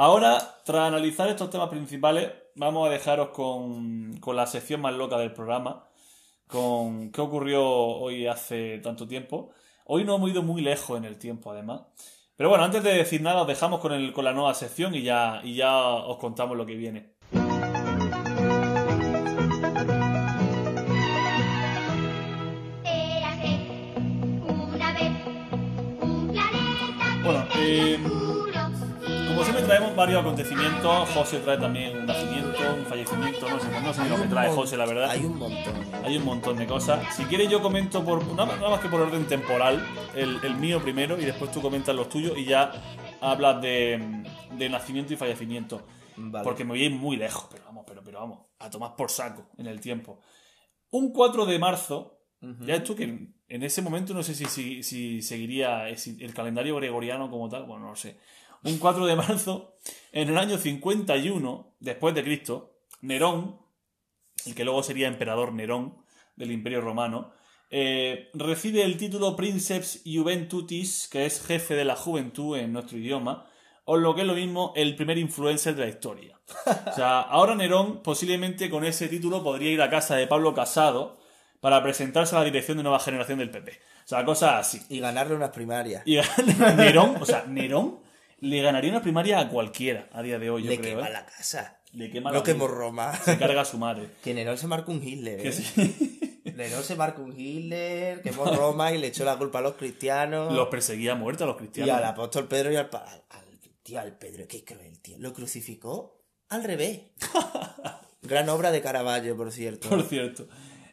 Ahora, 0.00 0.38
tras 0.64 0.86
analizar 0.86 1.28
estos 1.28 1.50
temas 1.50 1.68
principales, 1.70 2.30
vamos 2.54 2.86
a 2.86 2.92
dejaros 2.92 3.30
con, 3.30 4.16
con 4.20 4.36
la 4.36 4.46
sección 4.46 4.80
más 4.80 4.94
loca 4.94 5.18
del 5.18 5.32
programa, 5.32 5.88
con 6.46 7.10
qué 7.10 7.20
ocurrió 7.20 7.66
hoy 7.66 8.28
hace 8.28 8.78
tanto 8.78 9.08
tiempo. 9.08 9.50
Hoy 9.86 10.04
no 10.04 10.14
hemos 10.14 10.30
ido 10.30 10.44
muy 10.44 10.62
lejos 10.62 10.96
en 10.98 11.04
el 11.04 11.18
tiempo, 11.18 11.50
además. 11.50 11.80
Pero 12.36 12.48
bueno, 12.48 12.62
antes 12.62 12.84
de 12.84 12.92
decir 12.94 13.22
nada, 13.22 13.42
os 13.42 13.48
dejamos 13.48 13.80
con, 13.80 13.92
el, 13.92 14.12
con 14.12 14.24
la 14.24 14.32
nueva 14.32 14.54
sección 14.54 14.94
y 14.94 15.02
ya, 15.02 15.40
y 15.42 15.56
ya 15.56 15.76
os 15.76 16.18
contamos 16.18 16.56
lo 16.56 16.64
que 16.64 16.76
viene. 16.76 17.14
Bueno, 27.24 27.44
eh, 27.58 27.98
traemos 29.68 29.94
varios 29.94 30.22
acontecimientos, 30.22 31.10
José 31.10 31.40
trae 31.40 31.58
también 31.58 31.98
un 31.98 32.06
nacimiento, 32.06 32.74
un 32.74 32.86
fallecimiento, 32.86 33.50
no 33.50 33.60
sé, 33.60 33.80
no 33.82 33.92
sé 33.92 34.08
lo 34.08 34.16
que 34.16 34.26
trae 34.26 34.50
José, 34.50 34.78
la 34.78 34.86
verdad. 34.86 35.10
Hay 35.10 35.26
un 35.26 35.36
montón. 35.36 35.74
Hay 36.04 36.16
un 36.16 36.24
montón 36.24 36.56
de 36.56 36.66
cosas. 36.66 37.14
Si 37.14 37.24
quieres 37.24 37.50
yo 37.50 37.60
comento 37.60 38.02
por 38.02 38.26
nada, 38.34 38.56
más 38.56 38.80
que 38.80 38.88
por 38.88 39.02
orden 39.02 39.26
temporal, 39.26 39.86
el, 40.14 40.38
el 40.42 40.54
mío 40.56 40.80
primero 40.80 41.20
y 41.20 41.26
después 41.26 41.52
tú 41.52 41.60
comentas 41.60 41.94
los 41.94 42.08
tuyos 42.08 42.32
y 42.38 42.46
ya 42.46 42.72
hablas 43.20 43.60
de, 43.60 44.24
de 44.52 44.68
nacimiento 44.70 45.12
y 45.12 45.16
fallecimiento. 45.16 45.86
Vale. 46.16 46.44
Porque 46.44 46.64
me 46.64 46.70
voy 46.70 46.84
a 46.84 46.86
ir 46.86 46.92
muy 46.92 47.18
lejos, 47.18 47.46
pero 47.50 47.64
vamos, 47.64 47.84
pero, 47.86 48.02
pero 48.02 48.20
vamos, 48.20 48.46
a 48.60 48.70
tomar 48.70 48.96
por 48.96 49.10
saco 49.10 49.50
en 49.58 49.66
el 49.66 49.80
tiempo. 49.80 50.22
Un 50.90 51.12
4 51.12 51.44
de 51.44 51.58
marzo, 51.58 52.22
ya 52.60 52.76
esto 52.76 52.96
que 52.96 53.04
en, 53.04 53.62
ese 53.62 53.82
momento 53.82 54.14
no 54.14 54.22
sé 54.22 54.34
si, 54.34 54.46
si, 54.46 54.82
si 54.82 55.20
seguiría 55.20 55.90
el 55.90 56.32
calendario 56.32 56.76
gregoriano 56.76 57.30
como 57.30 57.50
tal, 57.50 57.66
bueno, 57.66 57.84
no 57.84 57.90
lo 57.90 57.96
sé. 57.96 58.18
Un 58.64 58.78
4 58.78 59.06
de 59.06 59.16
marzo, 59.16 59.76
en 60.12 60.28
el 60.28 60.38
año 60.38 60.58
51 60.58 61.76
después 61.80 62.14
de 62.14 62.24
Cristo, 62.24 62.80
Nerón, 63.00 63.60
el 64.46 64.54
que 64.54 64.64
luego 64.64 64.82
sería 64.82 65.08
emperador 65.08 65.52
Nerón 65.52 65.98
del 66.36 66.52
Imperio 66.52 66.80
Romano, 66.80 67.32
eh, 67.70 68.30
recibe 68.34 68.82
el 68.82 68.96
título 68.96 69.36
Princeps 69.36 70.02
Juventutis, 70.04 71.08
que 71.08 71.26
es 71.26 71.44
jefe 71.44 71.74
de 71.74 71.84
la 71.84 71.96
juventud 71.96 72.56
en 72.56 72.72
nuestro 72.72 72.98
idioma, 72.98 73.46
o 73.84 73.96
lo 73.96 74.14
que 74.14 74.22
es 74.22 74.26
lo 74.26 74.34
mismo, 74.34 74.72
el 74.76 74.96
primer 74.96 75.18
influencer 75.18 75.74
de 75.74 75.82
la 75.82 75.88
historia. 75.88 76.38
O 76.86 76.92
sea, 76.92 77.20
ahora 77.20 77.54
Nerón 77.54 78.02
posiblemente 78.02 78.68
con 78.68 78.84
ese 78.84 79.08
título 79.08 79.42
podría 79.42 79.70
ir 79.70 79.82
a 79.82 79.90
casa 79.90 80.16
de 80.16 80.26
Pablo 80.26 80.54
Casado 80.54 81.18
para 81.60 81.82
presentarse 81.82 82.36
a 82.36 82.40
la 82.40 82.44
dirección 82.44 82.76
de 82.76 82.82
nueva 82.82 83.00
generación 83.00 83.38
del 83.38 83.50
PP. 83.50 83.72
O 83.72 84.08
sea, 84.08 84.24
cosas 84.24 84.54
así. 84.54 84.82
Y 84.88 85.00
ganarle 85.00 85.34
unas 85.34 85.50
primarias. 85.50 86.02
Y 86.06 86.16
Nerón, 86.76 87.16
o 87.20 87.24
sea, 87.24 87.44
Nerón 87.46 87.98
le 88.40 88.62
ganaría 88.62 88.90
una 88.90 89.02
primaria 89.02 89.40
a 89.40 89.48
cualquiera 89.48 90.08
a 90.12 90.22
día 90.22 90.38
de 90.38 90.50
hoy, 90.50 90.62
yo 90.64 90.70
Le 90.70 90.78
creo. 90.78 90.96
quema 90.96 91.08
¿eh? 91.08 91.12
la 91.12 91.26
casa. 91.26 91.80
Le 91.92 92.10
quema 92.10 92.30
No 92.30 92.38
la 92.38 92.42
quemó. 92.44 92.66
Roma. 92.68 93.14
Se 93.16 93.38
carga 93.38 93.62
a 93.62 93.64
su 93.64 93.78
madre. 93.78 94.08
Que 94.22 94.34
Nerón 94.34 94.58
se 94.58 94.66
marca 94.66 94.90
un 94.92 95.02
Hitler. 95.02 95.46
¿eh? 95.46 95.52
sí. 95.52 96.40
Nerón 96.56 96.82
se 96.82 96.96
marca 96.96 97.20
un 97.22 97.38
Hitler, 97.38 98.20
quemó 98.22 98.44
Roma 98.46 98.92
y 98.92 98.98
le 98.98 99.06
echó 99.08 99.24
la 99.24 99.36
culpa 99.38 99.58
a 99.60 99.62
los 99.62 99.74
cristianos. 99.74 100.52
Los 100.52 100.68
perseguía 100.68 101.12
a 101.12 101.14
muerte 101.14 101.44
a 101.44 101.46
los 101.46 101.56
y 101.56 101.58
cristianos. 101.58 101.96
al 101.96 102.04
apóstol 102.04 102.48
Pedro 102.48 102.72
y 102.72 102.76
al, 102.76 102.88
al, 102.92 103.24
al- 103.30 103.58
tío, 103.82 104.00
al 104.00 104.18
Pedro, 104.18 104.46
qué 104.48 104.64
cruel, 104.64 105.00
tío. 105.00 105.16
Lo 105.18 105.32
crucificó 105.32 106.24
al 106.48 106.64
revés. 106.64 107.00
Gran 108.22 108.48
obra 108.48 108.70
de 108.72 108.80
Caravaggio, 108.82 109.36
por 109.36 109.52
cierto. 109.52 109.88
Por 109.88 110.02
cierto. 110.02 110.48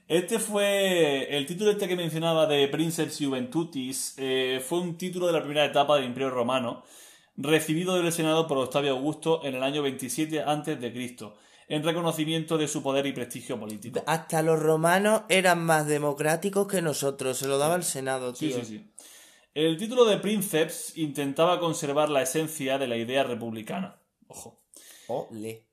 Este 0.08 0.38
fue. 0.40 1.36
El 1.36 1.46
título 1.48 1.72
este 1.72 1.88
que 1.88 1.96
mencionaba 1.96 2.46
de 2.46 2.68
Princeps 2.68 3.18
Juventutis 3.20 4.14
eh, 4.18 4.64
fue 4.66 4.80
un 4.80 4.98
título 4.98 5.26
de 5.28 5.34
la 5.34 5.42
primera 5.42 5.66
etapa 5.66 5.96
del 5.96 6.06
Imperio 6.06 6.30
Romano, 6.30 6.84
recibido 7.38 7.96
del 8.02 8.12
Senado 8.12 8.48
por 8.48 8.58
Octavio 8.58 8.92
Augusto 8.92 9.42
en 9.44 9.56
el 9.56 9.64
año 9.64 9.82
27 9.82 10.42
a.C., 10.42 10.78
en 11.68 11.84
reconocimiento 11.84 12.58
de 12.60 12.68
su 12.68 12.84
poder 12.84 13.08
y 13.08 13.12
prestigio 13.14 13.60
político. 13.60 14.04
Hasta 14.06 14.44
los 14.44 14.60
romanos 14.60 15.24
eran 15.30 15.66
más 15.66 15.88
democráticos 15.88 16.68
que 16.68 16.82
nosotros. 16.82 17.38
Se 17.38 17.48
lo 17.48 17.58
daba 17.58 17.76
el 17.76 17.84
Senado, 17.84 18.36
Sí, 18.36 18.50
tío. 18.50 18.60
sí, 18.60 18.66
sí. 18.66 18.92
El 19.56 19.78
título 19.78 20.06
de 20.06 20.18
Princeps 20.18 20.98
intentaba 20.98 21.60
conservar 21.60 22.10
la 22.10 22.22
esencia 22.22 22.78
de 22.78 22.88
la 22.88 22.98
idea 22.98 23.24
republicana. 23.24 24.00
Ojo. 24.28 24.62
Ole. 25.08 25.66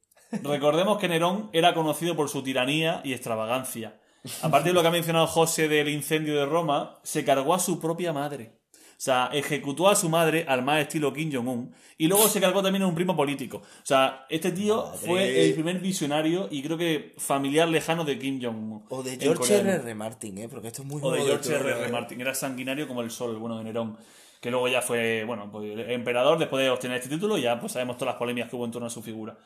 Recordemos 0.43 0.99
que 0.99 1.09
Nerón 1.09 1.51
era 1.53 1.75
conocido 1.75 2.17
por 2.17 2.29
su 2.31 2.43
tiranía 2.43 3.03
y 3.05 3.13
extravagancia. 3.13 4.01
Aparte 4.41 4.69
de 4.69 4.75
lo 4.75 4.81
que 4.83 4.89
ha 4.89 4.93
mencionado 4.93 5.27
José 5.27 5.69
del 5.69 5.89
incendio 5.89 6.37
de 6.37 6.47
Roma, 6.47 7.01
se 7.03 7.25
cargó 7.25 7.55
a 7.55 7.59
su 7.59 7.81
propia 7.81 8.13
madre. 8.13 8.62
O 9.03 9.05
sea, 9.05 9.31
ejecutó 9.33 9.89
a 9.89 9.97
su 9.97 10.09
madre 10.09 10.45
al 10.47 10.63
más 10.63 10.81
estilo 10.81 11.13
Kim 11.13 11.29
Jong-un 11.33 11.75
y 11.99 12.07
luego 12.07 12.29
se 12.29 12.41
cargó 12.41 12.63
también 12.63 12.85
a 12.85 12.87
un 12.87 12.95
primo 12.95 13.17
político. 13.17 13.57
O 13.57 13.65
sea, 13.83 14.27
este 14.29 14.53
tío 14.53 14.81
Madre. 14.81 14.99
fue 15.05 15.45
el 15.45 15.55
primer 15.55 15.81
visionario 15.81 16.47
y 16.49 16.63
creo 16.63 16.79
que 16.79 17.13
familiar 17.19 17.67
lejano 17.69 18.05
de 18.05 18.17
Kim 18.17 18.41
Jong-un. 18.41 18.85
O 18.91 19.03
de 19.03 19.19
George 19.19 19.41
Corea 19.41 19.57
del 19.57 19.67
R. 19.67 19.73
Norte. 19.73 19.91
R. 19.91 19.95
Martin, 19.97 20.39
¿eh? 20.39 20.49
Porque 20.49 20.69
esto 20.69 20.83
es 20.83 20.89
muy 20.89 21.01
O 21.03 21.11
de 21.11 21.21
George 21.21 21.49
Tronos, 21.49 21.67
R. 21.67 21.79
R. 21.81 21.89
¿eh? 21.89 21.91
Martin. 21.91 22.21
Era 22.21 22.33
sanguinario 22.33 22.87
como 22.87 23.03
el 23.03 23.11
sol, 23.11 23.33
el 23.33 23.39
bueno 23.39 23.59
de 23.59 23.65
Nerón. 23.65 23.99
Que 24.43 24.51
luego 24.51 24.67
ya 24.67 24.83
fue, 24.83 25.23
bueno, 25.25 25.49
pues 25.53 25.73
emperador 25.89 26.37
después 26.37 26.65
de 26.65 26.69
obtener 26.71 26.97
este 26.97 27.09
título. 27.09 27.39
Ya 27.39 27.61
pues 27.61 27.71
sabemos 27.75 27.97
todas 27.97 28.15
las 28.15 28.19
polémicas 28.19 28.51
que 28.51 28.57
hubo 28.57 28.65
en 28.65 28.73
torno 28.73 28.89
a 28.89 28.91
su 28.91 29.01
figura. 29.01 29.37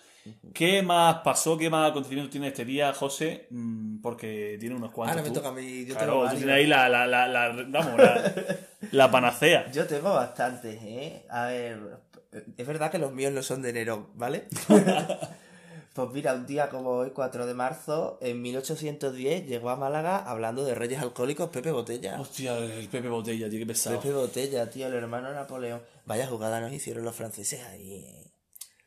¿Qué 0.55 0.81
más 0.83 1.17
pasó? 1.17 1.59
¿Qué 1.59 1.69
más 1.69 1.91
acontecimientos 1.91 2.31
tiene 2.33 2.47
este 2.49 2.65
día, 2.65 2.95
José? 2.95 3.47
Mm, 3.51 4.01
porque 4.01 4.57
tiene 4.59 4.75
unos 4.75 4.91
cuantos. 4.93 5.19
Ahora 5.19 5.23
me 5.23 5.29
tú. 5.29 5.35
toca 5.35 5.51
a 5.51 5.53
mí. 5.53 5.85
Yo 5.85 5.95
tengo 5.95 5.99
Claro, 5.99 6.13
tú 6.15 6.19
varios. 6.21 6.39
tienes 6.39 6.57
ahí 6.57 6.67
la, 6.67 6.89
la, 6.89 7.07
la, 7.07 7.29
la- 7.29 7.49
vamos, 7.69 7.99
la, 7.99 8.35
la 8.91 9.11
panacea. 9.13 9.71
Yo 9.71 9.87
tengo 9.87 10.15
bastantes, 10.15 10.81
¿eh? 10.83 11.27
A 11.29 11.45
ver, 11.49 11.79
es 12.57 12.67
verdad 12.67 12.91
que 12.91 12.99
los 12.99 13.13
míos 13.13 13.33
no 13.35 13.43
son 13.43 13.61
de 13.61 13.75
Nerón, 13.75 14.09
¿vale? 14.15 14.49
pues 15.97 16.11
mira, 16.13 16.35
un 16.35 16.47
día 16.47 16.69
como 16.69 16.91
hoy, 16.91 17.11
4 17.11 17.47
de 17.47 17.55
marzo, 17.55 18.19
en 18.21 18.41
1810, 18.43 19.47
llegó 19.47 19.71
a 19.71 19.77
Málaga 19.77 20.19
hablando 20.19 20.65
de 20.65 20.75
reyes 20.77 21.01
alcohólicos 21.03 21.49
Pepe 21.51 21.73
Botella. 21.73 22.21
Hostia, 22.21 22.57
el 22.59 22.87
Pepe 22.89 23.09
Botella, 23.09 23.49
tío, 23.51 23.59
qué 23.59 23.67
pesado. 23.67 23.99
Pepe 24.01 24.13
Botella, 24.15 24.71
tío, 24.71 24.87
el 24.87 24.95
hermano 24.95 25.31
de 25.31 25.35
Napoleón. 25.35 25.83
Vaya 26.05 26.27
jugada 26.29 26.61
nos 26.61 26.73
hicieron 26.73 27.05
los 27.05 27.17
franceses 27.17 27.65
ahí. 27.65 28.07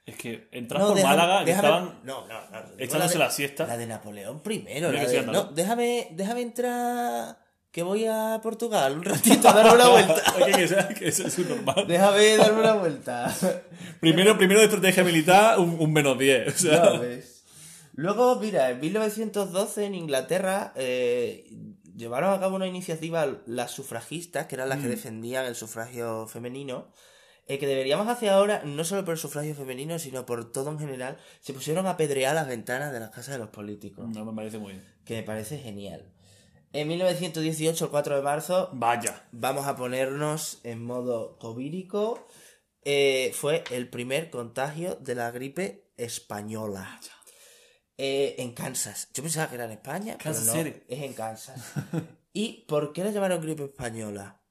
Es 0.05 0.15
que 0.15 0.47
entras 0.51 0.81
No, 0.81 0.87
por 0.89 0.97
déjame- 0.97 1.17
Málaga, 1.17 1.43
déjame- 1.45 1.55
estaban. 1.67 1.99
No, 2.03 2.25
no, 2.27 2.35
echándose 2.77 3.13
de- 3.13 3.19
la 3.19 3.29
siesta. 3.31 3.67
La 3.67 3.77
de 3.77 3.85
Napoleón 3.87 4.39
primero. 4.41 4.91
La 4.91 5.05
de- 5.05 5.21
no, 5.23 5.43
déjame, 5.45 6.07
déjame 6.11 6.41
entrar, 6.41 7.37
que 7.71 7.83
voy 7.83 8.05
a 8.07 8.39
Portugal 8.41 8.97
un 8.97 9.03
ratito 9.03 9.47
a 9.49 9.53
darme 9.53 9.73
una 9.75 9.87
vuelta. 9.89 10.15
Oye, 10.43 10.51
que, 10.53 10.67
sea- 10.67 10.87
que 10.89 11.07
eso 11.07 11.27
es 11.27 11.37
normal. 11.39 11.85
déjame 11.87 12.37
darme 12.37 12.59
una 12.61 12.73
vuelta. 12.73 13.35
Primero, 13.99 14.37
primero 14.37 14.59
de 14.59 14.65
estrategia 14.65 15.03
militar, 15.03 15.59
un, 15.59 15.75
un 15.79 15.91
menos 15.93 16.17
10. 16.17 16.47
O 16.55 16.57
sea, 16.57 16.93
Ya 16.93 16.99
ves. 16.99 17.43
Luego, 17.93 18.37
mira, 18.37 18.69
en 18.69 18.79
1912 18.79 19.85
en 19.85 19.93
Inglaterra 19.95 20.71
eh, 20.75 21.49
llevaron 21.97 22.33
a 22.33 22.39
cabo 22.39 22.55
una 22.55 22.65
iniciativa 22.67 23.27
las 23.45 23.71
sufragistas, 23.71 24.45
que 24.47 24.55
eran 24.55 24.69
las 24.69 24.79
que 24.79 24.87
Mm. 24.87 24.91
defendían 24.91 25.45
el 25.45 25.55
sufragio 25.55 26.25
femenino, 26.27 26.87
eh, 27.47 27.59
que 27.59 27.67
deberíamos 27.67 28.07
hacer 28.07 28.29
ahora, 28.29 28.61
no 28.63 28.83
solo 28.85 29.03
por 29.03 29.13
el 29.15 29.19
sufragio 29.19 29.53
femenino, 29.53 29.99
sino 29.99 30.25
por 30.25 30.49
todo 30.51 30.71
en 30.71 30.79
general, 30.79 31.17
se 31.41 31.51
pusieron 31.53 31.87
a 31.87 31.91
apedrear 31.91 32.35
las 32.35 32.47
ventanas 32.47 32.93
de 32.93 32.99
las 33.01 33.09
casas 33.09 33.33
de 33.33 33.39
los 33.39 33.49
políticos, 33.49 34.07
no 34.07 34.23
me 34.23 34.33
parece 34.33 34.59
muy 34.59 34.73
bien. 34.73 34.85
que 35.03 35.15
me 35.15 35.23
parece 35.23 35.57
genial. 35.57 36.05
En 36.71 36.87
1918, 36.87 37.85
el 37.85 37.91
4 37.91 38.15
de 38.17 38.21
marzo, 38.21 38.69
Vaya. 38.73 39.27
vamos 39.31 39.65
a 39.65 39.75
ponernos 39.75 40.59
en 40.63 40.83
modo 40.83 41.37
covírico, 41.39 42.27
eh, 42.83 43.31
fue 43.33 43.63
el 43.71 43.89
primer 43.89 44.29
contagio 44.29 44.95
de 44.95 45.15
la 45.15 45.31
gripe 45.31 45.91
española. 45.97 46.99
Eh, 47.97 48.35
en 48.37 48.53
Kansas. 48.53 49.09
Yo 49.13 49.23
pensaba 49.23 49.49
que 49.49 49.55
era 49.55 49.65
en 49.65 49.71
España, 49.71 50.17
Kansas 50.17 50.45
pero 50.53 50.57
no, 50.57 50.63
City. 50.71 50.83
es 50.87 51.03
en 51.03 51.13
Kansas. 51.13 51.61
¿Y 52.33 52.65
por 52.67 52.93
qué 52.93 53.03
la 53.03 53.11
llamaron 53.11 53.41
gripe 53.41 53.65
española? 53.65 54.41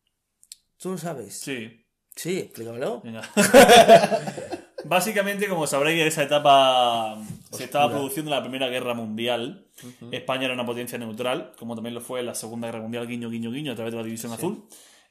¿Tú 0.76 0.90
lo 0.90 0.98
sabes? 0.98 1.38
Sí. 1.38 1.86
Sí, 2.14 2.40
explícamelo. 2.40 3.02
Básicamente, 4.84 5.48
como 5.48 5.66
sabréis, 5.66 6.00
en 6.00 6.06
esa 6.06 6.22
etapa 6.22 7.18
se 7.50 7.64
estaba 7.64 7.90
produciendo 7.90 8.30
la 8.30 8.42
Primera 8.42 8.68
Guerra 8.68 8.94
Mundial. 8.94 9.66
España 10.12 10.44
era 10.44 10.54
una 10.54 10.66
potencia 10.66 10.98
neutral, 10.98 11.52
como 11.58 11.74
también 11.74 11.94
lo 11.94 12.00
fue 12.00 12.20
en 12.20 12.26
la 12.26 12.34
Segunda 12.34 12.68
Guerra 12.68 12.80
Mundial, 12.80 13.06
guiño, 13.06 13.28
guiño, 13.28 13.50
guiño, 13.50 13.72
a 13.72 13.74
través 13.74 13.92
de 13.92 13.98
la 13.98 14.04
División 14.04 14.32
Azul. 14.32 14.64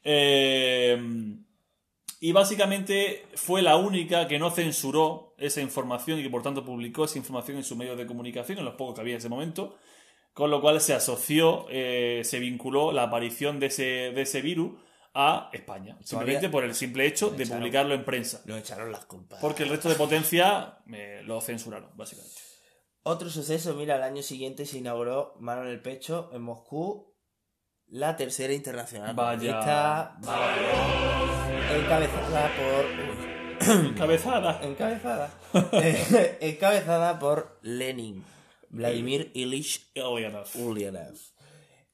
Eh, 0.04 0.98
y 2.20 2.32
básicamente 2.32 3.26
fue 3.34 3.62
la 3.62 3.76
única 3.76 4.26
que 4.26 4.38
no 4.38 4.50
censuró 4.50 5.34
esa 5.38 5.60
información 5.60 6.18
y 6.18 6.22
que 6.22 6.30
por 6.30 6.42
tanto 6.42 6.64
publicó 6.64 7.04
esa 7.04 7.18
información 7.18 7.58
en 7.58 7.64
sus 7.64 7.76
medios 7.76 7.96
de 7.96 8.06
comunicación, 8.06 8.58
en 8.58 8.64
los 8.64 8.74
pocos 8.74 8.94
que 8.94 9.02
había 9.02 9.14
en 9.14 9.18
ese 9.18 9.28
momento. 9.28 9.76
Con 10.32 10.50
lo 10.50 10.60
cual 10.60 10.80
se 10.80 10.94
asoció, 10.94 11.66
eh, 11.68 12.22
se 12.24 12.38
vinculó 12.38 12.92
la 12.92 13.04
aparición 13.04 13.60
de 13.60 13.66
ese, 13.66 14.12
de 14.12 14.22
ese 14.22 14.40
virus 14.40 14.72
a 15.20 15.50
España. 15.52 15.98
Simplemente 16.04 16.48
por 16.48 16.62
el 16.62 16.76
simple 16.76 17.04
hecho 17.04 17.30
de 17.30 17.42
echaron. 17.42 17.58
publicarlo 17.58 17.94
en 17.94 18.04
prensa. 18.04 18.40
Nos 18.44 18.60
echaron 18.60 18.92
las 18.92 19.04
culpas. 19.04 19.40
Porque 19.40 19.64
el 19.64 19.70
resto 19.70 19.88
de 19.88 19.96
potencia 19.96 20.78
eh, 20.92 21.22
lo 21.24 21.40
censuraron, 21.40 21.90
básicamente. 21.96 22.40
Otro 23.02 23.28
suceso, 23.28 23.74
mira, 23.74 23.96
el 23.96 24.04
año 24.04 24.22
siguiente 24.22 24.64
se 24.64 24.78
inauguró, 24.78 25.34
mano 25.40 25.62
en 25.62 25.70
el 25.70 25.82
pecho, 25.82 26.30
en 26.32 26.42
Moscú, 26.42 27.16
la 27.88 28.16
tercera 28.16 28.52
internacional. 28.52 29.16
Vaya. 29.16 30.14
encabezada 31.74 32.50
por... 32.56 32.86
Encabezada. 33.90 34.60
Eh, 35.72 36.38
encabezada 36.42 37.18
por 37.18 37.58
Lenin. 37.62 38.24
Vladimir 38.70 39.32
Ilich 39.34 39.90
ya 39.94 40.04
no. 40.04 40.44
Ulyanov. 40.54 41.16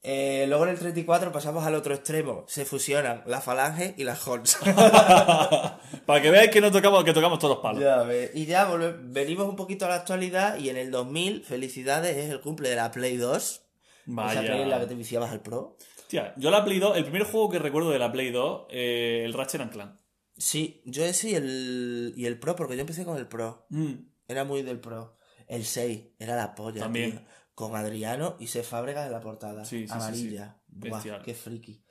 Eh, 0.07 0.45
luego 0.49 0.65
en 0.65 0.71
el 0.71 0.79
34 0.79 1.33
pasamos 1.33 1.65
al 1.65 1.75
otro 1.75 1.95
extremo. 1.95 2.45
Se 2.47 2.67
fusionan 2.67 3.23
la 3.27 3.41
Falange 3.41 3.95
y 3.97 4.05
la 4.05 4.15
Hons. 4.27 4.57
Para 6.07 6.21
que 6.23 6.31
veáis 6.31 6.51
que 6.51 6.61
no 6.61 6.71
tocamos, 6.71 7.05
que 7.05 7.13
tocamos 7.15 7.39
todos 7.39 7.57
los 7.57 7.63
palos. 7.63 7.81
Ya. 7.83 8.07
Y 8.35 8.45
ya 8.47 8.71
volve- 8.71 8.97
venimos 9.03 9.49
un 9.49 9.57
poquito 9.57 9.87
a 9.87 9.89
la 9.89 9.95
actualidad 9.97 10.59
y 10.59 10.69
en 10.69 10.77
el 10.77 10.91
2000, 10.91 11.45
felicidades, 11.45 12.17
es 12.17 12.31
el 12.31 12.41
cumple 12.41 12.69
de 12.69 12.77
la 12.77 12.91
Play 12.91 13.17
2. 13.17 13.43
Esa 13.43 13.63
Play 14.07 14.27
en 14.63 14.69
la 14.71 14.77
que 14.77 14.83
Vaya. 14.83 14.89
te 14.89 14.95
viciabas 14.95 15.33
al 15.33 15.41
Pro. 15.41 15.77
Tía, 16.09 16.35
yo 16.37 16.51
la 16.51 16.63
Play 16.65 16.79
2, 16.79 16.97
el 16.99 17.05
primer 17.05 17.25
juego 17.25 17.49
que 17.51 17.59
recuerdo 17.59 17.91
de 17.91 17.99
la 17.99 18.13
Play 18.13 18.31
2, 18.31 18.67
eh, 18.71 19.23
el 19.25 19.33
Ratchet 19.33 19.63
and 19.63 19.73
Clank. 19.73 19.97
Sí, 20.37 20.83
yo 20.85 21.05
ese 21.05 21.31
y 21.31 21.35
el, 21.37 22.13
y 22.17 22.27
el 22.27 22.39
Pro, 22.39 22.57
porque 22.57 22.75
yo 22.75 22.83
empecé 22.83 23.05
con 23.05 23.17
el 23.17 23.27
Pro. 23.27 23.67
Mm. 23.71 23.93
Era 24.29 24.45
muy 24.45 24.63
del 24.63 24.81
Pro. 24.81 25.17
El 25.47 25.65
6 25.65 26.09
era 26.19 26.37
la 26.37 26.55
polla. 26.55 26.81
También. 26.81 27.13
tío. 27.13 27.21
Con 27.55 27.77
Adriano 27.77 28.37
y 28.41 28.49
se 28.49 28.63
Fábregas 28.63 29.07
en 29.07 29.13
la 29.13 29.21
portada. 29.21 29.65
Sí, 29.65 29.81
sí, 29.81 29.87
sí, 29.87 29.93
Amarilla. 29.93 30.61
sí. 30.69 30.89
Buah, 30.89 31.23
qué 31.23 31.35
friki. 31.35 31.85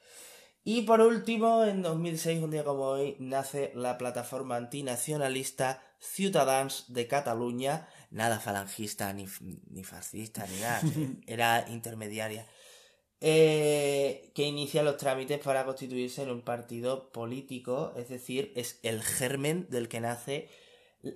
Y 0.65 0.83
por 0.83 1.01
último, 1.01 1.65
en 1.65 1.81
2006, 1.81 2.41
un 2.41 2.51
día 2.51 2.63
como 2.63 2.83
hoy, 2.83 3.17
nace 3.19 3.71
la 3.75 3.97
plataforma 3.97 4.55
antinacionalista 4.55 5.83
Ciutadans 5.99 6.85
de 6.87 7.07
Cataluña. 7.07 7.87
Nada 8.11 8.39
falangista 8.39 9.11
ni, 9.11 9.25
ni 9.69 9.83
fascista 9.83 10.45
ni 10.47 10.59
nada. 10.59 10.81
Era 11.27 11.65
intermediaria. 11.69 12.47
Eh, 13.25 14.31
que 14.35 14.43
inicia 14.43 14.83
los 14.83 14.97
trámites 14.97 15.39
para 15.39 15.63
constituirse 15.63 16.23
en 16.23 16.29
un 16.29 16.41
partido 16.41 17.09
político, 17.13 17.93
es 17.95 18.09
decir, 18.09 18.51
es 18.57 18.79
el 18.83 19.01
germen 19.01 19.67
del 19.69 19.87
que 19.87 20.01
nace 20.01 20.49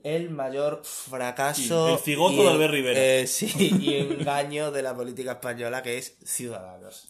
el 0.03 0.29
mayor 0.29 0.81
fracaso. 0.83 1.87
Sí, 1.87 1.93
el 1.93 1.99
cigoto 1.99 2.41
y 2.41 2.43
de 2.43 2.49
Albert 2.49 2.73
Rivera. 2.73 2.99
eh, 2.99 3.27
sí, 3.27 3.51
y 3.81 3.95
engaño 3.95 4.71
de 4.71 4.81
la 4.81 4.95
política 4.95 5.33
española, 5.33 5.81
que 5.81 5.97
es 5.97 6.17
Ciudadanos. 6.23 7.07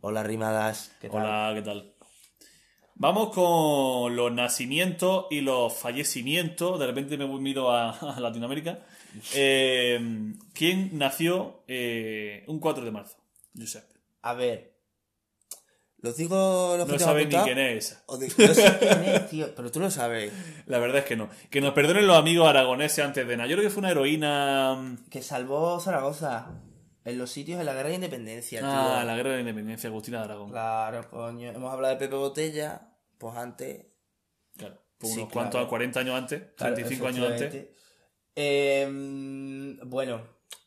Hola, 0.00 0.22
rimadas. 0.22 0.92
¿qué 1.00 1.08
tal? 1.08 1.22
Hola, 1.22 1.52
¿qué 1.54 1.62
tal? 1.62 1.92
Vamos 2.94 3.30
con 3.34 4.14
los 4.14 4.32
nacimientos 4.32 5.26
y 5.30 5.40
los 5.40 5.72
fallecimientos. 5.72 6.78
De 6.78 6.86
repente 6.86 7.16
me 7.16 7.26
miro 7.26 7.70
a, 7.70 7.90
a 8.16 8.20
Latinoamérica. 8.20 8.80
Eh, 9.34 10.00
¿Quién 10.54 10.90
nació 10.98 11.62
eh, 11.68 12.44
un 12.48 12.58
4 12.58 12.84
de 12.84 12.90
marzo? 12.90 13.16
Josep. 13.56 13.84
A 14.22 14.34
ver. 14.34 14.71
¿Los 16.02 16.16
digo 16.16 16.74
los 16.76 16.86
que 16.86 16.92
No 16.94 16.98
sabes 16.98 17.28
ni 17.28 17.34
quién 17.36 17.58
es 17.58 17.86
esa. 17.86 18.02
O 18.06 18.18
de- 18.18 18.26
No 18.26 18.54
sé 18.54 18.76
quién 18.80 19.04
es, 19.04 19.30
tío, 19.30 19.54
pero 19.54 19.70
tú 19.70 19.78
lo 19.80 19.90
sabes. 19.90 20.32
La 20.66 20.78
verdad 20.78 20.98
es 20.98 21.04
que 21.04 21.16
no. 21.16 21.30
Que 21.48 21.60
nos 21.60 21.72
perdonen 21.74 22.06
los 22.06 22.16
amigos 22.16 22.48
aragoneses 22.48 23.04
antes 23.04 23.26
de 23.26 23.36
nada. 23.36 23.48
Yo 23.48 23.56
creo 23.56 23.68
que 23.68 23.72
fue 23.72 23.80
una 23.80 23.90
heroína. 23.92 24.74
mm, 24.74 25.08
Que 25.10 25.22
salvó 25.22 25.78
Zaragoza 25.80 26.50
en 27.04 27.18
los 27.18 27.30
sitios 27.30 27.58
de 27.58 27.64
la 27.64 27.72
guerra 27.74 27.88
de 27.90 27.94
independencia, 27.96 28.60
tío. 28.60 28.68
Ah, 28.70 29.04
la 29.04 29.14
guerra 29.16 29.30
de 29.30 29.36
la 29.36 29.40
independencia, 29.42 29.88
Agustina 29.88 30.18
de 30.18 30.24
Aragón. 30.24 30.50
Claro, 30.50 31.08
coño. 31.08 31.50
Hemos 31.50 31.72
hablado 31.72 31.94
de 31.94 32.00
Pepe 32.00 32.16
Botella, 32.16 32.96
pues 33.18 33.36
antes. 33.36 33.86
Claro. 34.56 34.82
Fue 34.98 35.08
Sí, 35.08 35.18
unos 35.20 35.32
claro. 35.32 35.50
cuantos, 35.50 35.68
40 35.68 36.00
años 36.00 36.14
antes, 36.16 36.42
Claro, 36.56 36.74
35 36.74 37.06
años 37.08 37.30
antes. 37.30 37.66
Em, 38.34 39.78
bueno, 39.88 40.20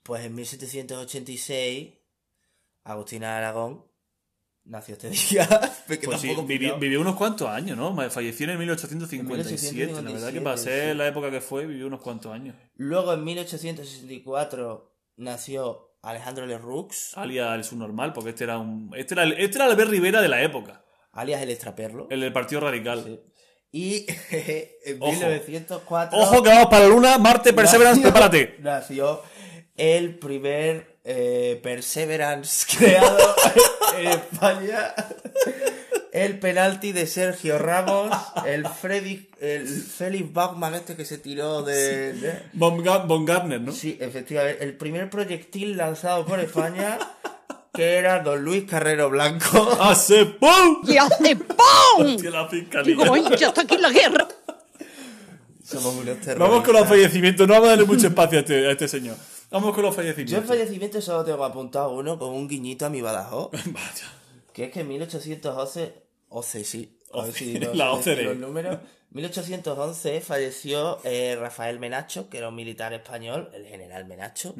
pues 0.04 0.24
en 0.26 0.34
1786, 0.36 1.94
Agustina 2.84 3.32
de 3.32 3.38
Aragón 3.38 3.86
nació 4.66 4.94
este 4.94 5.10
día. 5.30 5.48
Pues 5.88 6.22
sí, 6.22 6.36
vivió, 6.46 7.02
unos 7.02 7.16
cuantos 7.16 7.48
años, 7.48 7.78
¿no? 7.78 7.96
Falleció 8.10 8.50
en 8.50 8.60
1857. 8.60 9.94
La 9.94 10.02
verdad 10.02 10.34
que 10.34 10.42
para 10.42 10.56
1857, 10.56 10.58
ser 10.64 10.92
sí. 10.92 10.98
la 10.98 11.08
época 11.08 11.32
que 11.32 11.42
fue, 11.42 11.66
vivió 11.66 11.88
unos 11.88 12.02
cuantos 12.02 12.32
años. 12.34 12.56
Luego 12.76 13.14
en 13.14 13.24
1864 13.24 14.92
nació 15.18 15.96
Alejandro 16.02 16.46
Leroux, 16.46 16.90
Alias 17.16 17.56
el 17.56 17.64
subnormal, 17.64 18.14
porque 18.14 18.30
este 18.32 18.44
era 18.44 18.58
un. 18.60 18.92
Este 18.96 19.14
era 19.16 19.24
el, 19.24 19.34
este 19.34 19.58
era 19.58 19.66
Albert 19.66 19.90
Rivera 19.90 20.22
de 20.22 20.28
la 20.28 20.42
época. 20.44 20.84
alias 21.12 21.42
el 21.42 21.50
extraperlo. 21.50 22.08
El 22.10 22.22
del 22.22 22.34
Partido 22.34 22.62
Radical. 22.62 23.04
Sí. 23.04 23.20
Y 23.72 24.06
en 24.86 25.02
Ojo. 25.02 25.12
1904 25.12 26.18
Ojo 26.18 26.44
que 26.44 26.50
vamos 26.50 26.68
para 26.68 26.84
la 26.84 26.90
luna, 26.90 27.18
Marte, 27.18 27.54
Perseverance, 27.54 28.02
nació- 28.02 28.12
prepárate. 28.14 28.56
Nació 28.60 29.22
el 29.76 30.18
primer 30.20 30.95
eh, 31.06 31.60
Perseverance 31.64 32.66
creado 32.78 33.36
en 33.98 34.08
España. 34.08 34.94
El 36.12 36.40
penalti 36.40 36.94
de 36.94 37.08
Sergio 37.08 37.58
Ramos, 37.58 38.10
el 38.46 38.66
Freddy, 38.68 39.28
el 39.42 39.68
Felix 39.68 40.32
Bachmann 40.32 40.74
este 40.76 40.96
que 40.96 41.04
se 41.04 41.18
tiró 41.18 41.62
de, 41.62 42.14
de- 42.14 42.40
Von, 42.54 42.82
Von 43.08 43.26
Gardner, 43.26 43.60
¿no? 43.60 43.72
Sí, 43.74 43.98
efectivamente, 44.00 44.64
el 44.64 44.78
primer 44.78 45.10
proyectil 45.10 45.76
lanzado 45.76 46.26
por 46.26 46.40
España 46.40 46.98
que 47.74 47.96
era 47.98 48.20
Don 48.20 48.42
Luis 48.46 48.64
Carrero 48.64 49.10
Blanco. 49.10 49.78
¡Hace 49.82 50.24
¡pum! 50.26 50.82
y 50.88 50.96
hace 50.96 51.36
¡pum! 51.36 52.16
Tío, 52.16 52.32
la 52.32 52.48
fiscalía. 52.48 52.96
Digo, 52.96 53.14
"Ay, 53.14 53.26
ya 53.38 53.48
está 53.50 53.62
aquí 53.64 53.78
la 53.78 53.90
guerra. 53.90 54.26
Somos 55.66 55.96
unos 55.96 56.06
terroristas. 56.06 56.38
Vamos 56.40 56.64
con 56.64 56.74
los 56.76 56.88
fallecimientos, 56.88 57.46
no 57.46 57.54
vamos 57.56 57.68
a 57.68 57.72
darle 57.72 57.86
mucho 57.86 58.08
espacio 58.08 58.38
a 58.38 58.42
este, 58.42 58.68
a 58.68 58.72
este 58.72 58.88
señor. 58.88 59.18
Vamos 59.52 59.74
con 59.76 59.84
los 59.84 59.96
Yo 59.96 60.02
en 60.02 60.14
fallecimientos. 60.14 60.48
fallecimiento 60.48 61.02
solo 61.02 61.24
tengo 61.24 61.44
apuntado 61.46 61.92
uno 61.94 62.18
con 62.18 62.30
un 62.30 62.48
guiñito 62.48 62.86
a 62.86 62.90
mi 62.90 63.02
Badajoz. 63.02 63.52
Vaya. 63.72 64.12
Que 64.54 64.66
es 64.66 64.72
que 64.72 64.82
en 64.82 64.88
1811, 64.88 65.94
11 66.30 66.64
sí, 66.64 66.98
si 67.34 67.60
no 67.60 67.74
La 67.74 67.92
OCDE. 67.94 68.24
los 68.24 68.38
números. 68.38 68.80
1811 69.12 70.20
falleció 70.22 71.00
eh, 71.04 71.38
Rafael 71.40 71.80
Menacho, 71.80 72.30
que 72.30 72.38
era 72.40 72.50
un 72.50 72.56
militar 72.56 72.92
español, 72.94 73.50
el 73.54 73.66
general 73.66 74.06
Menacho, 74.06 74.56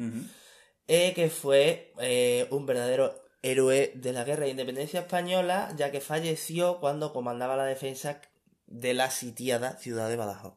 eh, 0.88 1.12
que 1.14 1.28
fue 1.28 1.92
eh, 2.00 2.46
un 2.50 2.64
verdadero 2.64 3.22
héroe 3.42 3.92
de 3.94 4.12
la 4.14 4.24
guerra 4.24 4.44
de 4.44 4.50
independencia 4.52 5.00
española, 5.00 5.74
ya 5.76 5.90
que 5.90 6.00
falleció 6.00 6.80
cuando 6.80 7.12
comandaba 7.12 7.56
la 7.56 7.64
defensa 7.66 8.20
de 8.66 8.94
la 8.94 9.10
sitiada 9.10 9.76
ciudad 9.76 10.08
de 10.08 10.16
Badajoz. 10.16 10.54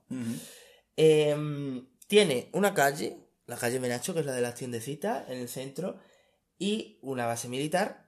Em, 0.95 1.85
tiene 2.07 2.49
una 2.53 2.73
calle, 2.73 3.17
la 3.49 3.57
calle 3.57 3.79
Menacho, 3.79 4.13
que 4.13 4.19
es 4.19 4.25
la 4.25 4.33
de 4.33 4.41
las 4.41 4.55
tiendecitas, 4.55 5.27
en 5.27 5.39
el 5.39 5.49
centro, 5.49 5.97
y 6.59 6.99
una 7.01 7.25
base 7.25 7.49
militar. 7.49 8.05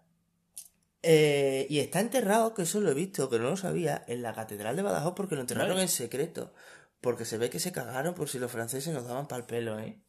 Eh, 1.02 1.66
y 1.68 1.80
está 1.80 2.00
enterrado, 2.00 2.54
que 2.54 2.62
eso 2.62 2.80
lo 2.80 2.92
he 2.92 2.94
visto, 2.94 3.28
que 3.30 3.40
no 3.40 3.50
lo 3.50 3.58
sabía, 3.58 4.06
en 4.08 4.22
la 4.22 4.34
Catedral 4.34 4.76
de 4.76 4.84
Badajoz 4.84 5.16
porque 5.16 5.34
lo 5.34 5.42
enterraron 5.42 5.72
Vale. 5.72 5.82
en 5.82 5.88
secreto. 5.90 6.54
Porque 7.02 7.26
se 7.26 7.40
ve 7.40 7.50
que 7.50 7.60
se 7.60 7.72
cagaron 7.72 8.14
por 8.14 8.30
si 8.30 8.38
los 8.38 8.52
franceses 8.52 8.94
nos 8.94 9.06
daban 9.06 9.28
pal 9.28 9.48
pelo, 9.48 9.80
¿eh? 9.80 10.00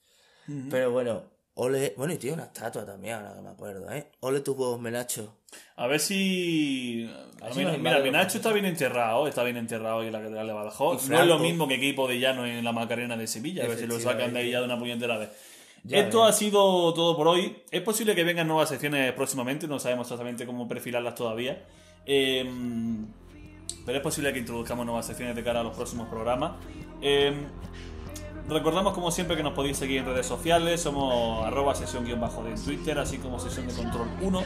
Pero 0.69 0.91
bueno, 0.91 1.31
ole... 1.55 1.95
Bueno, 1.97 2.13
y 2.13 2.19
tiene 2.19 2.35
una 2.35 2.45
estatua 2.45 2.85
también, 2.85 3.15
ahora 3.15 3.35
que 3.35 3.43
me 3.43 3.49
acuerdo, 3.51 3.91
¿eh? 3.93 4.09
Ole 4.21 4.41
tus 4.41 4.57
huevos, 4.57 4.81
Menacho. 4.81 5.37
A 5.77 5.87
ver 5.87 6.01
si. 6.01 7.11
A 7.41 7.45
ver 7.47 7.53
si 7.53 7.59
mira, 7.59 7.77
mira, 7.77 7.99
Menacho 8.01 8.39
está 8.39 8.53
bien 8.53 8.65
enterrado, 8.65 9.27
está 9.27 9.43
bien 9.45 9.57
enterrado 9.57 10.01
ahí 10.01 10.07
en 10.07 10.13
la 10.13 10.21
Catedral 10.21 10.47
de 10.47 10.53
Badajoz. 10.53 11.09
No 11.09 11.21
es 11.21 11.27
lo 11.27 11.39
mismo 11.39 11.69
que 11.69 11.75
equipo 11.75 12.09
de 12.09 12.19
llano 12.19 12.47
en 12.47 12.65
la 12.65 12.73
Macarena 12.73 13.17
de 13.17 13.27
Sevilla, 13.27 13.65
a 13.65 13.69
ver 13.69 13.79
si 13.79 13.87
lo 13.87 14.01
sacan 14.01 14.33
de 14.33 14.41
ahí 14.41 14.51
ya 14.51 14.61
de 14.61 14.65
una 14.65 14.79
puñetera 14.79 15.19
vez. 15.19 15.31
Ya 15.85 15.99
Esto 15.99 16.25
ha 16.25 16.33
sido 16.33 16.95
todo 16.95 17.17
por 17.17 17.29
hoy. 17.29 17.63
Es 17.71 17.83
posible 17.83 18.15
que 18.15 18.23
vengan 18.23 18.47
nuevas 18.47 18.69
secciones 18.69 19.13
próximamente, 19.13 19.67
no 19.67 19.79
sabemos 19.79 20.07
exactamente 20.07 20.47
cómo 20.47 20.69
perfilarlas 20.69 21.15
todavía. 21.15 21.65
Eh, 22.07 22.49
pero 23.85 23.99
es 23.99 24.03
posible 24.03 24.33
que 24.33 24.39
introduzcamos 24.39 24.87
nuevas 24.87 25.07
secciones 25.07 25.35
de 25.35 25.43
cara 25.43 25.61
a 25.61 25.63
los 25.65 25.75
próximos 25.75 26.09
programas. 26.09 26.53
Eh, 27.01 27.35
recordamos 28.49 28.93
como 28.93 29.11
siempre 29.11 29.37
que 29.37 29.43
nos 29.43 29.53
podéis 29.53 29.77
seguir 29.77 29.99
en 29.99 30.07
redes 30.07 30.27
sociales, 30.27 30.81
somos 30.81 31.47
arroba 31.47 31.75
sesión 31.75 32.05
guion 32.05 32.21
bajo 32.21 32.43
de 32.43 32.55
Twitter, 32.55 32.99
así 32.99 33.19
como 33.19 33.39
sesión 33.39 33.67
de 33.67 33.75
control 33.75 34.09
1 34.21 34.43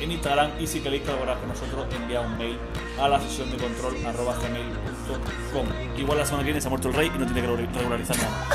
en 0.00 0.12
Instagram 0.12 0.50
y 0.60 0.66
si 0.66 0.80
queréis 0.80 1.02
colaborar 1.02 1.38
con 1.38 1.48
nosotros 1.48 1.86
envía 1.94 2.20
un 2.20 2.36
mail 2.38 2.58
a 3.00 3.08
la 3.08 3.20
sesión 3.20 3.50
de 3.50 3.56
control 3.56 3.94
arroba 4.06 4.34
gmail.com. 4.36 5.66
Igual 5.98 6.18
la 6.18 6.26
semana 6.26 6.42
que 6.42 6.46
viene 6.46 6.60
se 6.60 6.68
ha 6.68 6.70
muerto 6.70 6.88
el 6.88 6.94
rey 6.94 7.10
y 7.14 7.18
no 7.18 7.26
tiene 7.26 7.40
que 7.42 7.78
regularizar 7.78 8.16
nada. 8.16 8.46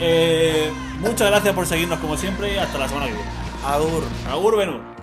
Eh, 0.00 0.72
muchas 1.00 1.30
gracias 1.30 1.54
por 1.54 1.66
seguirnos 1.66 1.98
como 1.98 2.16
siempre 2.16 2.54
y 2.54 2.56
hasta 2.56 2.78
la 2.78 2.88
semana 2.88 3.06
que 3.06 3.12
viene. 3.12 3.30
Agur. 3.64 4.04
Agur 4.28 4.56
Benur. 4.56 4.93